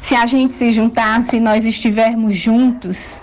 [0.00, 3.20] Se a gente se juntar, se nós estivermos juntos,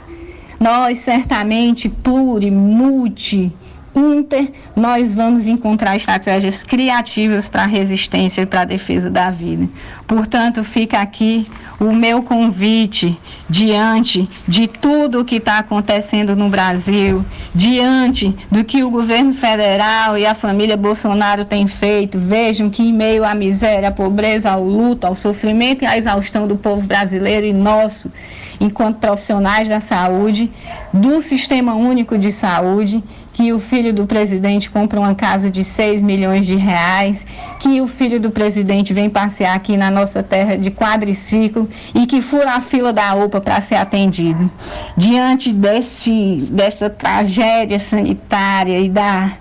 [0.59, 3.49] nós certamente, pluri, multi,
[3.95, 9.69] inter, nós vamos encontrar estratégias criativas para a resistência e para a defesa da vida.
[10.05, 11.47] Portanto, fica aqui
[11.81, 13.17] o meu convite
[13.49, 17.25] diante de tudo o que está acontecendo no Brasil,
[17.55, 22.19] diante do que o governo federal e a família Bolsonaro têm feito.
[22.19, 26.47] Vejam que, em meio à miséria, à pobreza, ao luto, ao sofrimento e à exaustão
[26.47, 28.11] do povo brasileiro e nosso,
[28.59, 30.51] enquanto profissionais da saúde,
[30.93, 33.03] do Sistema Único de Saúde,
[33.33, 37.25] que o filho do presidente compra uma casa de 6 milhões de reais,
[37.59, 42.21] que o filho do presidente vem passear aqui na nossa terra de quadriciclo e que
[42.21, 44.51] fura a fila da UPA para ser atendido.
[44.97, 49.37] Diante desse, dessa tragédia sanitária e da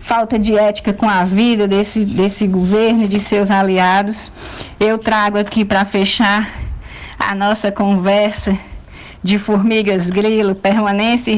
[0.00, 4.30] falta de ética com a vida desse, desse governo e de seus aliados,
[4.78, 6.50] eu trago aqui para fechar
[7.18, 8.58] a nossa conversa
[9.22, 11.34] de formigas grilo, permanência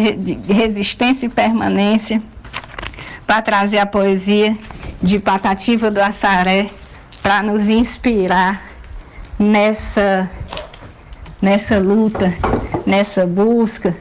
[0.49, 2.23] resistência e permanência,
[3.27, 4.57] para trazer a poesia
[5.03, 6.71] de Patativa do Assaré,
[7.23, 8.63] para nos inspirar
[9.39, 10.31] nessa,
[11.41, 12.33] nessa luta,
[12.87, 13.97] nessa busca,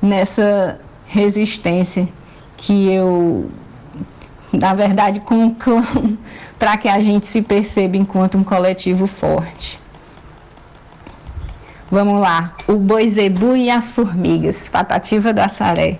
[0.00, 2.08] nessa resistência
[2.56, 3.50] que eu,
[4.52, 6.16] na verdade, conclamo
[6.58, 9.80] para que a gente se perceba enquanto um coletivo forte.
[11.90, 15.98] Vamos lá, o boi zebu e as formigas, Patativa da Saré.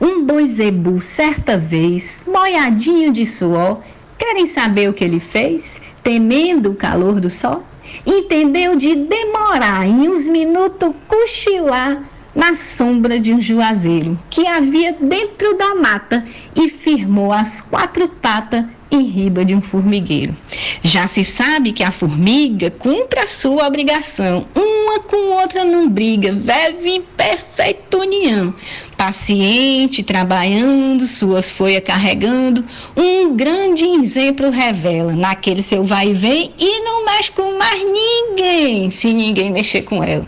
[0.00, 3.80] Um boi zebu, certa vez, molhadinho de suor,
[4.16, 5.80] querem saber o que ele fez?
[6.00, 7.64] Temendo o calor do sol?
[8.06, 15.58] Entendeu de demorar em uns minutos cochilar na sombra de um juazeiro que havia dentro
[15.58, 16.24] da mata
[16.54, 20.36] e firmou as quatro patas em riba de um formigueiro.
[20.82, 26.32] Já se sabe que a formiga cumpre a sua obrigação, uma com outra não briga,
[26.32, 28.54] vive em perfeita união.
[28.96, 32.64] Paciente, trabalhando, suas folhas carregando,
[32.96, 38.90] um grande exemplo revela naquele seu vai e vem e não mexe com mais ninguém,
[38.90, 40.26] se ninguém mexer com ela.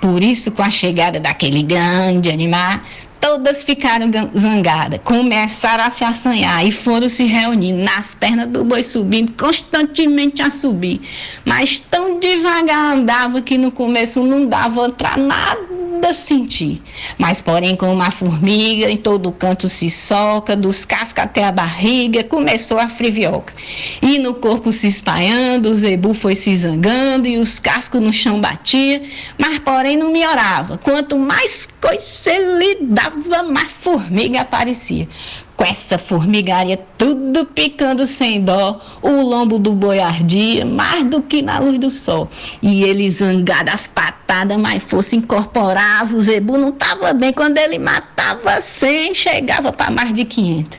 [0.00, 2.80] Por isso, com a chegada daquele grande animal,
[3.20, 8.82] Todas ficaram zangadas, começaram a se assanhar e foram se reunindo nas pernas do boi
[8.82, 11.00] subindo, constantemente a subir.
[11.44, 16.82] Mas tão devagar andava que no começo não dava para nada sentir.
[17.18, 22.24] Mas, porém, como uma formiga, em todo canto se soca, dos cascos até a barriga,
[22.24, 23.54] começou a frivioca.
[24.02, 28.40] E no corpo se espalhando, o zebu foi se zangando e os cascos no chão
[28.40, 29.02] batia,
[29.38, 30.78] mas, porém, não melhorava.
[30.78, 35.08] Quanto mais coisa ele dava, mais formiga aparecia.
[35.56, 41.40] Com essa formigaria tudo picando sem dó, o lombo do boi ardia mais do que
[41.40, 42.28] na luz do sol.
[42.60, 47.32] E ele zangado as patadas, mas fosse incorporava, o zebu não estava bem.
[47.32, 50.78] Quando ele matava 100, chegava para mais de 500.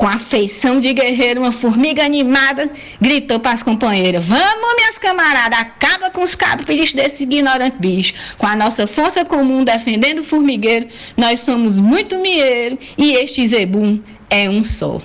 [0.00, 5.58] Com a feição de guerreiro, uma formiga animada gritou para as companheiras: Vamos, minhas camaradas,
[5.58, 8.14] acaba com os caprichos desse ignorante bicho.
[8.38, 14.00] Com a nossa força comum defendendo o formigueiro, nós somos muito mieiro e este zebum
[14.30, 15.02] é um só.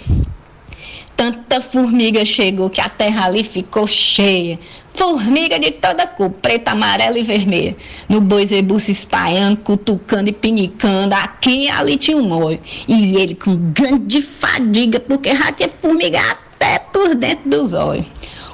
[1.18, 4.58] Tanta formiga chegou que a terra ali ficou cheia.
[4.98, 7.76] Formiga de toda cor, preta, amarela e vermelha.
[8.08, 11.14] No boi zebu se espalhando, cutucando e pinicando.
[11.14, 12.60] Aqui e ali tinha um olho.
[12.88, 18.06] E ele com grande fadiga, porque já tinha formiga até por dentro dos olhos.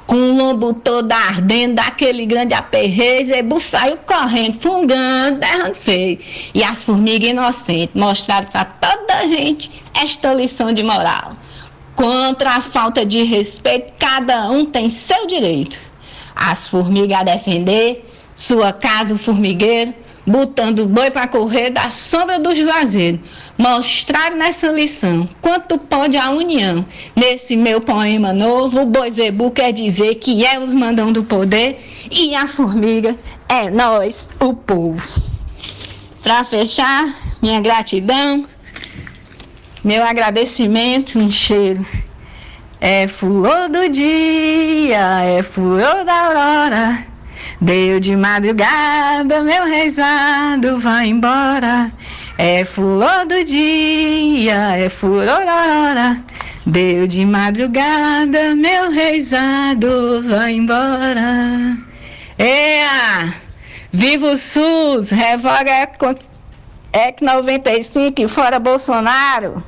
[0.06, 6.18] Com o lombo todo ardendo, daquele grande aperreio, Zebu saiu correndo, fungando, berrando feio.
[6.52, 11.36] E as formigas inocentes mostraram para toda a gente esta lição de moral.
[11.94, 15.91] Contra a falta de respeito, cada um tem seu direito
[16.34, 18.04] as formigas a defender,
[18.34, 19.94] sua casa o formigueiro,
[20.26, 23.20] botando o boi para correr da sombra dos vazeiros.
[23.58, 26.84] Mostrar nessa lição quanto pode a união.
[27.14, 31.80] Nesse meu poema novo, o boi zebu quer dizer que é os mandão do poder
[32.10, 33.16] e a formiga
[33.48, 35.22] é nós, o povo.
[36.22, 38.46] Para fechar, minha gratidão,
[39.82, 41.84] meu agradecimento, um cheiro
[42.84, 47.06] é flor do dia, é flor da aurora.
[47.60, 51.92] Deu de madrugada, meu rezado vai embora.
[52.36, 56.24] É flor do dia, é flor da aurora.
[56.66, 61.78] Deu de madrugada, meu rezado vai embora.
[62.36, 63.32] Ea!
[63.92, 65.10] Viva o SUS!
[65.10, 65.70] Revoga
[66.92, 69.62] EC 95 e fora Bolsonaro!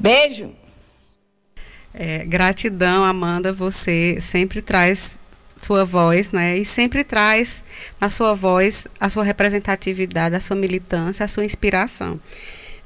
[0.00, 0.61] Beijo!
[1.94, 3.52] É, gratidão, Amanda.
[3.52, 5.18] Você sempre traz
[5.56, 6.58] sua voz, né?
[6.58, 7.62] E sempre traz
[8.00, 12.20] na sua voz a sua representatividade, a sua militância, a sua inspiração.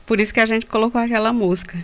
[0.04, 1.78] Por isso que a gente colocou aquela música.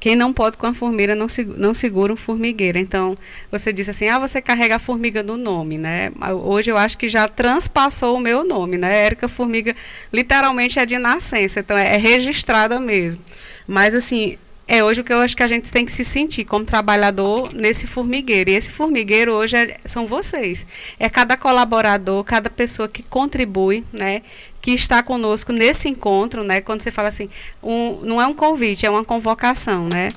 [0.00, 1.26] Quem não pode com a formiga não,
[1.56, 2.78] não segura um formigueiro.
[2.78, 3.18] Então,
[3.50, 6.12] você disse assim: ah, você carrega a formiga no nome, né?
[6.44, 9.06] Hoje eu acho que já transpassou o meu nome, né?
[9.06, 9.74] Érica Formiga
[10.12, 13.20] literalmente é de nascença, então é, é registrada mesmo.
[13.66, 14.38] Mas, assim,
[14.68, 17.54] é hoje o que eu acho que a gente tem que se sentir como trabalhador
[17.54, 18.50] nesse formigueiro.
[18.50, 20.66] E esse formigueiro hoje é, são vocês.
[21.00, 24.20] É cada colaborador, cada pessoa que contribui, né?
[24.60, 26.60] Que está conosco nesse encontro, né?
[26.60, 27.30] Quando você fala assim,
[27.62, 30.12] um, não é um convite, é uma convocação, né?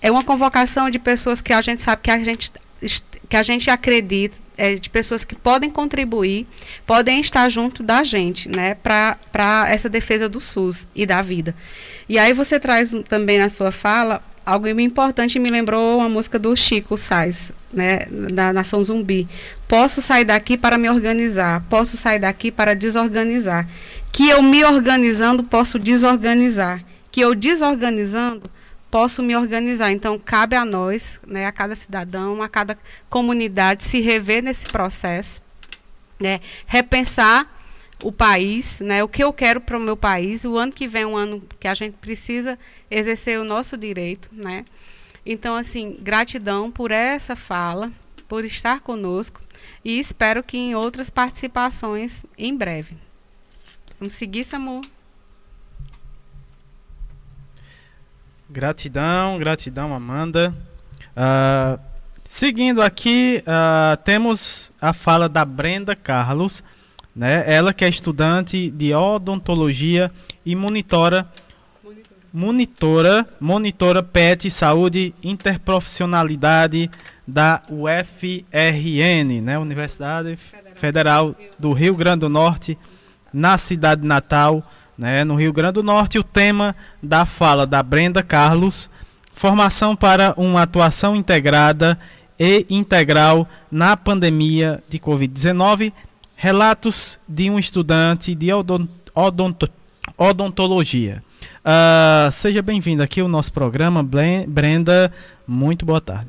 [0.00, 2.50] É uma convocação de pessoas que a gente sabe que a gente,
[3.28, 6.46] que a gente acredita, é, de pessoas que podem contribuir,
[6.86, 8.74] podem estar junto da gente, né?
[8.74, 11.54] Para essa defesa do SUS e da vida.
[12.06, 16.54] E aí você traz também na sua fala algo importante me lembrou uma música do
[16.56, 19.28] Chico Sainz, né, da Nação Zumbi.
[19.68, 23.66] Posso sair daqui para me organizar, posso sair daqui para desorganizar.
[24.12, 28.42] Que eu me organizando posso desorganizar, que eu desorganizando
[28.90, 29.92] posso me organizar.
[29.92, 35.40] Então cabe a nós, né, a cada cidadão, a cada comunidade se rever nesse processo,
[36.18, 37.58] né, repensar
[38.02, 39.02] o país, né?
[39.02, 40.44] O que eu quero para o meu país.
[40.44, 42.58] O ano que vem é um ano que a gente precisa
[42.90, 44.64] exercer o nosso direito, né?
[45.24, 47.92] Então, assim, gratidão por essa fala,
[48.26, 49.40] por estar conosco
[49.84, 52.96] e espero que em outras participações em breve.
[53.98, 54.80] Vamos seguir, Samu.
[58.52, 60.52] Gratidão, gratidão, Amanda.
[61.10, 61.78] Uh,
[62.24, 66.64] seguindo aqui, uh, temos a fala da Brenda Carlos,
[67.14, 67.44] né?
[67.46, 70.10] Ela que é estudante de odontologia
[70.44, 71.30] e monitora
[72.32, 76.90] monitora, monitora PET Saúde Interprofissionalidade
[77.24, 79.60] da UFRN, né?
[79.60, 80.36] Universidade
[80.74, 82.76] Federal do Rio Grande do Norte,
[83.32, 84.68] na cidade natal,
[85.00, 85.24] né?
[85.24, 88.90] No Rio Grande do Norte, o tema da fala da Brenda Carlos,
[89.32, 91.98] formação para uma atuação integrada
[92.38, 95.90] e integral na pandemia de Covid-19,
[96.36, 98.48] relatos de um estudante de
[100.16, 101.22] odontologia.
[101.64, 105.10] Uh, seja bem-vindo aqui ao nosso programa, Brenda.
[105.46, 106.28] Muito boa tarde.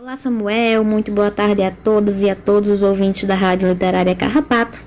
[0.00, 0.82] Olá, Samuel.
[0.84, 4.82] Muito boa tarde a todos e a todos os ouvintes da Rádio Literária Carrapato.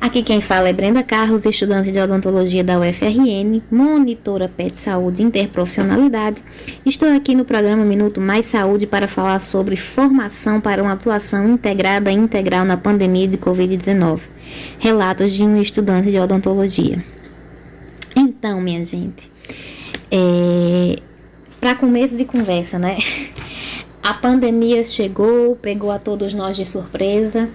[0.00, 6.42] Aqui quem fala é Brenda Carlos, estudante de odontologia da UFRN, monitora PET Saúde Interprofissionalidade.
[6.84, 12.12] Estou aqui no programa Minuto Mais Saúde para falar sobre formação para uma atuação integrada
[12.12, 14.20] e integral na pandemia de Covid-19.
[14.78, 17.02] Relatos de um estudante de odontologia.
[18.14, 19.30] Então, minha gente,
[20.10, 20.98] é,
[21.60, 22.96] para começo de conversa, né?
[24.02, 27.48] A pandemia chegou, pegou a todos nós de surpresa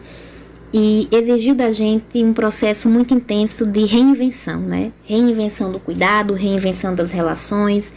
[0.73, 4.91] e exigiu da gente um processo muito intenso de reinvenção, né?
[5.03, 7.93] Reinvenção do cuidado, reinvenção das relações,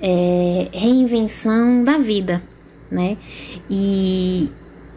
[0.00, 2.42] é, reinvenção da vida,
[2.90, 3.18] né?
[3.68, 4.50] E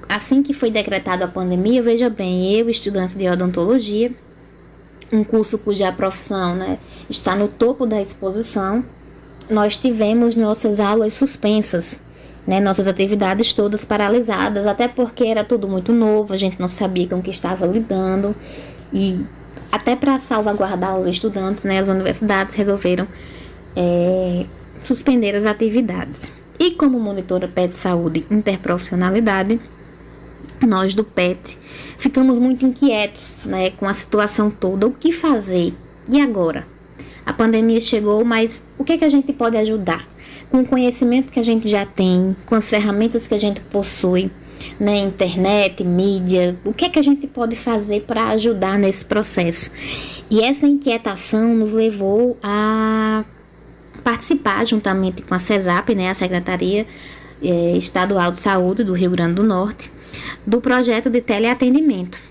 [0.07, 4.11] assim que foi decretada a pandemia, veja bem, eu, estudante de odontologia,
[5.11, 6.77] um curso cuja profissão né,
[7.09, 8.83] está no topo da exposição,
[9.49, 11.99] nós tivemos nossas aulas suspensas,
[12.47, 17.05] né, nossas atividades todas paralisadas, até porque era tudo muito novo, a gente não sabia
[17.07, 18.33] com o que estava lidando
[18.93, 19.23] e
[19.69, 23.05] até para salvaguardar os estudantes, né, as universidades resolveram
[23.75, 24.45] é,
[24.81, 26.31] suspender as atividades.
[26.57, 29.59] E como monitora PET Saúde Interprofissionalidade,
[30.65, 31.57] nós do PET
[31.97, 34.87] ficamos muito inquietos né, com a situação toda.
[34.87, 35.73] O que fazer?
[36.09, 36.65] E agora?
[37.25, 40.07] A pandemia chegou, mas o que, é que a gente pode ajudar?
[40.49, 44.31] Com o conhecimento que a gente já tem, com as ferramentas que a gente possui,
[44.79, 49.69] né, internet, mídia, o que é que a gente pode fazer para ajudar nesse processo?
[50.29, 53.23] E essa inquietação nos levou a
[54.03, 56.85] participar juntamente com a CESAP, né, a Secretaria
[57.41, 59.91] eh, Estadual de Saúde do Rio Grande do Norte,
[60.45, 62.26] do projeto de teleatendimento.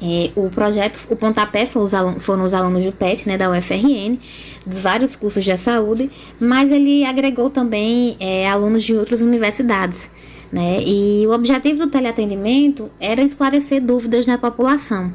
[0.00, 3.50] É, o projeto, o pontapé foram os, alunos, foram os alunos do PET, né, da
[3.50, 4.16] UFRN,
[4.64, 6.08] dos vários cursos de saúde,
[6.40, 10.08] mas ele agregou também é, alunos de outras universidades.
[10.52, 10.80] Né?
[10.86, 15.12] E o objetivo do teleatendimento era esclarecer dúvidas na população.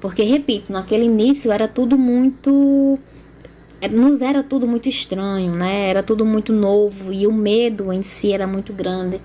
[0.00, 2.98] Porque, repito, naquele início era tudo muito.
[3.80, 5.88] É, nos era tudo muito estranho, né?
[5.88, 9.20] Era tudo muito novo e o medo em si era muito grande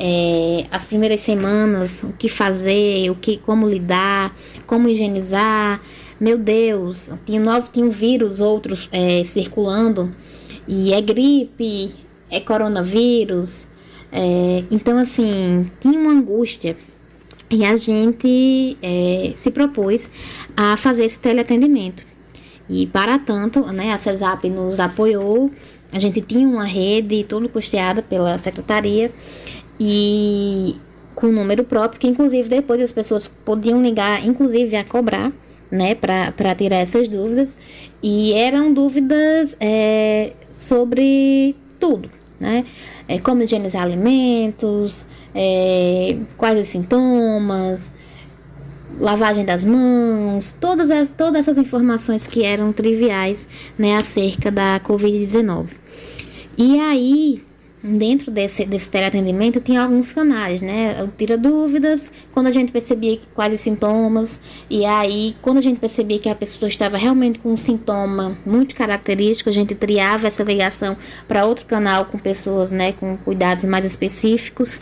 [0.00, 4.34] é, as primeiras semanas, o que fazer, o que, como lidar,
[4.66, 5.80] como higienizar.
[6.18, 10.10] Meu Deus, tinha novo, tinha um vírus, outros é, circulando
[10.66, 11.94] e é gripe,
[12.30, 13.66] é coronavírus.
[14.10, 16.76] É, então, assim, tinha uma angústia
[17.50, 20.10] e a gente é, se propôs
[20.56, 22.06] a fazer esse teleatendimento.
[22.68, 25.50] E para tanto, né, a CESAP nos apoiou,
[25.92, 29.10] a gente tinha uma rede, tudo custeada pela secretaria,
[29.80, 30.76] e
[31.14, 35.32] com um número próprio, que inclusive depois as pessoas podiam ligar, inclusive a cobrar,
[35.70, 37.58] né, para tirar essas dúvidas.
[38.02, 42.64] E eram dúvidas é, sobre tudo, né?
[43.08, 45.04] É, como higienizar alimentos,
[45.34, 47.92] é, quais os sintomas,
[48.98, 53.46] lavagem das mãos, todas, as, todas essas informações que eram triviais,
[53.78, 55.68] né, acerca da Covid-19.
[56.56, 57.42] E aí,
[57.82, 61.08] dentro desse, desse teleatendimento tinha alguns canais, né?
[61.16, 64.38] Tira dúvidas, quando a gente percebia quais os sintomas,
[64.68, 68.74] e aí quando a gente percebia que a pessoa estava realmente com um sintoma muito
[68.74, 70.96] característico, a gente triava essa ligação
[71.26, 74.78] para outro canal com pessoas, né, com cuidados mais específicos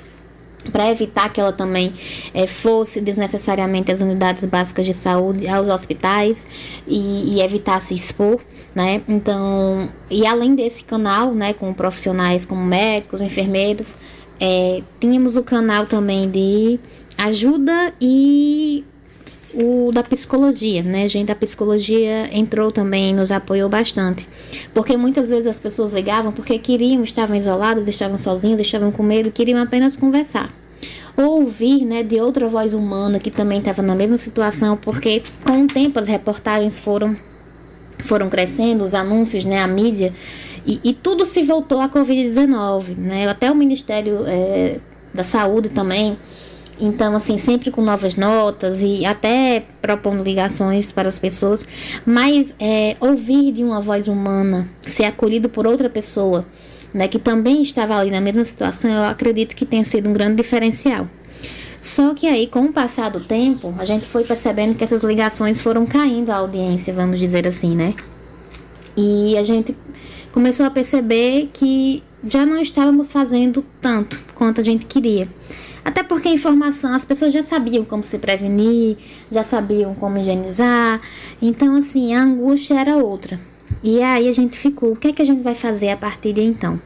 [0.72, 1.94] para evitar que ela também
[2.34, 6.46] é, fosse desnecessariamente às unidades básicas de saúde, aos hospitais
[6.86, 8.40] e, e evitar se expor
[8.78, 9.02] né?
[9.08, 13.96] Então, e além desse canal, né, com profissionais como médicos, enfermeiros,
[14.40, 16.78] é, tínhamos o canal também de
[17.18, 18.84] ajuda e
[19.52, 21.08] o da psicologia, né?
[21.08, 24.28] Gente da psicologia entrou também, nos apoiou bastante.
[24.72, 29.32] Porque muitas vezes as pessoas ligavam porque queriam, estavam isoladas, estavam sozinhas, estavam com medo,
[29.32, 30.54] queriam apenas conversar.
[31.16, 35.64] Ou ouvir, né, de outra voz humana que também estava na mesma situação, porque com
[35.64, 37.16] o tempo as reportagens foram
[37.98, 40.12] foram crescendo, os anúncios, né, a mídia,
[40.66, 43.28] e, e tudo se voltou à Covid-19, né?
[43.28, 44.78] Até o Ministério é,
[45.14, 46.18] da Saúde também
[46.80, 51.66] então, assim, sempre com novas notas e até propondo ligações para as pessoas.
[52.06, 56.46] Mas é, ouvir de uma voz humana, ser acolhido por outra pessoa,
[56.94, 60.36] né, que também estava ali na mesma situação, eu acredito que tenha sido um grande
[60.36, 61.08] diferencial.
[61.80, 65.60] Só que aí, com o passar do tempo, a gente foi percebendo que essas ligações
[65.60, 67.94] foram caindo a audiência, vamos dizer assim, né?
[68.96, 69.76] E a gente
[70.32, 75.28] começou a perceber que já não estávamos fazendo tanto quanto a gente queria.
[75.84, 78.96] Até porque a informação, as pessoas já sabiam como se prevenir,
[79.30, 81.00] já sabiam como higienizar.
[81.40, 83.40] Então, assim, a angústia era outra.
[83.82, 86.32] E aí a gente ficou, o que é que a gente vai fazer a partir
[86.32, 86.80] de então?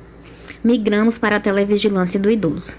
[0.63, 2.75] Migramos para a televigilância do idoso.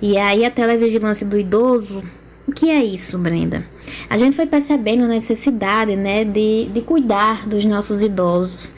[0.00, 2.02] E aí a televigilância do idoso,
[2.46, 3.64] o que é isso, Brenda?
[4.08, 8.74] A gente foi percebendo a necessidade, né, de, de cuidar dos nossos idosos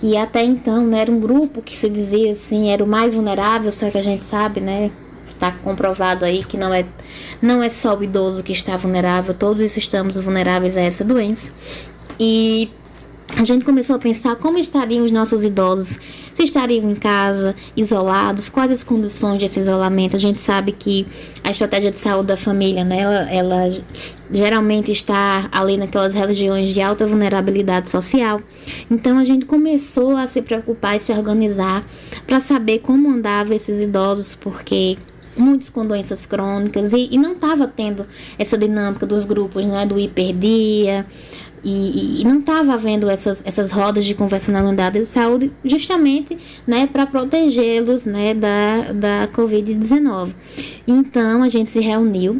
[0.00, 3.72] que até então né, era um grupo que se dizia assim era o mais vulnerável,
[3.72, 4.92] só que a gente sabe, né,
[5.28, 6.84] está comprovado aí que não é,
[7.42, 11.52] não é só o idoso que está vulnerável, todos estamos vulneráveis a essa doença.
[12.18, 12.70] E
[13.38, 15.96] a gente começou a pensar como estariam os nossos idosos,
[16.32, 20.16] se estariam em casa, isolados, quais as condições desse isolamento.
[20.16, 21.06] A gente sabe que
[21.44, 23.70] a estratégia de saúde da família, né, ela, ela
[24.28, 28.40] geralmente está ali naquelas regiões de alta vulnerabilidade social.
[28.90, 31.86] Então a gente começou a se preocupar e se organizar
[32.26, 34.98] para saber como andavam esses idosos, porque
[35.36, 38.04] muitos com doenças crônicas e, e não estava tendo
[38.36, 41.06] essa dinâmica dos grupos, né, do hiperdia,
[41.64, 46.36] e, e, não estava havendo essas, essas rodas de conversa na unidade de saúde justamente
[46.66, 50.32] né, para protegê-los né, da, da Covid-19.
[50.86, 52.38] Então a gente se reuniu.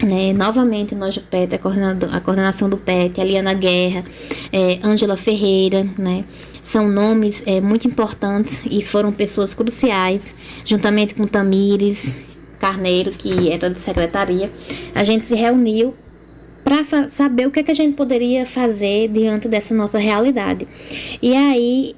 [0.00, 4.04] Né, novamente nós do PET, a, a coordenação do PET, a Liana Guerra,
[4.52, 6.24] é, Ângela Ferreira, né,
[6.62, 12.22] são nomes é, muito importantes e foram pessoas cruciais, juntamente com Tamires
[12.60, 14.52] Carneiro, que era de secretaria.
[14.94, 15.94] A gente se reuniu
[16.68, 20.68] para saber o que, é que a gente poderia fazer diante dessa nossa realidade.
[21.22, 21.96] E aí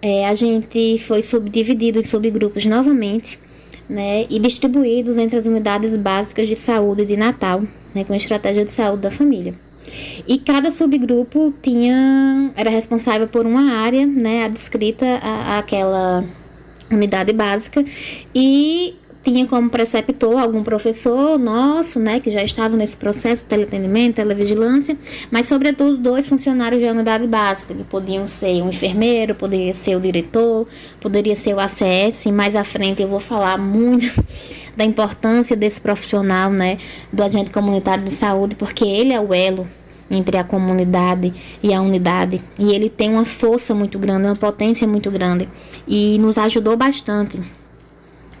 [0.00, 3.40] é, a gente foi subdividido em subgrupos novamente.
[3.88, 7.62] Né, e distribuídos entre as unidades básicas de saúde de Natal,
[7.94, 9.54] né, com a estratégia de saúde da família.
[10.26, 15.20] E cada subgrupo tinha era responsável por uma área, né, adscrita
[15.58, 16.24] àquela
[16.90, 17.84] unidade básica
[18.34, 24.16] e tinha como preceptor algum professor nosso, né, que já estava nesse processo de teleatendimento,
[24.16, 24.96] televigilância,
[25.30, 30.00] mas sobretudo dois funcionários de unidade básica, que podiam ser um enfermeiro, poderia ser o
[30.00, 30.66] diretor,
[31.00, 34.06] poderia ser o ACS, e mais à frente eu vou falar muito
[34.76, 36.78] da importância desse profissional, né,
[37.12, 39.68] do agente comunitário de saúde, porque ele é o elo
[40.10, 41.32] entre a comunidade
[41.62, 42.42] e a unidade.
[42.58, 45.48] E ele tem uma força muito grande, uma potência muito grande.
[45.88, 47.40] E nos ajudou bastante.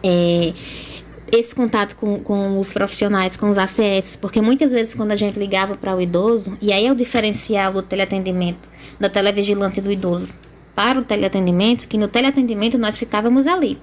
[0.02, 0.52] É,
[1.32, 5.38] esse contato com, com os profissionais, com os ACS, porque muitas vezes quando a gente
[5.38, 8.68] ligava para o idoso, e aí é o diferencial do teleatendimento,
[9.00, 10.28] da televigilância do idoso
[10.74, 13.78] para o teleatendimento, que no teleatendimento nós ficávamos ali,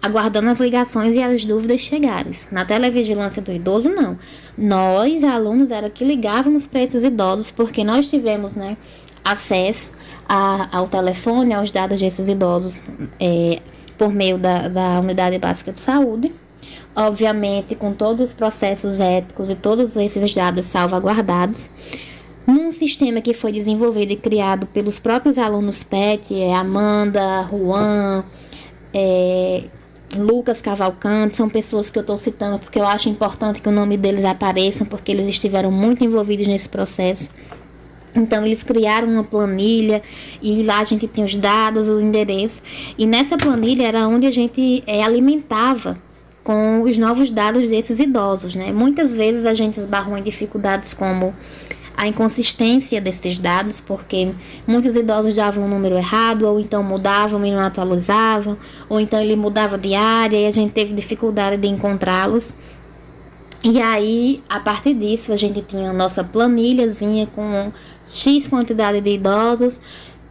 [0.00, 2.32] aguardando as ligações e as dúvidas chegarem.
[2.50, 4.18] Na televigilância do idoso, não.
[4.56, 8.76] Nós, alunos, era que ligávamos para esses idosos, porque nós tivemos né,
[9.24, 9.92] acesso
[10.28, 12.80] a, ao telefone, aos dados desses idosos
[13.20, 13.60] é,
[14.02, 16.32] por meio da, da unidade básica de saúde.
[16.96, 21.70] Obviamente, com todos os processos éticos e todos esses dados salvaguardados
[22.44, 28.24] num sistema que foi desenvolvido e criado pelos próprios alunos PET, é Amanda, Juan,
[28.92, 29.62] é,
[30.16, 33.96] Lucas Cavalcante, são pessoas que eu estou citando porque eu acho importante que o nome
[33.96, 37.30] deles apareça, porque eles estiveram muito envolvidos nesse processo.
[38.14, 40.02] Então eles criaram uma planilha
[40.42, 42.62] e lá a gente tem os dados, o endereço.
[42.98, 45.98] E nessa planilha era onde a gente é, alimentava
[46.44, 48.72] com os novos dados desses idosos, né?
[48.72, 51.32] Muitas vezes a gente esbarrou em dificuldades como
[51.96, 54.32] a inconsistência desses dados, porque
[54.66, 58.56] muitos idosos davam um número errado, ou então mudavam e não atualizavam,
[58.88, 62.54] ou então ele mudava de área e a gente teve dificuldade de encontrá-los.
[63.64, 67.70] E aí, a partir disso, a gente tinha a nossa planilhazinha com
[68.02, 69.80] X quantidade de idosos,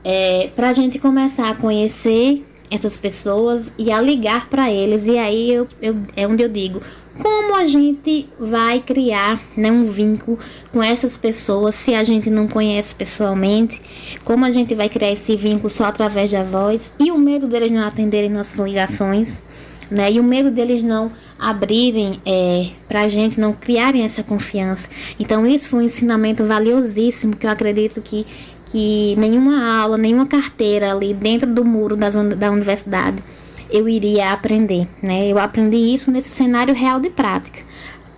[0.03, 5.05] é, para a gente começar a conhecer essas pessoas e a ligar para eles.
[5.05, 6.81] E aí eu, eu, é onde eu digo:
[7.21, 10.39] como a gente vai criar né, um vínculo
[10.71, 13.81] com essas pessoas se a gente não conhece pessoalmente?
[14.23, 16.93] Como a gente vai criar esse vínculo só através da voz?
[16.99, 19.41] E o medo deles não atenderem nossas ligações,
[19.89, 20.11] né?
[20.11, 21.11] E o medo deles não
[21.41, 24.87] abrirem é, para a gente, não criarem essa confiança.
[25.19, 28.27] Então, isso foi um ensinamento valiosíssimo que eu acredito que,
[28.65, 33.23] que nenhuma aula, nenhuma carteira ali dentro do muro das, da universidade
[33.71, 35.27] eu iria aprender, né?
[35.29, 37.61] Eu aprendi isso nesse cenário real de prática,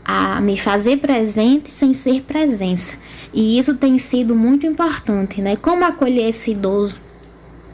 [0.04, 2.96] a me fazer presente sem ser presença.
[3.32, 5.56] E isso tem sido muito importante, né?
[5.56, 7.00] Como acolher esse idoso,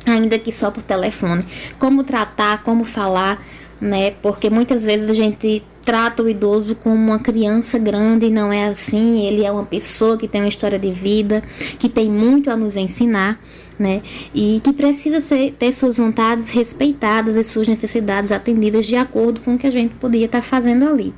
[0.06, 1.46] ainda que só por telefone,
[1.80, 3.42] como tratar, como falar,
[3.81, 4.11] né?
[4.22, 8.65] Porque muitas vezes a gente trata o idoso como uma criança grande e não é
[8.65, 9.26] assim.
[9.26, 11.41] Ele é uma pessoa que tem uma história de vida,
[11.77, 13.39] que tem muito a nos ensinar
[13.80, 14.01] né?
[14.35, 19.56] E que precisa ser, ter suas vontades respeitadas e suas necessidades atendidas de acordo com
[19.56, 21.14] o que a gente podia estar tá fazendo ali.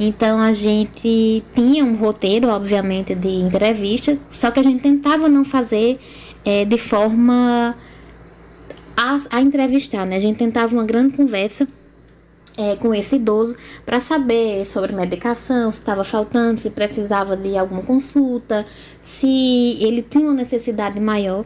[0.00, 5.44] Então a gente tinha um roteiro, obviamente, de entrevista, só que a gente tentava não
[5.44, 5.98] fazer
[6.44, 7.76] é, de forma
[8.96, 10.16] a, a entrevistar, né?
[10.16, 11.68] A gente tentava uma grande conversa
[12.58, 13.56] é, com esse idoso
[13.86, 18.66] para saber sobre medicação, se estava faltando, se precisava de alguma consulta,
[19.00, 21.44] se ele tinha uma necessidade maior.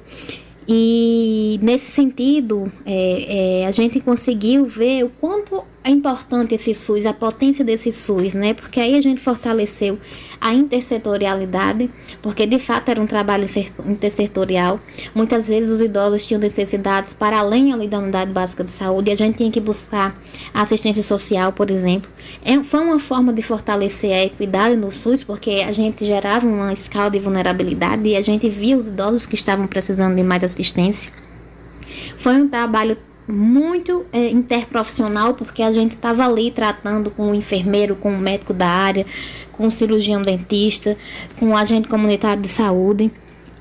[0.66, 7.05] E nesse sentido, é, é, a gente conseguiu ver o quanto é importante esse SUS,
[7.05, 8.55] a potência desse SUS, né?
[8.55, 9.98] Porque aí a gente fortaleceu
[10.43, 11.89] a intersetorialidade,
[12.20, 13.47] porque de fato era um trabalho
[13.86, 14.81] intersetorial.
[15.14, 19.12] Muitas vezes os idosos tinham necessidades para além ali da unidade básica de saúde e
[19.12, 20.20] a gente tinha que buscar
[20.52, 22.10] assistência social, por exemplo.
[22.44, 26.73] É, foi uma forma de fortalecer a equidade no SUS, porque a gente gerava uma
[26.73, 31.12] escala de vulnerabilidade e a gente via os idosos que estavam precisando de mais assistência.
[32.19, 32.97] Foi um trabalho
[33.28, 38.52] muito é, interprofissional, porque a gente estava ali tratando com o enfermeiro, com o médico
[38.52, 39.06] da área,
[39.53, 40.97] com o cirurgião dentista,
[41.39, 43.11] com o agente comunitário de saúde.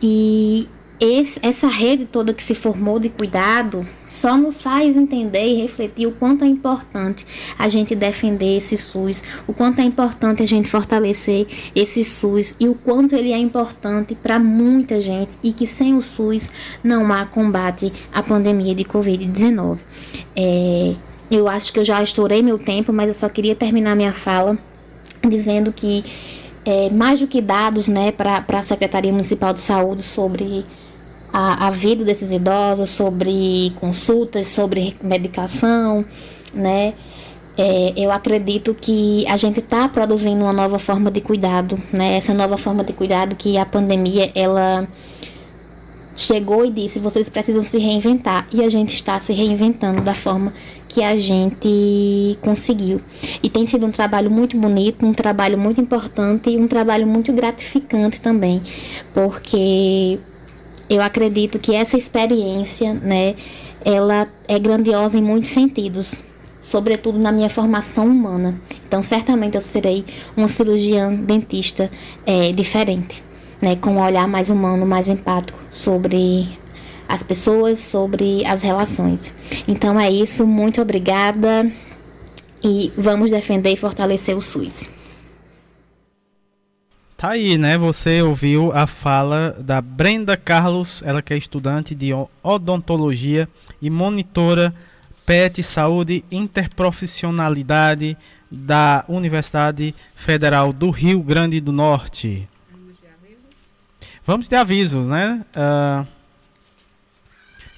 [0.01, 0.67] E
[1.01, 6.05] esse, essa rede toda que se formou de cuidado só nos faz entender e refletir
[6.05, 7.25] o quanto é importante
[7.57, 12.69] a gente defender esse SUS, o quanto é importante a gente fortalecer esse SUS e
[12.69, 16.51] o quanto ele é importante para muita gente e que sem o SUS
[16.83, 19.79] não há combate à pandemia de Covid-19.
[20.35, 20.93] É,
[21.31, 24.55] eu acho que eu já estourei meu tempo, mas eu só queria terminar minha fala
[25.27, 26.03] dizendo que
[26.65, 30.65] é, mais do que dados né, para a Secretaria Municipal de Saúde sobre
[31.33, 36.05] a, a vida desses idosos, sobre consultas, sobre medicação,
[36.53, 36.93] né?
[37.57, 42.15] É, eu acredito que a gente está produzindo uma nova forma de cuidado, né?
[42.15, 44.87] Essa nova forma de cuidado que a pandemia ela
[46.21, 48.47] chegou e disse vocês precisam se reinventar.
[48.53, 50.53] E a gente está se reinventando da forma
[50.87, 52.99] que a gente conseguiu.
[53.41, 57.31] E tem sido um trabalho muito bonito um trabalho muito importante e um trabalho muito
[57.33, 58.61] gratificante também
[59.13, 60.19] porque
[60.89, 63.35] eu acredito que essa experiência, né,
[63.83, 66.21] ela é grandiosa em muitos sentidos,
[66.61, 68.59] sobretudo na minha formação humana.
[68.87, 71.89] Então, certamente eu serei uma cirurgiã dentista
[72.25, 73.23] é, diferente,
[73.61, 76.49] né, com um olhar mais humano, mais empático sobre
[77.07, 79.31] as pessoas, sobre as relações.
[79.67, 81.69] Então é isso, muito obrigada
[82.63, 84.89] e vamos defender e fortalecer o SUS.
[87.17, 87.77] Tá aí, né?
[87.77, 92.11] Você ouviu a fala da Brenda Carlos, ela que é estudante de
[92.41, 93.47] odontologia
[93.79, 94.73] e monitora
[95.23, 98.17] PET Saúde Interprofissionalidade
[98.49, 102.49] da Universidade Federal do Rio Grande do Norte.
[104.25, 105.45] Vamos de avisos, né?
[105.55, 106.07] Uh,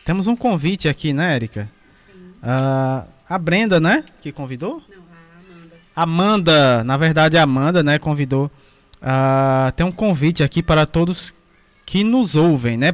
[0.06, 1.70] temos um convite aqui, né, Erika?
[2.42, 4.04] Uh, a Brenda, né?
[4.22, 4.82] Que convidou?
[4.90, 5.76] Não, a Amanda.
[5.96, 7.98] Amanda, na verdade, a Amanda, né?
[7.98, 8.52] Convidou
[9.04, 11.34] Uh, tem um convite aqui para todos
[11.86, 12.94] que nos ouvem, né?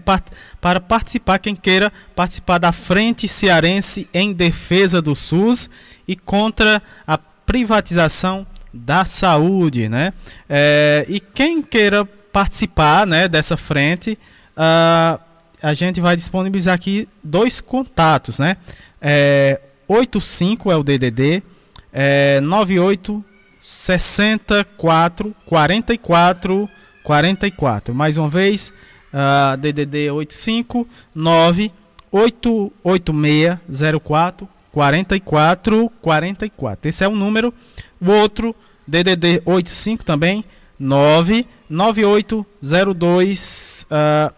[0.59, 5.69] para participar, quem queira participar da Frente Cearense em defesa do SUS
[6.07, 10.13] e contra a privatização da saúde, né?
[10.49, 14.17] É, e quem queira participar, né, dessa frente,
[14.57, 15.19] uh,
[15.61, 18.57] a gente vai disponibilizar aqui dois contatos, né?
[19.01, 21.43] É, 85 é o DDD,
[21.91, 23.23] é, 98
[23.59, 26.69] 64 44
[27.03, 27.95] 44.
[27.95, 28.73] Mais uma vez,
[29.13, 31.71] uh, DDD 85 9
[32.11, 36.89] 886 04 44 44.
[36.89, 37.53] Esse é o número.
[37.99, 38.55] O outro,
[38.87, 40.45] DDD 85 também,
[40.79, 43.85] 9 9802.
[43.89, 44.33] Uh,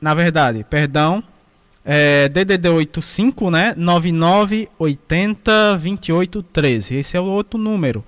[0.00, 1.22] na verdade, perdão.
[1.86, 3.74] É, DDD 85, né?
[3.76, 6.96] 9980 2813.
[6.96, 8.04] Esse é o outro número.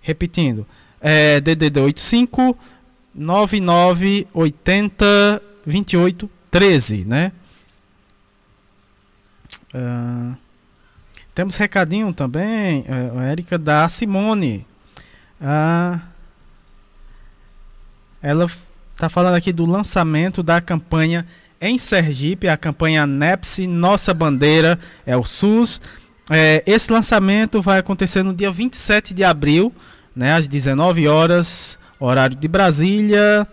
[0.00, 0.66] Repetindo,
[1.00, 2.56] é DDD 85
[3.14, 7.32] 9980 28 13, né?
[9.74, 10.34] Uh,
[11.34, 14.66] temos recadinho também, uh, Érica, da Simone.
[15.40, 16.00] Uh,
[18.22, 18.50] ela
[18.94, 21.26] está falando aqui do lançamento da campanha
[21.60, 25.80] em Sergipe, a campanha NEPSI Nossa Bandeira é o SUS.
[26.30, 29.72] É, esse lançamento vai acontecer no dia 27 de abril,
[30.14, 33.46] né, às 19 horas, horário de Brasília,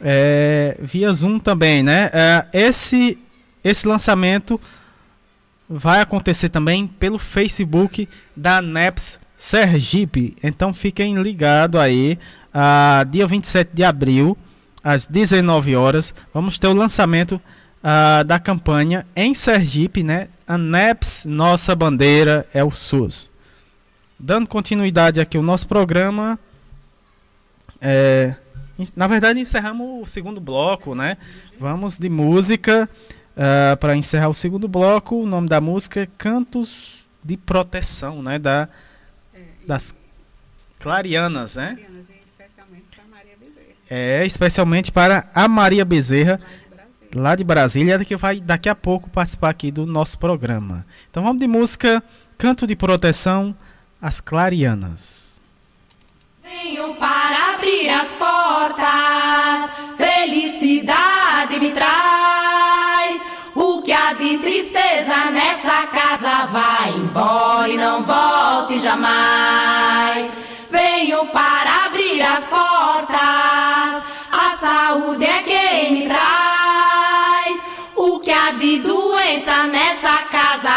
[0.00, 2.10] é, via Zoom também, né?
[2.12, 3.18] É, esse,
[3.62, 4.60] esse lançamento
[5.68, 10.36] vai acontecer também pelo Facebook da NEPS Sergipe.
[10.42, 12.18] Então fiquem ligados aí,
[12.52, 14.36] a dia 27 de abril,
[14.82, 17.40] às 19 horas, vamos ter o lançamento
[18.26, 20.28] da campanha em Sergipe, né?
[20.46, 23.30] A NEPS, nossa bandeira é o SUS.
[24.18, 26.38] Dando continuidade aqui ao nosso programa,
[27.80, 28.34] é,
[28.96, 31.16] na verdade encerramos o segundo bloco, né?
[31.58, 32.88] Vamos de música
[33.78, 35.22] para encerrar o segundo bloco.
[35.22, 38.38] O nome da música é Cantos de Proteção, né?
[38.38, 38.68] Da,
[39.66, 39.94] das
[40.80, 41.78] Clarianas, né?
[43.90, 46.38] É, especialmente para a Maria Bezerra
[47.14, 50.84] lá de Brasília, que vai daqui a pouco participar aqui do nosso programa.
[51.10, 52.02] Então vamos de música
[52.36, 53.54] Canto de Proteção,
[54.00, 55.40] As Clarianas.
[56.42, 63.22] Venho para abrir as portas, felicidade me traz.
[63.54, 69.57] O que há de tristeza nessa casa vai embora e não volte jamais.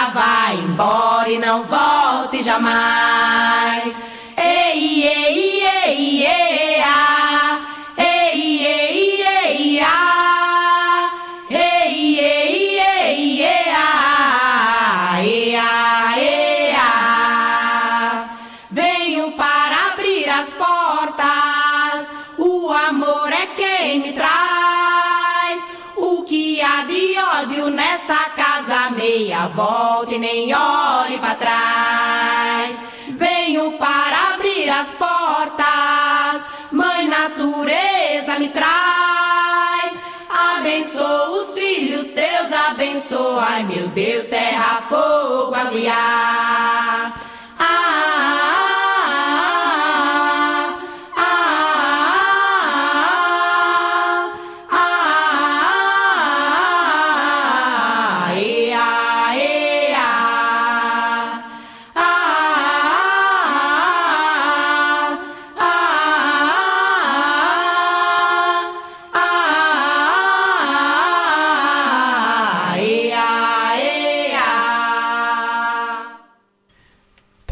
[0.10, 4.00] Vai embora e não volte jamais.
[4.38, 7.60] Ei, ei, ei, ei, ah.
[7.98, 11.12] ei, ei, ei, ah.
[11.50, 15.20] ei, ei, ei, ei, ah.
[15.22, 18.30] ei, ah, ei, ah.
[18.72, 27.18] Venho para abrir as portas, o amor é quem me traz o que há de
[27.20, 28.41] ódio nessa casa,
[29.12, 32.86] meia volta e nem olhe para trás.
[33.10, 40.00] Venho para abrir as portas, mãe natureza me traz.
[40.30, 47.14] Abençoa os filhos, Deus abençoa, ai meu Deus, terra, fogo, aguiar.
[47.60, 48.51] Ah,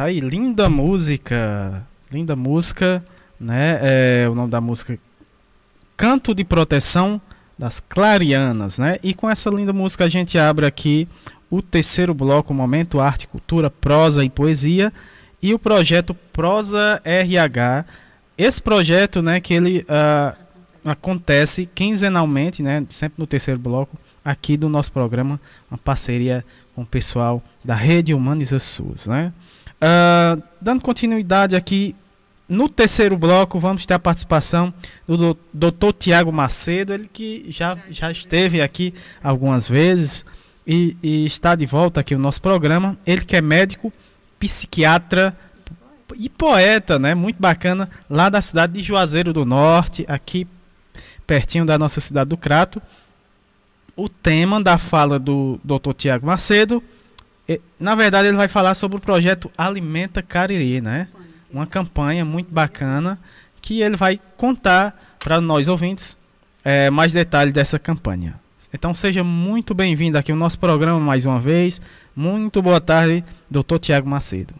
[0.09, 1.85] aí, linda música.
[2.11, 3.03] Linda música,
[3.39, 3.79] né?
[3.81, 4.97] É, o nome da música
[5.95, 7.21] Canto de Proteção
[7.57, 8.97] das Clarianas, né?
[9.03, 11.07] E com essa linda música a gente abre aqui
[11.49, 14.91] o terceiro bloco, Momento Arte, Cultura, Prosa e Poesia
[15.41, 17.85] e o projeto Prosa RH.
[18.37, 20.35] Esse projeto, né, que ele uh,
[20.85, 26.85] acontece quinzenalmente, né, sempre no terceiro bloco aqui do nosso programa, uma parceria com o
[26.85, 29.33] pessoal da Rede Humaniza SUS, né?
[29.81, 31.95] Uh, dando continuidade aqui,
[32.49, 34.73] no terceiro bloco vamos ter a participação
[35.07, 35.93] do Dr.
[35.97, 38.93] Tiago Macedo, ele que já, já esteve aqui
[39.23, 40.25] algumas vezes
[40.67, 42.97] e, e, está de volta aqui no nosso programa.
[43.05, 43.93] Ele que é médico,
[44.39, 45.37] psiquiatra
[46.15, 47.13] e poeta, né?
[47.13, 50.47] Muito bacana, lá da cidade de Juazeiro do Norte, aqui
[51.25, 52.81] pertinho da nossa cidade do Crato.
[53.95, 55.93] O tema da fala do Dr.
[55.95, 56.83] Tiago Macedo
[57.79, 61.07] na verdade, ele vai falar sobre o projeto Alimenta Cariri, né?
[61.51, 63.17] Uma campanha muito bacana
[63.61, 66.17] que ele vai contar para nós ouvintes
[66.63, 68.35] é, mais detalhes dessa campanha.
[68.71, 71.81] Então seja muito bem-vindo aqui ao nosso programa mais uma vez.
[72.15, 73.79] Muito boa tarde, Dr.
[73.79, 74.53] Tiago Macedo.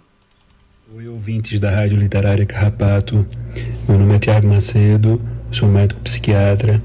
[0.96, 3.28] Oi, ouvintes da Rádio Literária Carrapato.
[3.88, 5.22] Meu nome é Tiago Macedo,
[5.52, 6.82] sou médico psiquiatra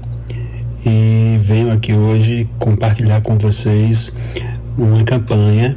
[0.85, 4.13] e venho aqui hoje compartilhar com vocês
[4.77, 5.75] uma campanha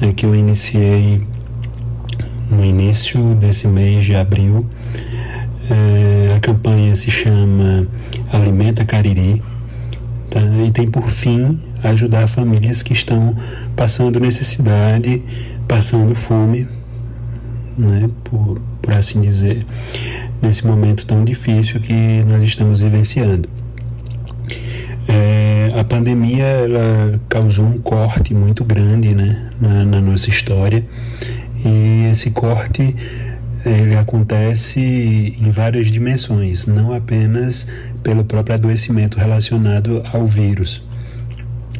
[0.00, 1.22] é que eu iniciei
[2.50, 4.66] no início desse mês de abril.
[5.70, 7.86] É, a campanha se chama
[8.32, 9.42] Alimenta Cariri
[10.30, 10.40] tá?
[10.66, 13.36] e tem por fim ajudar famílias que estão
[13.76, 15.22] passando necessidade,
[15.68, 16.66] passando fome
[17.78, 19.64] né, por, por assim dizer,
[20.42, 23.48] nesse momento tão difícil que nós estamos vivenciando.
[25.12, 30.86] É, a pandemia ela causou um corte muito grande né, na, na nossa história
[31.64, 32.94] e esse corte
[33.66, 37.66] ele acontece em várias dimensões, não apenas
[38.04, 40.80] pelo próprio adoecimento relacionado ao vírus,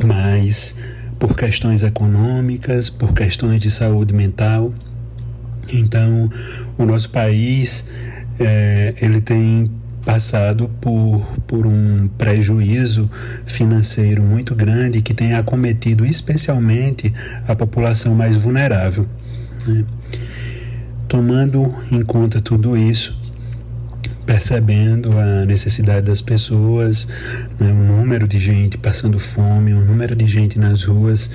[0.05, 0.75] mas
[1.19, 4.75] por questões econômicas, por questões de saúde mental.
[5.73, 6.29] Então,
[6.77, 7.87] o nosso país
[8.41, 9.71] é, ele tem
[10.05, 13.11] passado por, por um prejuízo
[13.47, 17.13] financeiro muito grande que tem acometido especialmente
[17.47, 19.07] a população mais vulnerável.
[19.67, 19.85] Né?
[21.09, 23.21] Tomando em conta tudo isso,
[24.25, 27.09] percebendo a necessidade das pessoas,
[27.59, 31.29] né, o número de gente passando fome, o número de gente nas ruas,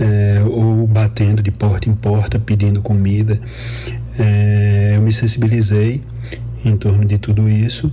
[0.00, 3.38] é, ou batendo de porta em porta pedindo comida,
[4.18, 6.02] é, eu me sensibilizei
[6.64, 7.92] em torno de tudo isso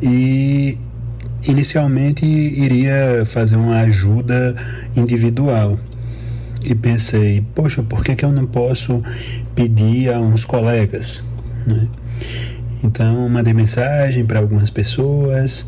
[0.00, 0.78] e
[1.48, 4.54] inicialmente iria fazer uma ajuda
[4.96, 5.78] individual
[6.64, 9.02] e pensei, poxa, por que, que eu não posso
[9.54, 11.22] pedir a uns colegas?
[11.64, 11.88] Né?
[12.82, 15.66] Então, mandei mensagem para algumas pessoas,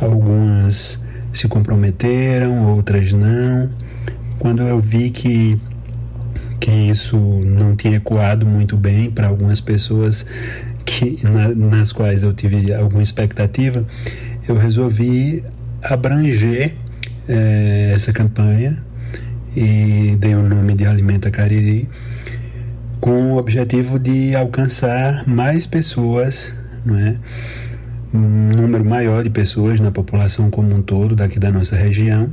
[0.00, 1.00] algumas
[1.32, 3.70] se comprometeram, outras não.
[4.38, 5.58] Quando eu vi que,
[6.58, 10.26] que isso não tinha ecoado muito bem para algumas pessoas
[10.86, 13.86] que, na, nas quais eu tive alguma expectativa,
[14.48, 15.44] eu resolvi
[15.82, 16.74] abranger
[17.28, 18.82] é, essa campanha
[19.56, 21.88] e dei o nome de Alimenta Cariri
[23.00, 26.54] com o objetivo de alcançar mais pessoas,
[26.84, 27.18] não é?
[28.14, 32.32] um número maior de pessoas na população como um todo daqui da nossa região,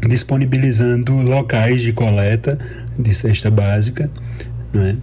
[0.00, 2.58] disponibilizando locais de coleta
[2.98, 4.10] de cesta básica,
[4.72, 4.96] não é?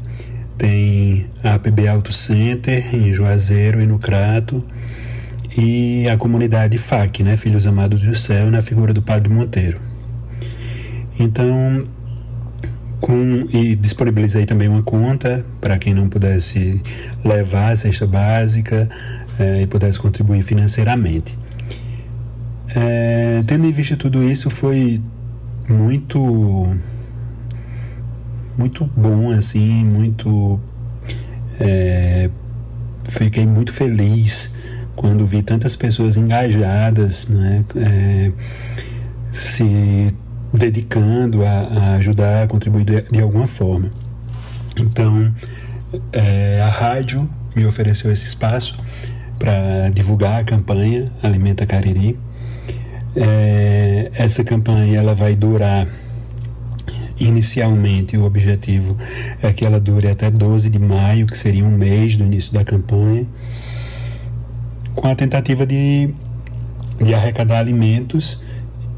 [0.58, 4.64] Tem a APB Auto Center em Juazeiro e no Crato
[5.58, 9.80] e a comunidade FAC, né, Filhos Amados do Céu, na figura do Padre Monteiro.
[11.20, 11.88] Então,
[13.00, 16.82] com, e disponibilizei também uma conta para quem não pudesse
[17.24, 18.90] levar a cesta básica
[19.40, 21.38] é, e pudesse contribuir financeiramente.
[22.76, 25.02] É, tendo em vista tudo isso, foi
[25.70, 26.76] muito
[28.58, 30.60] muito bom assim, muito
[31.60, 32.30] é,
[33.04, 34.54] fiquei muito feliz
[34.96, 38.32] quando vi tantas pessoas engajadas, né, é,
[39.34, 40.14] se
[40.54, 43.92] dedicando a, a ajudar, a contribuir de, de alguma forma.
[44.78, 45.34] Então,
[46.14, 48.78] é, a rádio me ofereceu esse espaço
[49.38, 52.18] para divulgar a campanha Alimenta Cariri.
[53.16, 55.88] É, essa campanha ela vai durar
[57.20, 58.98] inicialmente o objetivo
[59.42, 62.64] é que ela dure até 12 de maio, que seria um mês do início da
[62.64, 63.26] campanha,
[64.94, 66.14] com a tentativa de,
[67.02, 68.42] de arrecadar alimentos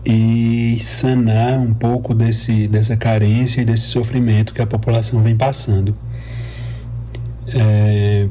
[0.06, 5.96] e sanar um pouco desse, dessa carência e desse sofrimento que a população vem passando.
[7.54, 8.28] É,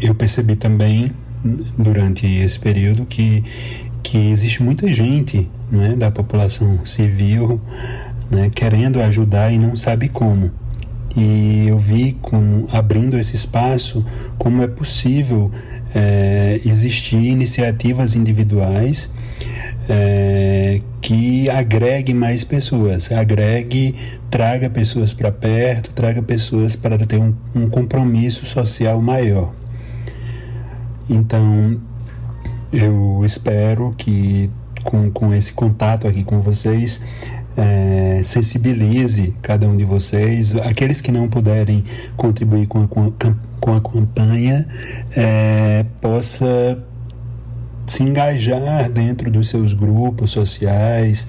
[0.00, 1.12] eu percebi também
[1.78, 3.44] durante esse período que,
[4.02, 7.60] que existe muita gente né, da população civil
[8.30, 10.50] né, querendo ajudar e não sabe como.
[11.16, 14.04] E eu vi com, abrindo esse espaço
[14.38, 15.50] como é possível
[15.94, 19.10] é, existir iniciativas individuais
[19.88, 23.94] é, que agregue mais pessoas, agregue,
[24.30, 29.54] traga pessoas para perto, traga pessoas para ter um, um compromisso social maior.
[31.08, 31.80] Então,
[32.72, 34.50] eu espero que
[34.82, 37.00] com, com esse contato aqui com vocês,
[37.56, 41.84] é, sensibilize cada um de vocês, aqueles que não puderem
[42.16, 44.66] contribuir com a, com a campanha,
[45.16, 46.78] é, possa
[47.86, 51.26] se engajar dentro dos seus grupos sociais,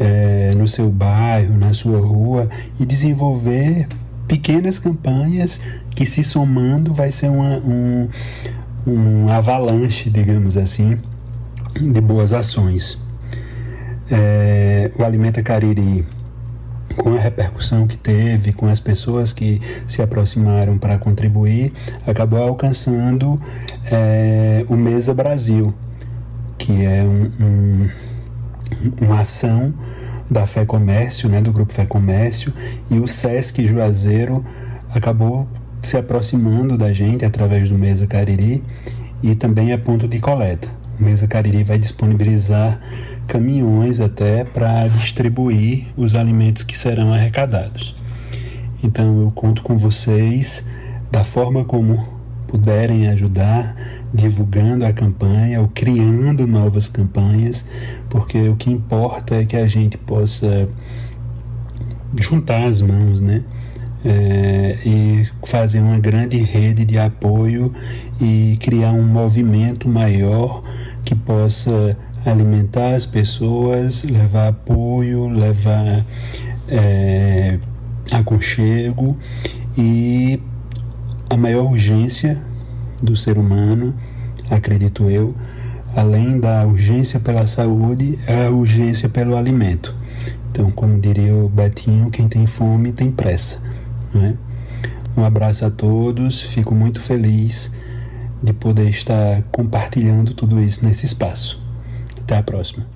[0.00, 3.86] é, no seu bairro, na sua rua e desenvolver
[4.26, 5.60] pequenas campanhas
[5.94, 8.08] que se somando vai ser uma, um,
[8.86, 10.98] um avalanche, digamos assim,
[11.74, 13.01] de boas ações.
[14.12, 16.06] É, o Alimenta Cariri
[16.96, 21.72] com a repercussão que teve, com as pessoas que se aproximaram para contribuir,
[22.06, 23.40] acabou alcançando
[23.90, 25.74] é, o Mesa Brasil,
[26.58, 27.88] que é um, um,
[29.00, 29.72] uma ação
[30.30, 32.52] da Fé Comércio, né, do Grupo Fé Comércio,
[32.90, 34.44] e o Sesc Juazeiro
[34.94, 35.48] acabou
[35.80, 38.62] se aproximando da gente através do Mesa Cariri
[39.22, 40.68] e também é ponto de coleta.
[40.98, 42.78] O Mesa Cariri vai disponibilizar
[43.32, 47.94] caminhões até para distribuir os alimentos que serão arrecadados.
[48.84, 50.62] Então eu conto com vocês
[51.10, 52.06] da forma como
[52.46, 53.74] puderem ajudar,
[54.12, 57.64] divulgando a campanha ou criando novas campanhas,
[58.10, 60.68] porque o que importa é que a gente possa
[62.20, 63.42] juntar as mãos, né?
[64.04, 67.72] É, e fazer uma grande rede de apoio
[68.20, 70.62] e criar um movimento maior
[71.02, 71.96] que possa
[72.26, 76.04] alimentar as pessoas, levar apoio, levar
[76.68, 77.58] é,
[78.10, 79.16] aconchego
[79.76, 80.40] e
[81.30, 82.40] a maior urgência
[83.02, 83.94] do ser humano,
[84.50, 85.34] acredito eu,
[85.96, 89.94] além da urgência pela saúde, é a urgência pelo alimento.
[90.50, 93.58] Então, como diria o Betinho, quem tem fome tem pressa.
[94.12, 94.36] Né?
[95.16, 97.72] Um abraço a todos, fico muito feliz
[98.42, 101.61] de poder estar compartilhando tudo isso nesse espaço.
[102.32, 102.86] Até a próxima.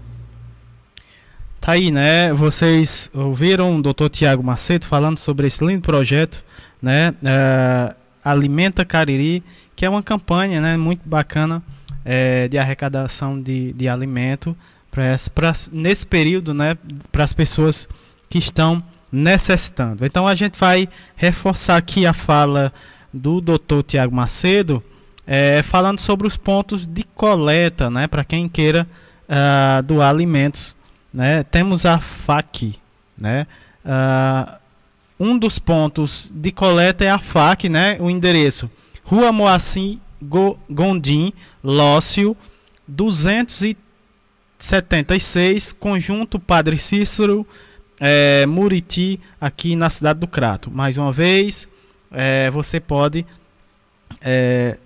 [1.60, 2.32] Tá aí, né?
[2.32, 4.08] Vocês ouviram o Dr.
[4.10, 6.42] Tiago Macedo falando sobre esse lindo projeto,
[6.80, 7.10] né?
[7.10, 7.94] Uh,
[8.24, 9.42] Alimenta Cariri,
[9.74, 10.76] que é uma campanha, né?
[10.78, 11.62] Muito bacana
[12.02, 14.56] é, de arrecadação de, de alimento
[14.90, 16.78] para nesse período, né?
[17.12, 17.86] Para as pessoas
[18.30, 18.82] que estão
[19.12, 20.06] necessitando.
[20.06, 22.72] Então a gente vai reforçar aqui a fala
[23.12, 23.82] do Dr.
[23.86, 24.82] Tiago Macedo,
[25.26, 28.06] é, falando sobre os pontos de coleta, né?
[28.06, 28.86] Para quem queira
[29.28, 30.76] uh, doar alimentos.
[31.12, 31.42] Né?
[31.44, 32.74] Temos a FAC.
[33.20, 33.46] Né?
[33.84, 34.56] Uh,
[35.18, 37.96] um dos pontos de coleta é a FAC, né?
[38.00, 38.70] o endereço
[39.06, 39.98] Rua Moacir
[40.68, 41.32] Gondim,
[41.62, 42.36] Lócio,
[42.88, 47.46] 276, Conjunto Padre Cícero,
[48.00, 50.70] é, Muriti, aqui na cidade do Crato.
[50.70, 51.68] Mais uma vez,
[52.10, 53.24] é, você pode
[54.20, 54.76] é,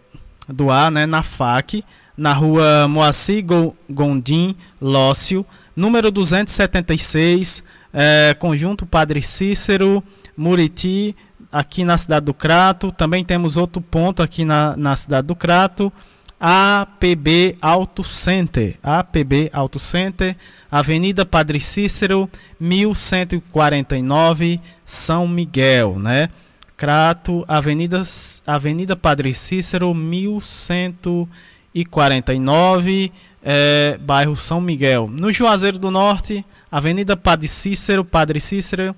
[0.49, 1.85] doar né, na FAC
[2.21, 3.43] na rua Moacir
[3.89, 7.65] Gondim Lócio, número 276,
[7.95, 10.05] é, Conjunto Padre Cícero,
[10.37, 11.17] Muriti,
[11.51, 12.93] aqui na cidade do Crato.
[12.93, 15.91] Também temos outro ponto aqui na, na cidade do Crato.
[16.39, 20.37] APB Auto Center, APB Auto Center,
[20.71, 22.29] Avenida Padre Cícero,
[22.59, 26.29] 1149, São Miguel, né?
[26.77, 28.03] Crato, Avenida,
[28.47, 31.31] Avenida Padre Cícero, 1149
[31.75, 35.09] e 49, é, bairro São Miguel.
[35.09, 38.95] No Juazeiro do Norte, Avenida Padre Cícero, Padre Cícero,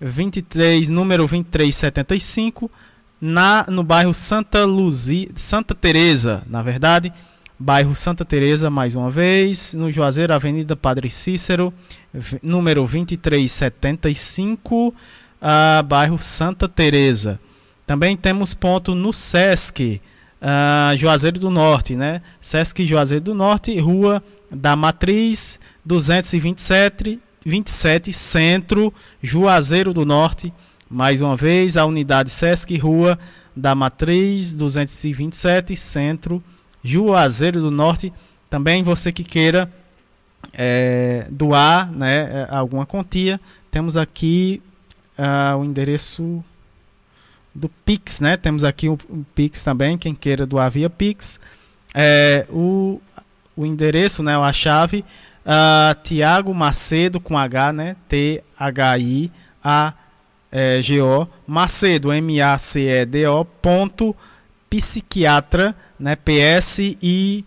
[0.00, 2.70] 23, número 2375,
[3.20, 7.12] na, no bairro Santa Luzia, Santa Teresa, na verdade,
[7.58, 11.72] bairro Santa Teresa, mais uma vez, no Juazeiro, Avenida Padre Cícero,
[12.42, 14.94] número 2375, uh,
[15.84, 17.40] bairro Santa Teresa.
[17.86, 20.02] Também temos ponto no SESC,
[20.46, 22.22] uh, Juazeiro do Norte, né?
[22.40, 30.52] Sesc Juazeiro do Norte, Rua da Matriz, 227, 27, Centro, Juazeiro do Norte.
[30.88, 33.18] Mais uma vez, a unidade Sesc Rua
[33.56, 36.42] da Matriz, 227, Centro,
[36.82, 38.12] Juazeiro do Norte.
[38.48, 39.68] Também você que queira
[40.52, 43.40] é, doar né, é, alguma quantia,
[43.70, 44.62] temos aqui
[45.18, 46.44] uh, o endereço
[47.56, 48.36] do Pix, né?
[48.36, 51.40] Temos aqui o, o Pix também, quem queira doar via Pix.
[51.94, 53.00] É, o,
[53.56, 54.36] o endereço, né?
[54.36, 55.04] A chave,
[55.44, 57.96] uh, Tiago Macedo com H, né?
[58.08, 59.28] T-H-I-A-G-O,
[61.46, 64.14] Macedo, M-A-C-E-D-O, ponto,
[64.68, 66.14] psiquiatra, né?
[66.16, 67.46] P-S-I-Q-U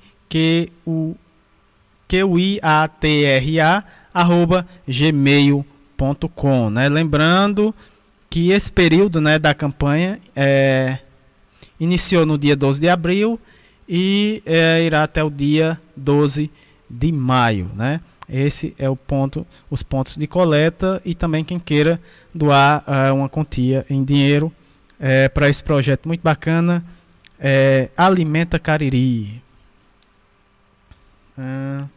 [2.10, 6.90] Q-I-A-T-R-A, arroba gmail.com, né?
[6.90, 7.74] Lembrando
[8.30, 11.00] que esse período né, da campanha é,
[11.80, 13.40] iniciou no dia 12 de abril
[13.88, 16.52] e é, irá até o dia 12
[16.90, 17.72] de maio.
[17.76, 18.02] Né?
[18.30, 22.00] Esse é o ponto, os pontos de coleta e também quem queira
[22.34, 24.54] doar uh, uma quantia em dinheiro
[25.00, 26.86] é, para esse projeto muito bacana.
[27.40, 29.42] É, Alimenta Cariri.
[31.36, 31.90] Uh,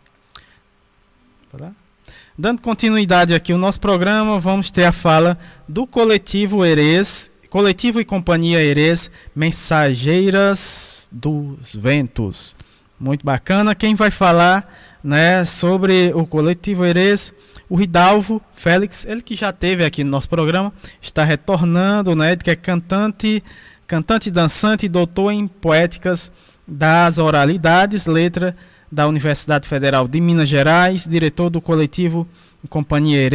[2.37, 5.37] Dando continuidade aqui ao nosso programa, vamos ter a fala
[5.69, 12.57] do coletivo Erês, coletivo e companhia Erês, Mensageiras dos Ventos.
[12.99, 13.75] Muito bacana.
[13.75, 14.67] Quem vai falar
[15.05, 17.35] né, sobre o coletivo Erês,
[17.69, 20.73] o Ridalvo Félix, ele que já teve aqui no nosso programa,
[21.03, 23.45] está retornando, né, que é cantante,
[23.87, 26.33] cantante dançante doutor em poéticas
[26.67, 28.57] das oralidades, letra
[28.93, 32.29] da Universidade Federal de Minas Gerais, diretor do coletivo
[32.69, 33.31] Companhia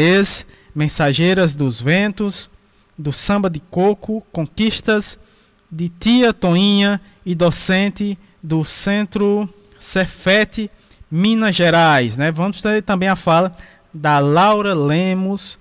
[0.76, 2.52] Mensageiras dos Ventos,
[2.96, 5.20] do Samba de Coco, Conquistas,
[5.72, 10.70] de Tia Toinha e docente do Centro Cefete,
[11.10, 12.16] Minas Gerais.
[12.16, 12.32] Né?
[12.32, 13.52] Vamos ter também a fala
[13.92, 15.58] da Laura Lemos,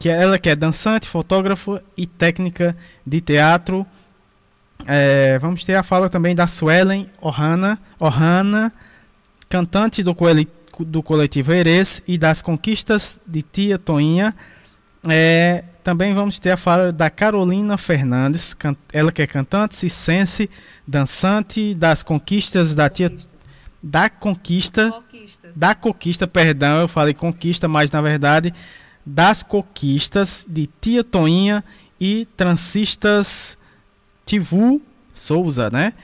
[0.00, 3.86] que é, ela que é dançante, fotógrafa e técnica de teatro.
[4.84, 8.72] É, vamos ter a fala também da Suelen Ohana, Ohana
[9.48, 10.16] cantante do,
[10.80, 14.34] do coletivo Eres e das conquistas de Tia Toinha.
[15.08, 18.56] É, também vamos ter a fala da Carolina Fernandes,
[18.92, 20.50] ela que é cantante, cicense,
[20.86, 23.10] dançante das conquistas da tia
[23.80, 25.56] da conquista Conquistas.
[25.56, 28.52] da conquista, perdão, eu falei conquista, mas na verdade
[29.06, 31.64] das conquistas de Tia Toinha
[31.98, 33.56] e Transistas
[34.26, 34.82] Tivu
[35.14, 35.94] Souza, né?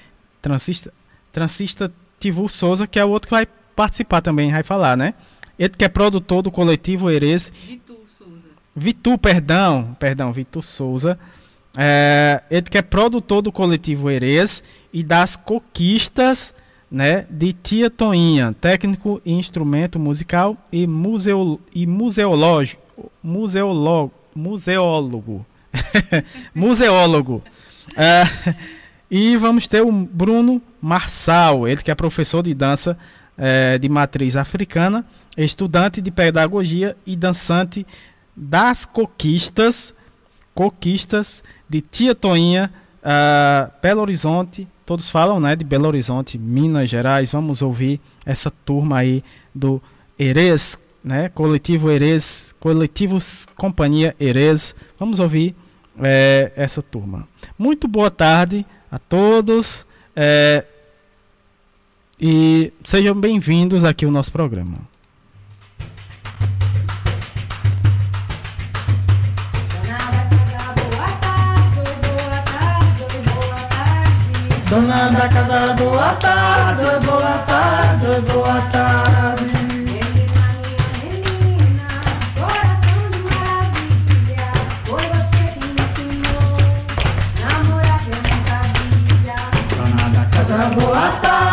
[0.40, 0.94] Transista,
[1.30, 1.92] Transista
[2.24, 3.46] Tivu Souza, que é o outro que vai
[3.76, 5.12] participar também, vai falar, né?
[5.58, 7.52] Ele que é produtor do coletivo Erez.
[7.66, 8.48] Vitor Souza.
[8.74, 11.18] Vitor, perdão, perdão, Vitor Souza.
[11.76, 16.54] É, ele que é produtor do coletivo Erez e das conquistas
[16.90, 25.44] né, de Tia Toinha, técnico em instrumento musical e, museo, e museológico, museólogo, museólogo,
[26.54, 27.42] museólogo.
[27.94, 28.24] É,
[29.10, 32.94] e vamos ter o Bruno Marçal, ele que é professor de dança
[33.38, 35.02] é, de matriz africana,
[35.34, 37.86] estudante de pedagogia e dançante
[38.36, 39.94] das coquistas,
[40.54, 42.70] coquistas de Tia Toinha,
[43.00, 47.32] uh, Belo Horizonte, todos falam né, de Belo Horizonte, Minas Gerais.
[47.32, 49.24] Vamos ouvir essa turma aí
[49.54, 49.80] do
[50.18, 51.30] Erez, né?
[51.30, 54.74] Coletivo Erez, Coletivos Companhia Erez.
[54.98, 55.56] Vamos ouvir
[55.98, 57.26] é, essa turma.
[57.58, 60.64] Muito boa tarde a todos é,
[62.20, 64.78] e sejam bem-vindos aqui ao nosso programa.
[74.70, 79.54] Dona da casa, boa tarde, boa tarde, boa tarde.
[90.76, 91.43] boa tarde,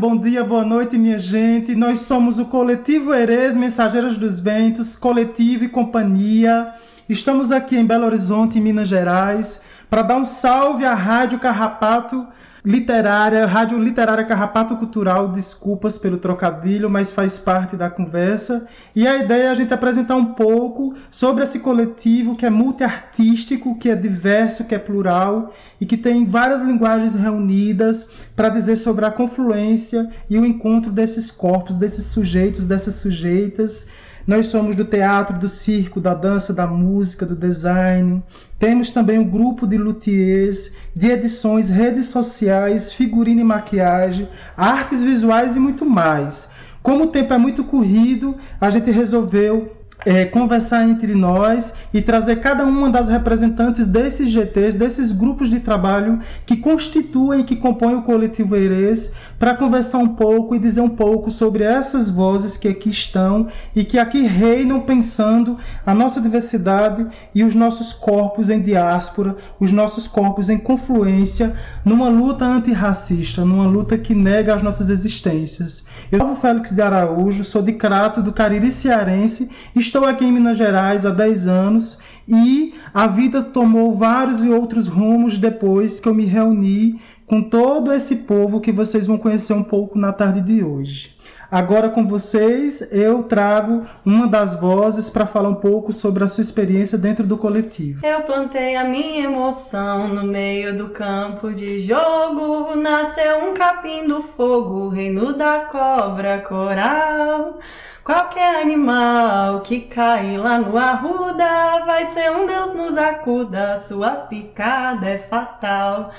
[0.00, 1.74] bom dia, boa noite, minha gente.
[1.74, 6.72] Nós somos o Coletivo Erez Mensageiros dos Ventos, Coletivo e Companhia.
[7.06, 9.60] Estamos aqui em Belo Horizonte, Minas Gerais,
[9.90, 12.24] para dar um salve à Rádio Carrapato
[12.64, 18.66] Literária, Rádio Literária Carrapato Cultural, desculpas pelo trocadilho, mas faz parte da conversa.
[18.94, 23.78] E a ideia é a gente apresentar um pouco sobre esse coletivo que é multiartístico,
[23.78, 28.06] que é diverso, que é plural e que tem várias linguagens reunidas
[28.36, 33.86] para dizer sobre a confluência e o encontro desses corpos, desses sujeitos, dessas sujeitas
[34.26, 38.22] nós somos do teatro, do circo, da dança, da música, do design.
[38.58, 45.56] Temos também um grupo de luthiers, de edições, redes sociais, figurino e maquiagem, artes visuais
[45.56, 46.48] e muito mais.
[46.82, 52.36] Como o tempo é muito corrido, a gente resolveu é, conversar entre nós e trazer
[52.36, 57.96] cada uma das representantes desses GTs, desses grupos de trabalho que constituem e que compõem
[57.96, 62.68] o coletivo Eirês, para conversar um pouco e dizer um pouco sobre essas vozes que
[62.68, 68.60] aqui estão e que aqui reinam pensando a nossa diversidade e os nossos corpos em
[68.60, 74.90] diáspora, os nossos corpos em confluência, numa luta antirracista, numa luta que nega as nossas
[74.90, 75.86] existências.
[76.12, 80.58] Eu sou Félix de Araújo, sou de Crato, do Cariri Cearense, estou aqui em Minas
[80.58, 81.98] Gerais há 10 anos
[82.28, 87.00] e a vida tomou vários e outros rumos depois que eu me reuni
[87.30, 91.16] com todo esse povo que vocês vão conhecer um pouco na tarde de hoje.
[91.48, 96.42] Agora com vocês, eu trago uma das vozes para falar um pouco sobre a sua
[96.42, 98.04] experiência dentro do coletivo.
[98.04, 104.22] Eu plantei a minha emoção no meio do campo de jogo, nasceu um capim do
[104.22, 107.60] fogo, reino da cobra coral.
[108.02, 115.08] Qualquer animal que cai lá no arruda, vai ser um Deus nos acuda, sua picada
[115.08, 116.10] é fatal.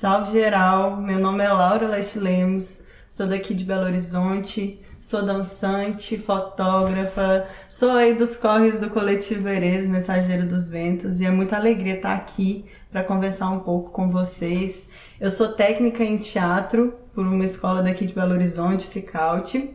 [0.00, 6.16] Salve geral, meu nome é Laura Leste Lemos, sou daqui de Belo Horizonte, sou dançante,
[6.16, 11.96] fotógrafa, sou aí dos corres do coletivo Erez, Mensageiro dos Ventos, e é muita alegria
[11.96, 14.88] estar aqui para conversar um pouco com vocês.
[15.20, 19.74] Eu sou técnica em teatro por uma escola daqui de Belo Horizonte, Cicaute,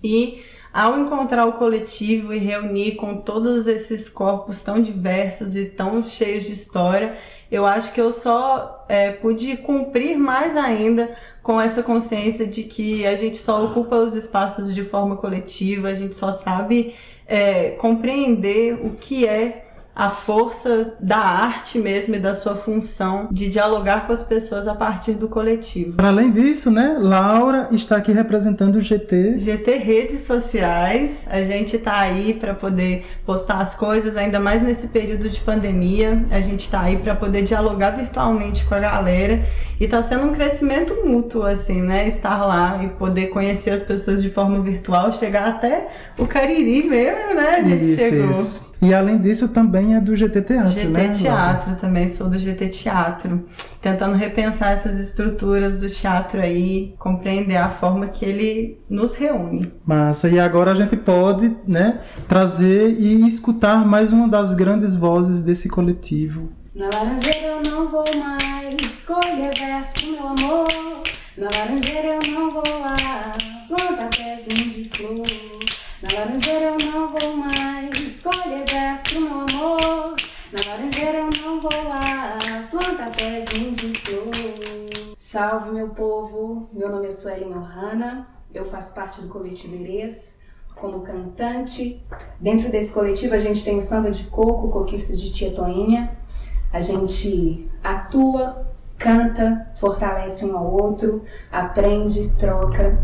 [0.00, 6.06] e ao encontrar o coletivo e reunir com todos esses corpos tão diversos e tão
[6.06, 7.16] cheios de história,
[7.50, 13.06] eu acho que eu só é, pude cumprir mais ainda com essa consciência de que
[13.06, 16.94] a gente só ocupa os espaços de forma coletiva, a gente só sabe
[17.26, 19.65] é, compreender o que é
[19.96, 24.74] a força da arte mesmo e da sua função de dialogar com as pessoas a
[24.74, 25.94] partir do coletivo.
[25.96, 29.38] Além disso, né, Laura está aqui representando o GT.
[29.38, 31.24] GT Redes Sociais.
[31.26, 36.22] A gente está aí para poder postar as coisas, ainda mais nesse período de pandemia.
[36.30, 39.46] A gente está aí para poder dialogar virtualmente com a galera
[39.80, 42.06] e está sendo um crescimento mútuo, assim, né?
[42.06, 47.34] Estar lá e poder conhecer as pessoas de forma virtual, chegar até o Cariri mesmo,
[47.34, 47.48] né?
[47.56, 48.30] A gente isso, chegou.
[48.30, 48.75] Isso.
[48.80, 51.08] E além disso, também é do GT Teatro, GT né?
[51.08, 51.80] Teatro, Laura?
[51.80, 53.46] também sou do GT Teatro.
[53.80, 59.72] Tentando repensar essas estruturas do teatro aí, compreender a forma que ele nos reúne.
[59.84, 65.40] Massa, e agora a gente pode, né, trazer e escutar mais uma das grandes vozes
[65.40, 66.50] desse coletivo.
[66.74, 70.68] Na laranjeira eu não vou mais colher verso pro meu amor.
[71.38, 72.94] Na laranjeira eu não vou lá
[73.68, 75.26] plantar pezinho de flor.
[76.02, 77.55] Na laranjeira eu não vou mais
[78.94, 80.16] pro meu amor.
[80.52, 82.38] Na laranjeira eu não vou lá
[82.70, 85.14] plantar pezinho de flor.
[85.16, 90.36] Salve meu povo, meu nome é Suelen Ohana, eu faço parte do coletivo Erês
[90.76, 92.00] como cantante.
[92.38, 96.16] Dentro desse coletivo a gente tem o samba de coco, coquistas de tia Toinha.
[96.72, 102.96] A gente atua, canta, fortalece um ao outro, aprende, troca.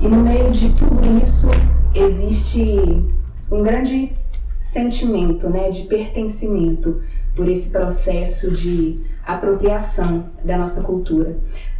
[0.00, 1.46] E no meio de tudo isso
[1.94, 2.76] existe
[3.50, 4.16] um grande
[4.68, 7.00] sentimento né, de pertencimento
[7.34, 11.36] por esse processo de apropriação da nossa cultura.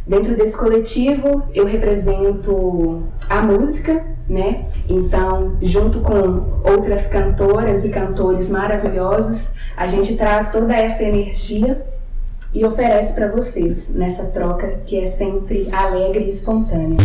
[0.07, 4.65] Dentro desse coletivo, eu represento a música, né?
[4.87, 11.85] Então, junto com outras cantoras e cantores maravilhosos, a gente traz toda essa energia
[12.51, 16.97] e oferece para vocês nessa troca que é sempre alegre e espontânea.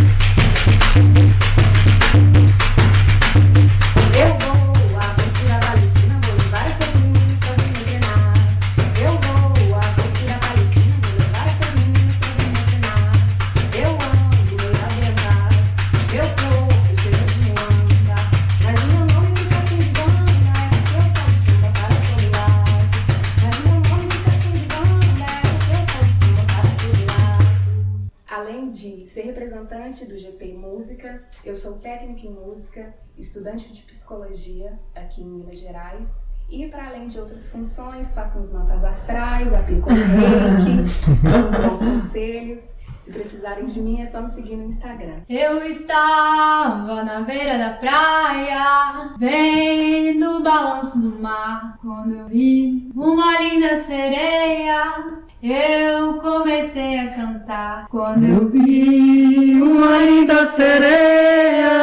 [32.04, 36.22] Técnica em música, estudante de psicologia aqui em Minas Gerais.
[36.50, 40.84] E para além de outras funções, faço uns mapas astrais, aplico um reiki,
[41.24, 42.74] dou uns bons conselhos.
[42.98, 45.22] Se precisarem de mim, é só me seguir no Instagram.
[45.28, 51.78] Eu estava na beira da praia, vendo o balanço do mar.
[51.80, 57.86] Quando eu vi uma linda sereia, eu comecei a cantar.
[57.90, 61.74] Quando eu vi uma linda sereia,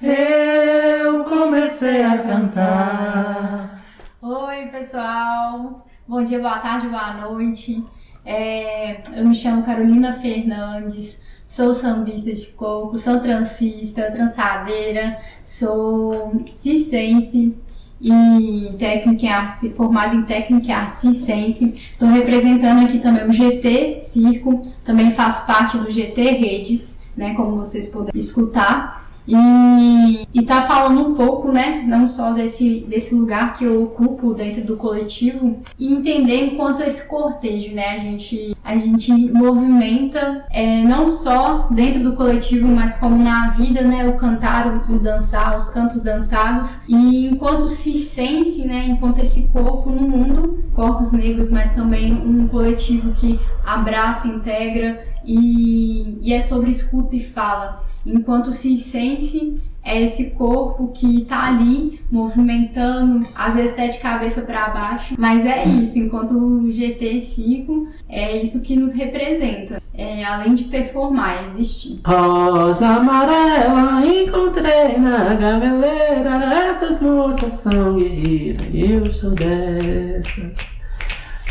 [0.00, 3.82] eu comecei a cantar.
[4.22, 5.84] Oi, pessoal.
[6.06, 7.84] Bom dia, boa tarde, boa noite.
[8.24, 17.52] É, eu me chamo Carolina Fernandes, sou sambista de coco, sou transista, trançadeira, sou circense
[18.00, 21.80] e técnica em arte, formada em técnica em arte circense.
[21.92, 27.56] Estou representando aqui também o GT Circo, também faço parte do GT Redes, né, como
[27.56, 29.03] vocês puderam escutar.
[29.26, 34.34] E, e tá falando um pouco, né, não só desse, desse lugar que eu ocupo
[34.34, 40.82] dentro do coletivo e entender enquanto esse cortejo, né, a gente, a gente movimenta é,
[40.82, 45.56] não só dentro do coletivo, mas como na vida, né, o cantar, o, o dançar,
[45.56, 51.74] os cantos dançados e enquanto circense, né, enquanto esse corpo no mundo, corpos negros, mas
[51.74, 57.82] também um coletivo que abraça, integra e, e é sobre escuta e fala.
[58.06, 64.70] Enquanto circense é esse corpo que tá ali movimentando, às vezes até de cabeça para
[64.70, 65.98] baixo, mas é isso.
[65.98, 72.00] Enquanto o GT Circo é isso que nos representa, é, além de performar, é existir.
[72.06, 76.54] Rosa amarela, encontrei na gameleira.
[76.70, 80.74] Essas moças são guerreiras, eu sou dessas.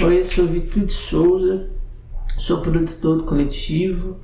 [0.01, 1.67] Oi, eu sou Vitor de Souza,
[2.37, 4.17] sou produtor do coletivo,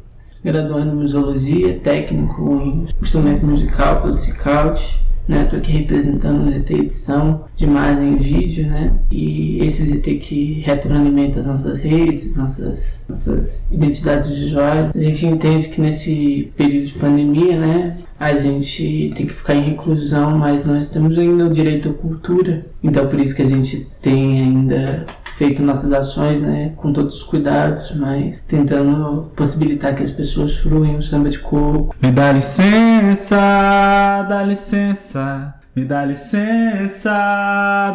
[0.43, 4.99] graduando em museologia, técnico em instrumento musical pelo CICAUT.
[5.27, 5.47] né?
[5.55, 8.99] Aqui representando o ZT Edição de em vídeo, né?
[9.11, 14.91] E esse ZT que retroalimenta as nossas redes, nossas, nossas identidades visuais.
[14.95, 17.97] A gente entende que nesse período de pandemia, né?
[18.19, 22.65] A gente tem que ficar em reclusão, mas nós temos ainda o direito à cultura.
[22.83, 25.05] Então por isso que a gente tem ainda
[25.39, 30.97] feito nossas ações, né, com todos os cuidados, mas tentando possibilitar que as pessoas fruem
[30.97, 31.95] o samba de coco.
[32.01, 33.37] Me dá licença,
[34.27, 35.55] dá licença.
[35.73, 37.09] Me dá licença,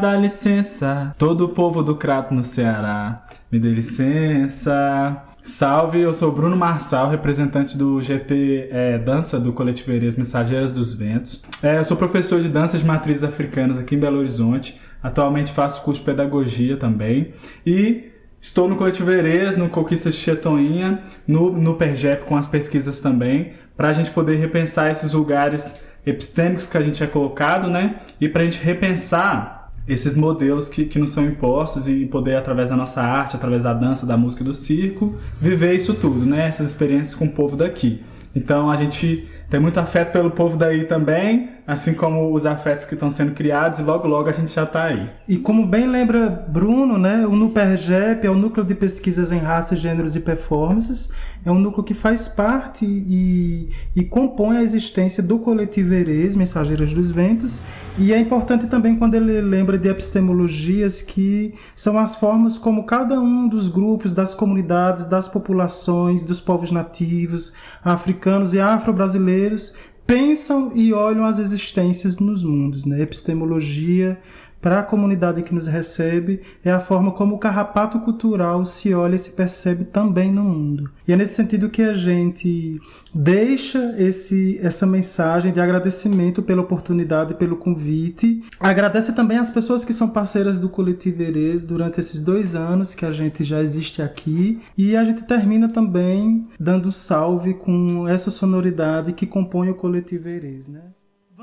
[0.01, 1.15] dá licença.
[1.19, 3.21] Todo o povo do Crato no Ceará.
[3.53, 5.23] Me dê licença.
[5.45, 10.95] Salve, eu sou Bruno Marçal, representante do GT é, Dança do Coletivo Erês Mensageiras dos
[10.95, 11.45] Ventos.
[11.63, 14.81] É, eu sou professor de danças de matrizes africanas aqui em Belo Horizonte.
[15.05, 17.35] Atualmente faço curso de pedagogia também.
[17.67, 18.11] E
[18.41, 21.79] estou no Coletivo Erês, no Conquista de Chetoinha, no, no
[22.27, 27.05] com as pesquisas também, para a gente poder repensar esses lugares epistêmicos que a gente
[27.05, 27.97] é colocado, né?
[28.19, 32.71] E para a gente repensar esses modelos que, que nos são impostos e poder, através
[32.71, 36.49] da nossa arte, através da dança, da música e do circo, viver isso tudo, né?
[36.49, 38.03] Essas experiências com o povo daqui.
[38.35, 42.95] Então a gente tem muito afeto pelo povo daí também, assim como os afetos que
[42.95, 45.11] estão sendo criados, e logo logo a gente já está aí.
[45.27, 49.79] E como bem lembra Bruno, né, o NUPERGEP é o Núcleo de Pesquisas em Raças,
[49.79, 51.11] Gêneros e Performances,
[51.45, 55.95] é um núcleo que faz parte e, e compõe a existência do coletivo
[56.37, 57.61] Mensageiras dos Ventos,
[57.99, 63.21] e é importante também quando ele lembra de epistemologias que são as formas como cada
[63.21, 67.53] um dos grupos, das comunidades, das populações, dos povos nativos,
[67.85, 69.75] africanos e afro-brasileiros
[70.07, 72.85] pensam e olham as existências nos mundos.
[72.85, 73.01] Né?
[73.01, 74.19] Epistemologia
[74.65, 79.15] para a comunidade que nos recebe é a forma como o carrapato cultural se olha
[79.15, 80.91] e se percebe também no mundo.
[81.07, 82.81] E é nesse sentido que a gente
[83.13, 88.43] deixa esse, essa mensagem de agradecimento pela oportunidade, pelo convite.
[88.59, 93.05] Agradece também às pessoas que são parceiras do Coletivo Erês durante esses dois anos que
[93.05, 94.63] a gente já existe aqui.
[94.79, 100.67] E a gente termina também dando salve com essa sonoridade que compõe o Coletivo Erês,
[100.67, 100.81] né?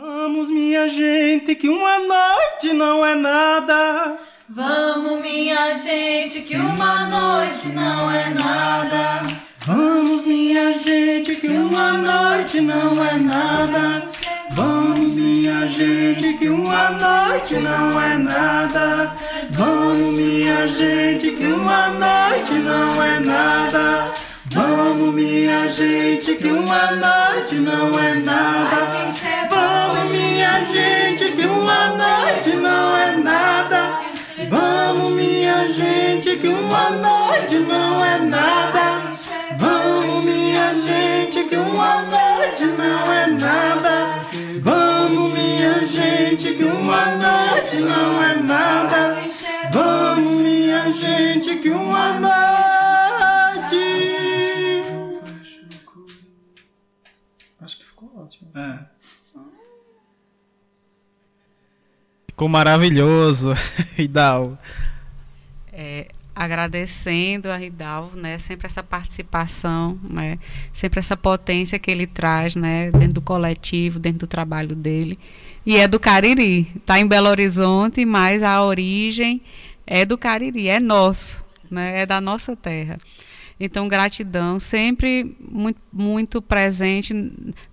[0.03, 4.17] Vamos, minha gente, que uma noite não é nada.
[4.49, 9.21] Vamos, minha gente, que uma noite não é nada.
[9.59, 14.07] Vamos, minha gente, que uma noite não é nada.
[14.55, 19.15] Vamos, minha gente, que uma noite não é nada.
[19.51, 24.30] Vamos, minha gente, que uma noite não é nada.
[24.53, 29.07] Vamos, minha gente, que uma noite não é nada.
[29.49, 34.01] Vamos, minha gente, que uma noite não é nada.
[34.49, 39.11] Vamos, minha gente, que uma noite não é nada.
[39.57, 44.21] Vamos, minha gente, que uma noite não é nada.
[44.59, 49.17] Vamos, minha gente, que uma noite não é nada.
[49.71, 52.60] Vamos, minha gente, que uma noite.
[58.55, 58.79] É.
[62.27, 63.53] Ficou maravilhoso,
[63.97, 64.57] Hidal.
[65.71, 70.39] É, agradecendo a Ridal, né, sempre essa participação, né,
[70.73, 75.19] sempre essa potência que ele traz, né, dentro do coletivo, dentro do trabalho dele.
[75.65, 79.41] E é do Cariri, está em Belo Horizonte, mas a origem
[79.85, 82.97] é do Cariri, é nosso, né, é da nossa terra.
[83.63, 87.13] Então, gratidão, sempre muito, muito presente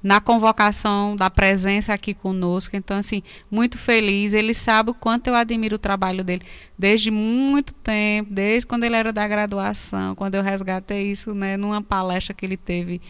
[0.02, 2.76] na convocação da presença aqui conosco.
[2.76, 4.34] Então, assim, muito feliz.
[4.34, 6.42] Ele sabe o quanto eu admiro o trabalho dele
[6.78, 11.80] desde muito tempo, desde quando ele era da graduação, quando eu resgatei isso né, numa
[11.80, 13.00] palestra que ele teve.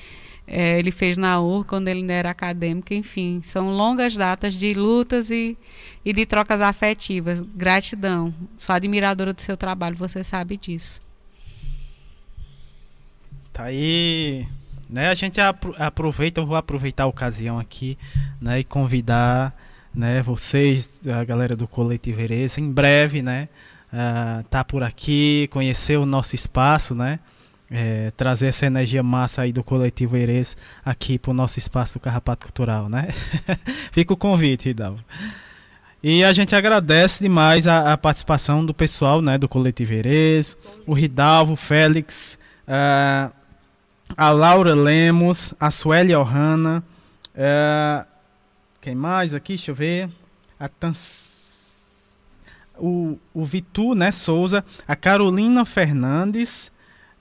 [0.46, 4.72] É, ele fez na UR quando ele ainda era acadêmico, enfim, são longas datas de
[4.72, 5.58] lutas e,
[6.04, 7.40] e de trocas afetivas.
[7.40, 11.07] Gratidão, sou admiradora do seu trabalho, você sabe disso.
[13.58, 14.46] Tá aí,
[14.88, 15.08] né?
[15.08, 17.98] A gente aproveita, eu vou aproveitar a ocasião aqui,
[18.40, 19.52] né, e convidar,
[19.92, 23.48] né, vocês, a galera do Coletivo Erês, em breve, né,
[23.92, 27.18] uh, tá por aqui, conhecer o nosso espaço, né?
[27.68, 32.46] É, trazer essa energia massa aí do coletivo Erês aqui pro nosso espaço do Carrapato
[32.46, 33.08] Cultural, né?
[33.90, 35.00] Fica o convite, Hidalgo.
[36.00, 40.56] E a gente agradece demais a, a, participação do pessoal, né, do coletivo Erês,
[40.86, 42.38] o Ridalvo, o Félix,
[42.68, 43.37] uh,
[44.16, 46.82] a Laura Lemos, a Sueli Ohana,
[47.34, 48.04] é,
[48.80, 49.54] quem mais aqui?
[49.54, 50.10] Deixa eu ver.
[50.58, 52.18] A Tans,
[52.76, 56.72] o, o Vitu né, Souza, a Carolina Fernandes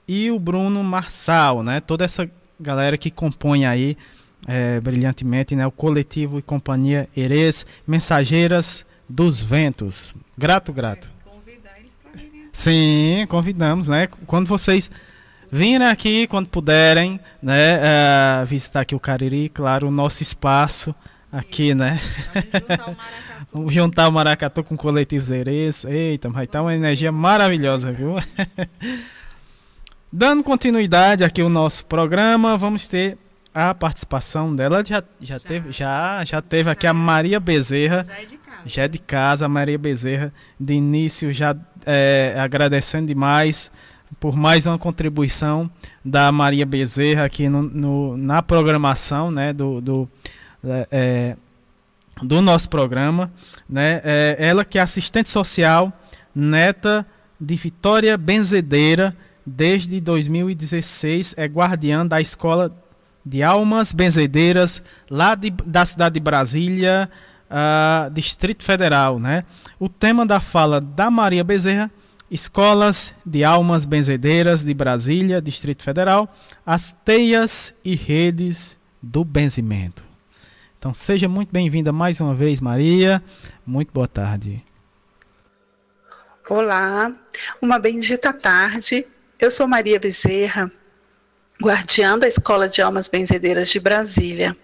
[0.08, 1.80] e o Bruno Marçal, né?
[1.80, 3.96] Toda essa galera que compõe aí
[4.46, 5.66] é, brilhantemente, né?
[5.66, 10.14] O coletivo e companhia Erês, Mensageiras dos Ventos.
[10.36, 11.12] Grato, grato.
[12.52, 14.08] Sim, convidamos, né?
[14.26, 14.90] Quando vocês
[15.50, 17.78] virem aqui, quando puderem, né?
[17.78, 20.94] Uh, visitar aqui o Cariri, claro, o nosso espaço
[21.32, 22.00] aqui, né?
[23.52, 25.84] Vamos juntar o Maracatu com o coletivo Zerês.
[25.84, 28.16] Eita, vai estar uma energia maravilhosa, viu?
[30.10, 33.18] Dando continuidade aqui ao nosso programa, vamos ter
[33.54, 34.82] a participação dela.
[34.84, 35.40] Já, já, já.
[35.40, 38.06] teve, já, já teve aqui a Maria Bezerra.
[38.06, 38.62] Já é de casa.
[38.64, 40.32] Já é de casa, a Maria Bezerra.
[40.58, 41.54] De início, já
[41.84, 43.70] é, agradecendo demais
[44.18, 45.70] por mais uma contribuição
[46.04, 50.08] da Maria Bezerra aqui no, no na programação né, do, do,
[50.64, 51.36] é, é
[52.22, 53.30] do nosso programa.
[53.68, 55.92] Né, é, ela que é assistente social,
[56.34, 57.06] neta
[57.40, 62.72] de Vitória Benzedeira desde 2016 é guardiã da Escola
[63.24, 67.10] de Almas Benzedeiras, lá de, da cidade de Brasília,
[67.50, 69.18] uh, Distrito Federal.
[69.18, 69.44] Né?
[69.78, 71.90] O tema da fala da Maria Bezerra,
[72.30, 76.34] Escolas de Almas Benzedeiras de Brasília, Distrito Federal,
[76.64, 80.04] as teias e redes do benzimento.
[80.78, 83.22] Então seja muito bem-vinda mais uma vez, Maria.
[83.66, 84.62] Muito boa tarde.
[86.48, 87.12] Olá,
[87.60, 89.06] uma bendita tarde
[89.40, 90.68] eu sou Maria Bezerra,
[91.62, 94.56] guardiã da Escola de Almas Benzedeiras de Brasília.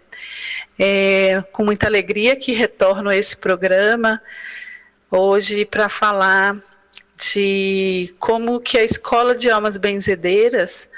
[0.76, 4.20] É com muita alegria que retorno a esse programa
[5.08, 6.56] hoje para falar
[7.32, 10.88] de como que a Escola de Almas Benzedeiras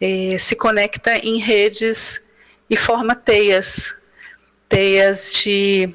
[0.00, 2.20] é, se conecta em redes
[2.68, 3.94] e forma teias,
[4.68, 5.94] teias de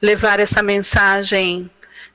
[0.00, 1.70] levar essa mensagem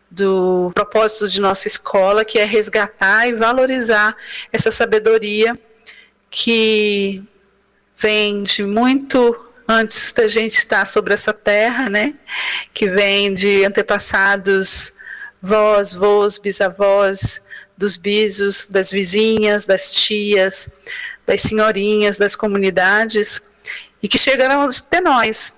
[0.09, 4.15] do propósito de nossa escola, que é resgatar e valorizar
[4.51, 5.59] essa sabedoria
[6.29, 7.23] que
[7.97, 9.35] vem de muito
[9.67, 12.13] antes da gente estar sobre essa terra, né?
[12.73, 14.93] Que vem de antepassados,
[15.41, 17.41] vós, vós, bisavós,
[17.77, 20.67] dos bisos, das vizinhas, das tias,
[21.25, 23.41] das senhorinhas, das comunidades,
[24.01, 25.53] e que chegaram até nós,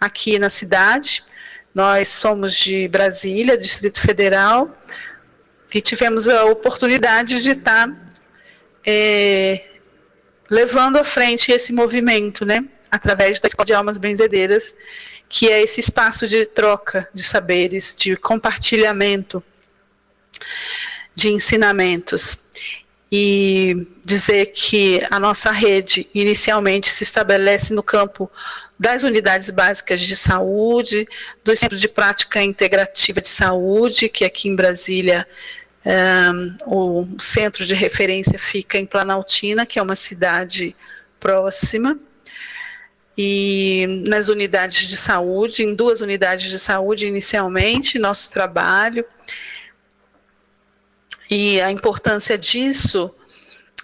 [0.00, 1.22] aqui na cidade,
[1.74, 4.76] nós somos de Brasília, Distrito Federal,
[5.72, 7.88] e tivemos a oportunidade de estar
[8.84, 9.62] é,
[10.48, 14.74] levando à frente esse movimento, né, através da Escola de Almas Benzedeiras,
[15.30, 19.40] que é esse espaço de troca de saberes, de compartilhamento
[21.14, 22.36] de ensinamentos.
[23.12, 28.30] E dizer que a nossa rede inicialmente se estabelece no campo
[28.78, 31.08] das unidades básicas de saúde,
[31.44, 35.26] do Centro de Prática Integrativa de Saúde, que aqui em Brasília
[35.84, 40.74] um, o centro de referência fica em Planaltina, que é uma cidade
[41.18, 41.98] próxima,
[43.16, 49.04] e nas unidades de saúde, em duas unidades de saúde inicialmente, nosso trabalho,
[51.30, 53.14] e a importância disso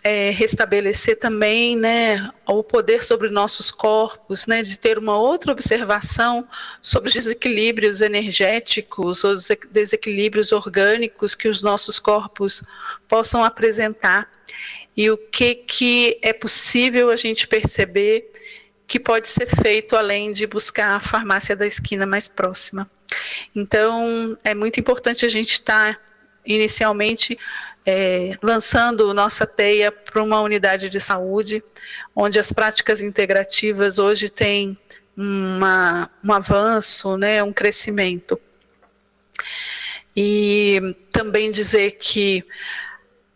[0.06, 6.46] é, restabelecer também né, o poder sobre nossos corpos, né, de ter uma outra observação
[6.80, 12.62] sobre os desequilíbrios energéticos, os desequilíbrios orgânicos que os nossos corpos
[13.08, 14.30] possam apresentar.
[14.96, 18.30] E o que, que é possível a gente perceber
[18.86, 22.89] que pode ser feito além de buscar a farmácia da esquina mais próxima.
[23.55, 26.00] Então, é muito importante a gente estar
[26.44, 27.39] inicialmente
[27.84, 31.62] é, lançando nossa teia para uma unidade de saúde,
[32.15, 34.76] onde as práticas integrativas hoje têm
[35.16, 38.40] uma, um avanço, né, um crescimento.
[40.16, 42.44] E também dizer que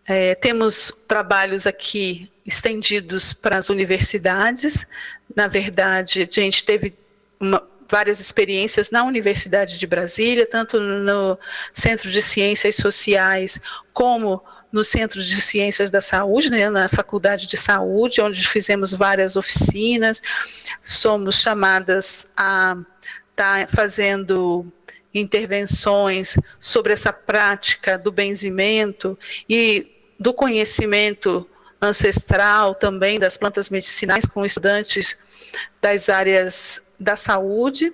[0.09, 4.87] é, temos trabalhos aqui estendidos para as universidades.
[5.35, 6.95] Na verdade, a gente teve
[7.39, 11.39] uma, várias experiências na Universidade de Brasília, tanto no
[11.73, 13.61] Centro de Ciências Sociais
[13.93, 19.35] como no Centro de Ciências da Saúde, né, na Faculdade de Saúde, onde fizemos várias
[19.35, 20.23] oficinas,
[20.83, 22.77] somos chamadas a
[23.31, 24.65] estar tá fazendo
[25.13, 31.49] intervenções sobre essa prática do benzimento e do conhecimento
[31.81, 35.19] ancestral também das plantas medicinais com estudantes
[35.81, 37.93] das áreas da saúde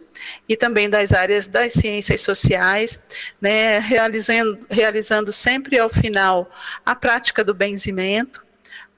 [0.48, 3.00] e também das áreas das ciências sociais,
[3.40, 6.50] né, realizando, realizando sempre ao final
[6.84, 8.44] a prática do benzimento,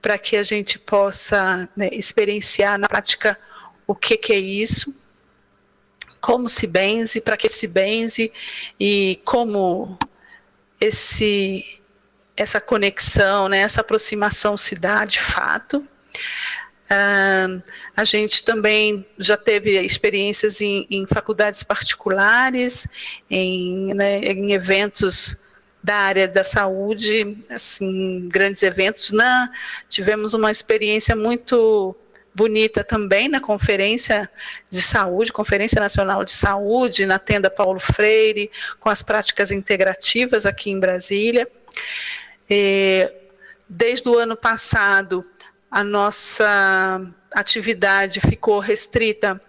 [0.01, 3.39] para que a gente possa né, experienciar na prática
[3.87, 4.95] o que, que é isso,
[6.21, 8.33] como se benze, para que se benze
[8.81, 9.99] e como
[10.81, 11.78] esse
[12.39, 15.79] essa conexão, né, essa aproximação se dá de fato.
[16.91, 17.63] Uh,
[17.95, 22.87] a gente também já teve experiências em, em faculdades particulares,
[23.29, 25.37] em, né, em, eventos
[25.83, 29.11] da área da saúde, assim, grandes eventos.
[29.11, 29.51] Na,
[29.89, 31.95] tivemos uma experiência muito
[32.35, 34.31] bonita também na Conferência
[34.71, 40.71] de Saúde, Conferência Nacional de Saúde, na tenda Paulo Freire, com as práticas integrativas aqui
[40.71, 41.49] em Brasília.
[42.49, 43.13] E,
[43.69, 45.25] desde o ano passado,
[45.71, 47.01] a nossa
[47.33, 49.41] atividade ficou restrita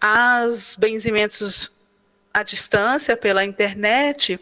[0.00, 1.72] aos benzimentos
[2.32, 4.38] à distância pela internet.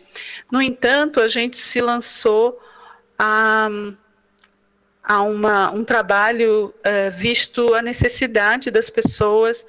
[0.51, 2.61] No entanto, a gente se lançou
[3.19, 3.69] a,
[5.03, 9.67] a uma, um trabalho é, visto a necessidade das pessoas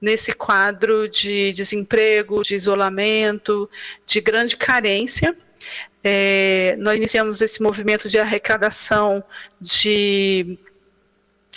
[0.00, 3.70] nesse quadro de desemprego, de isolamento,
[4.04, 5.36] de grande carência.
[6.06, 9.24] É, nós iniciamos esse movimento de arrecadação
[9.58, 10.58] de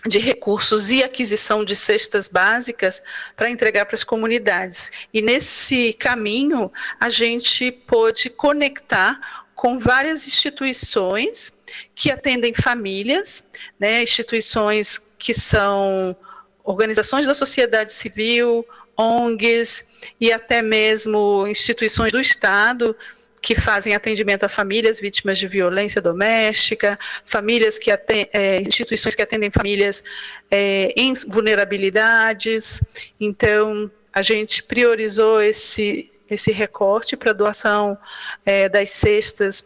[0.05, 3.03] de recursos e aquisição de cestas básicas
[3.35, 4.91] para entregar para as comunidades.
[5.13, 9.19] E nesse caminho, a gente pôde conectar
[9.55, 11.51] com várias instituições
[11.95, 13.43] que atendem famílias,
[13.79, 16.15] né, instituições que são
[16.63, 19.85] organizações da sociedade civil, ONGs
[20.21, 22.95] e até mesmo instituições do Estado,
[23.41, 29.21] que fazem atendimento a famílias vítimas de violência doméstica, famílias que atendem, é, instituições que
[29.21, 30.03] atendem famílias
[30.49, 32.81] é, em vulnerabilidades.
[33.19, 37.97] Então, a gente priorizou esse, esse recorte para doação
[38.45, 39.65] é, das cestas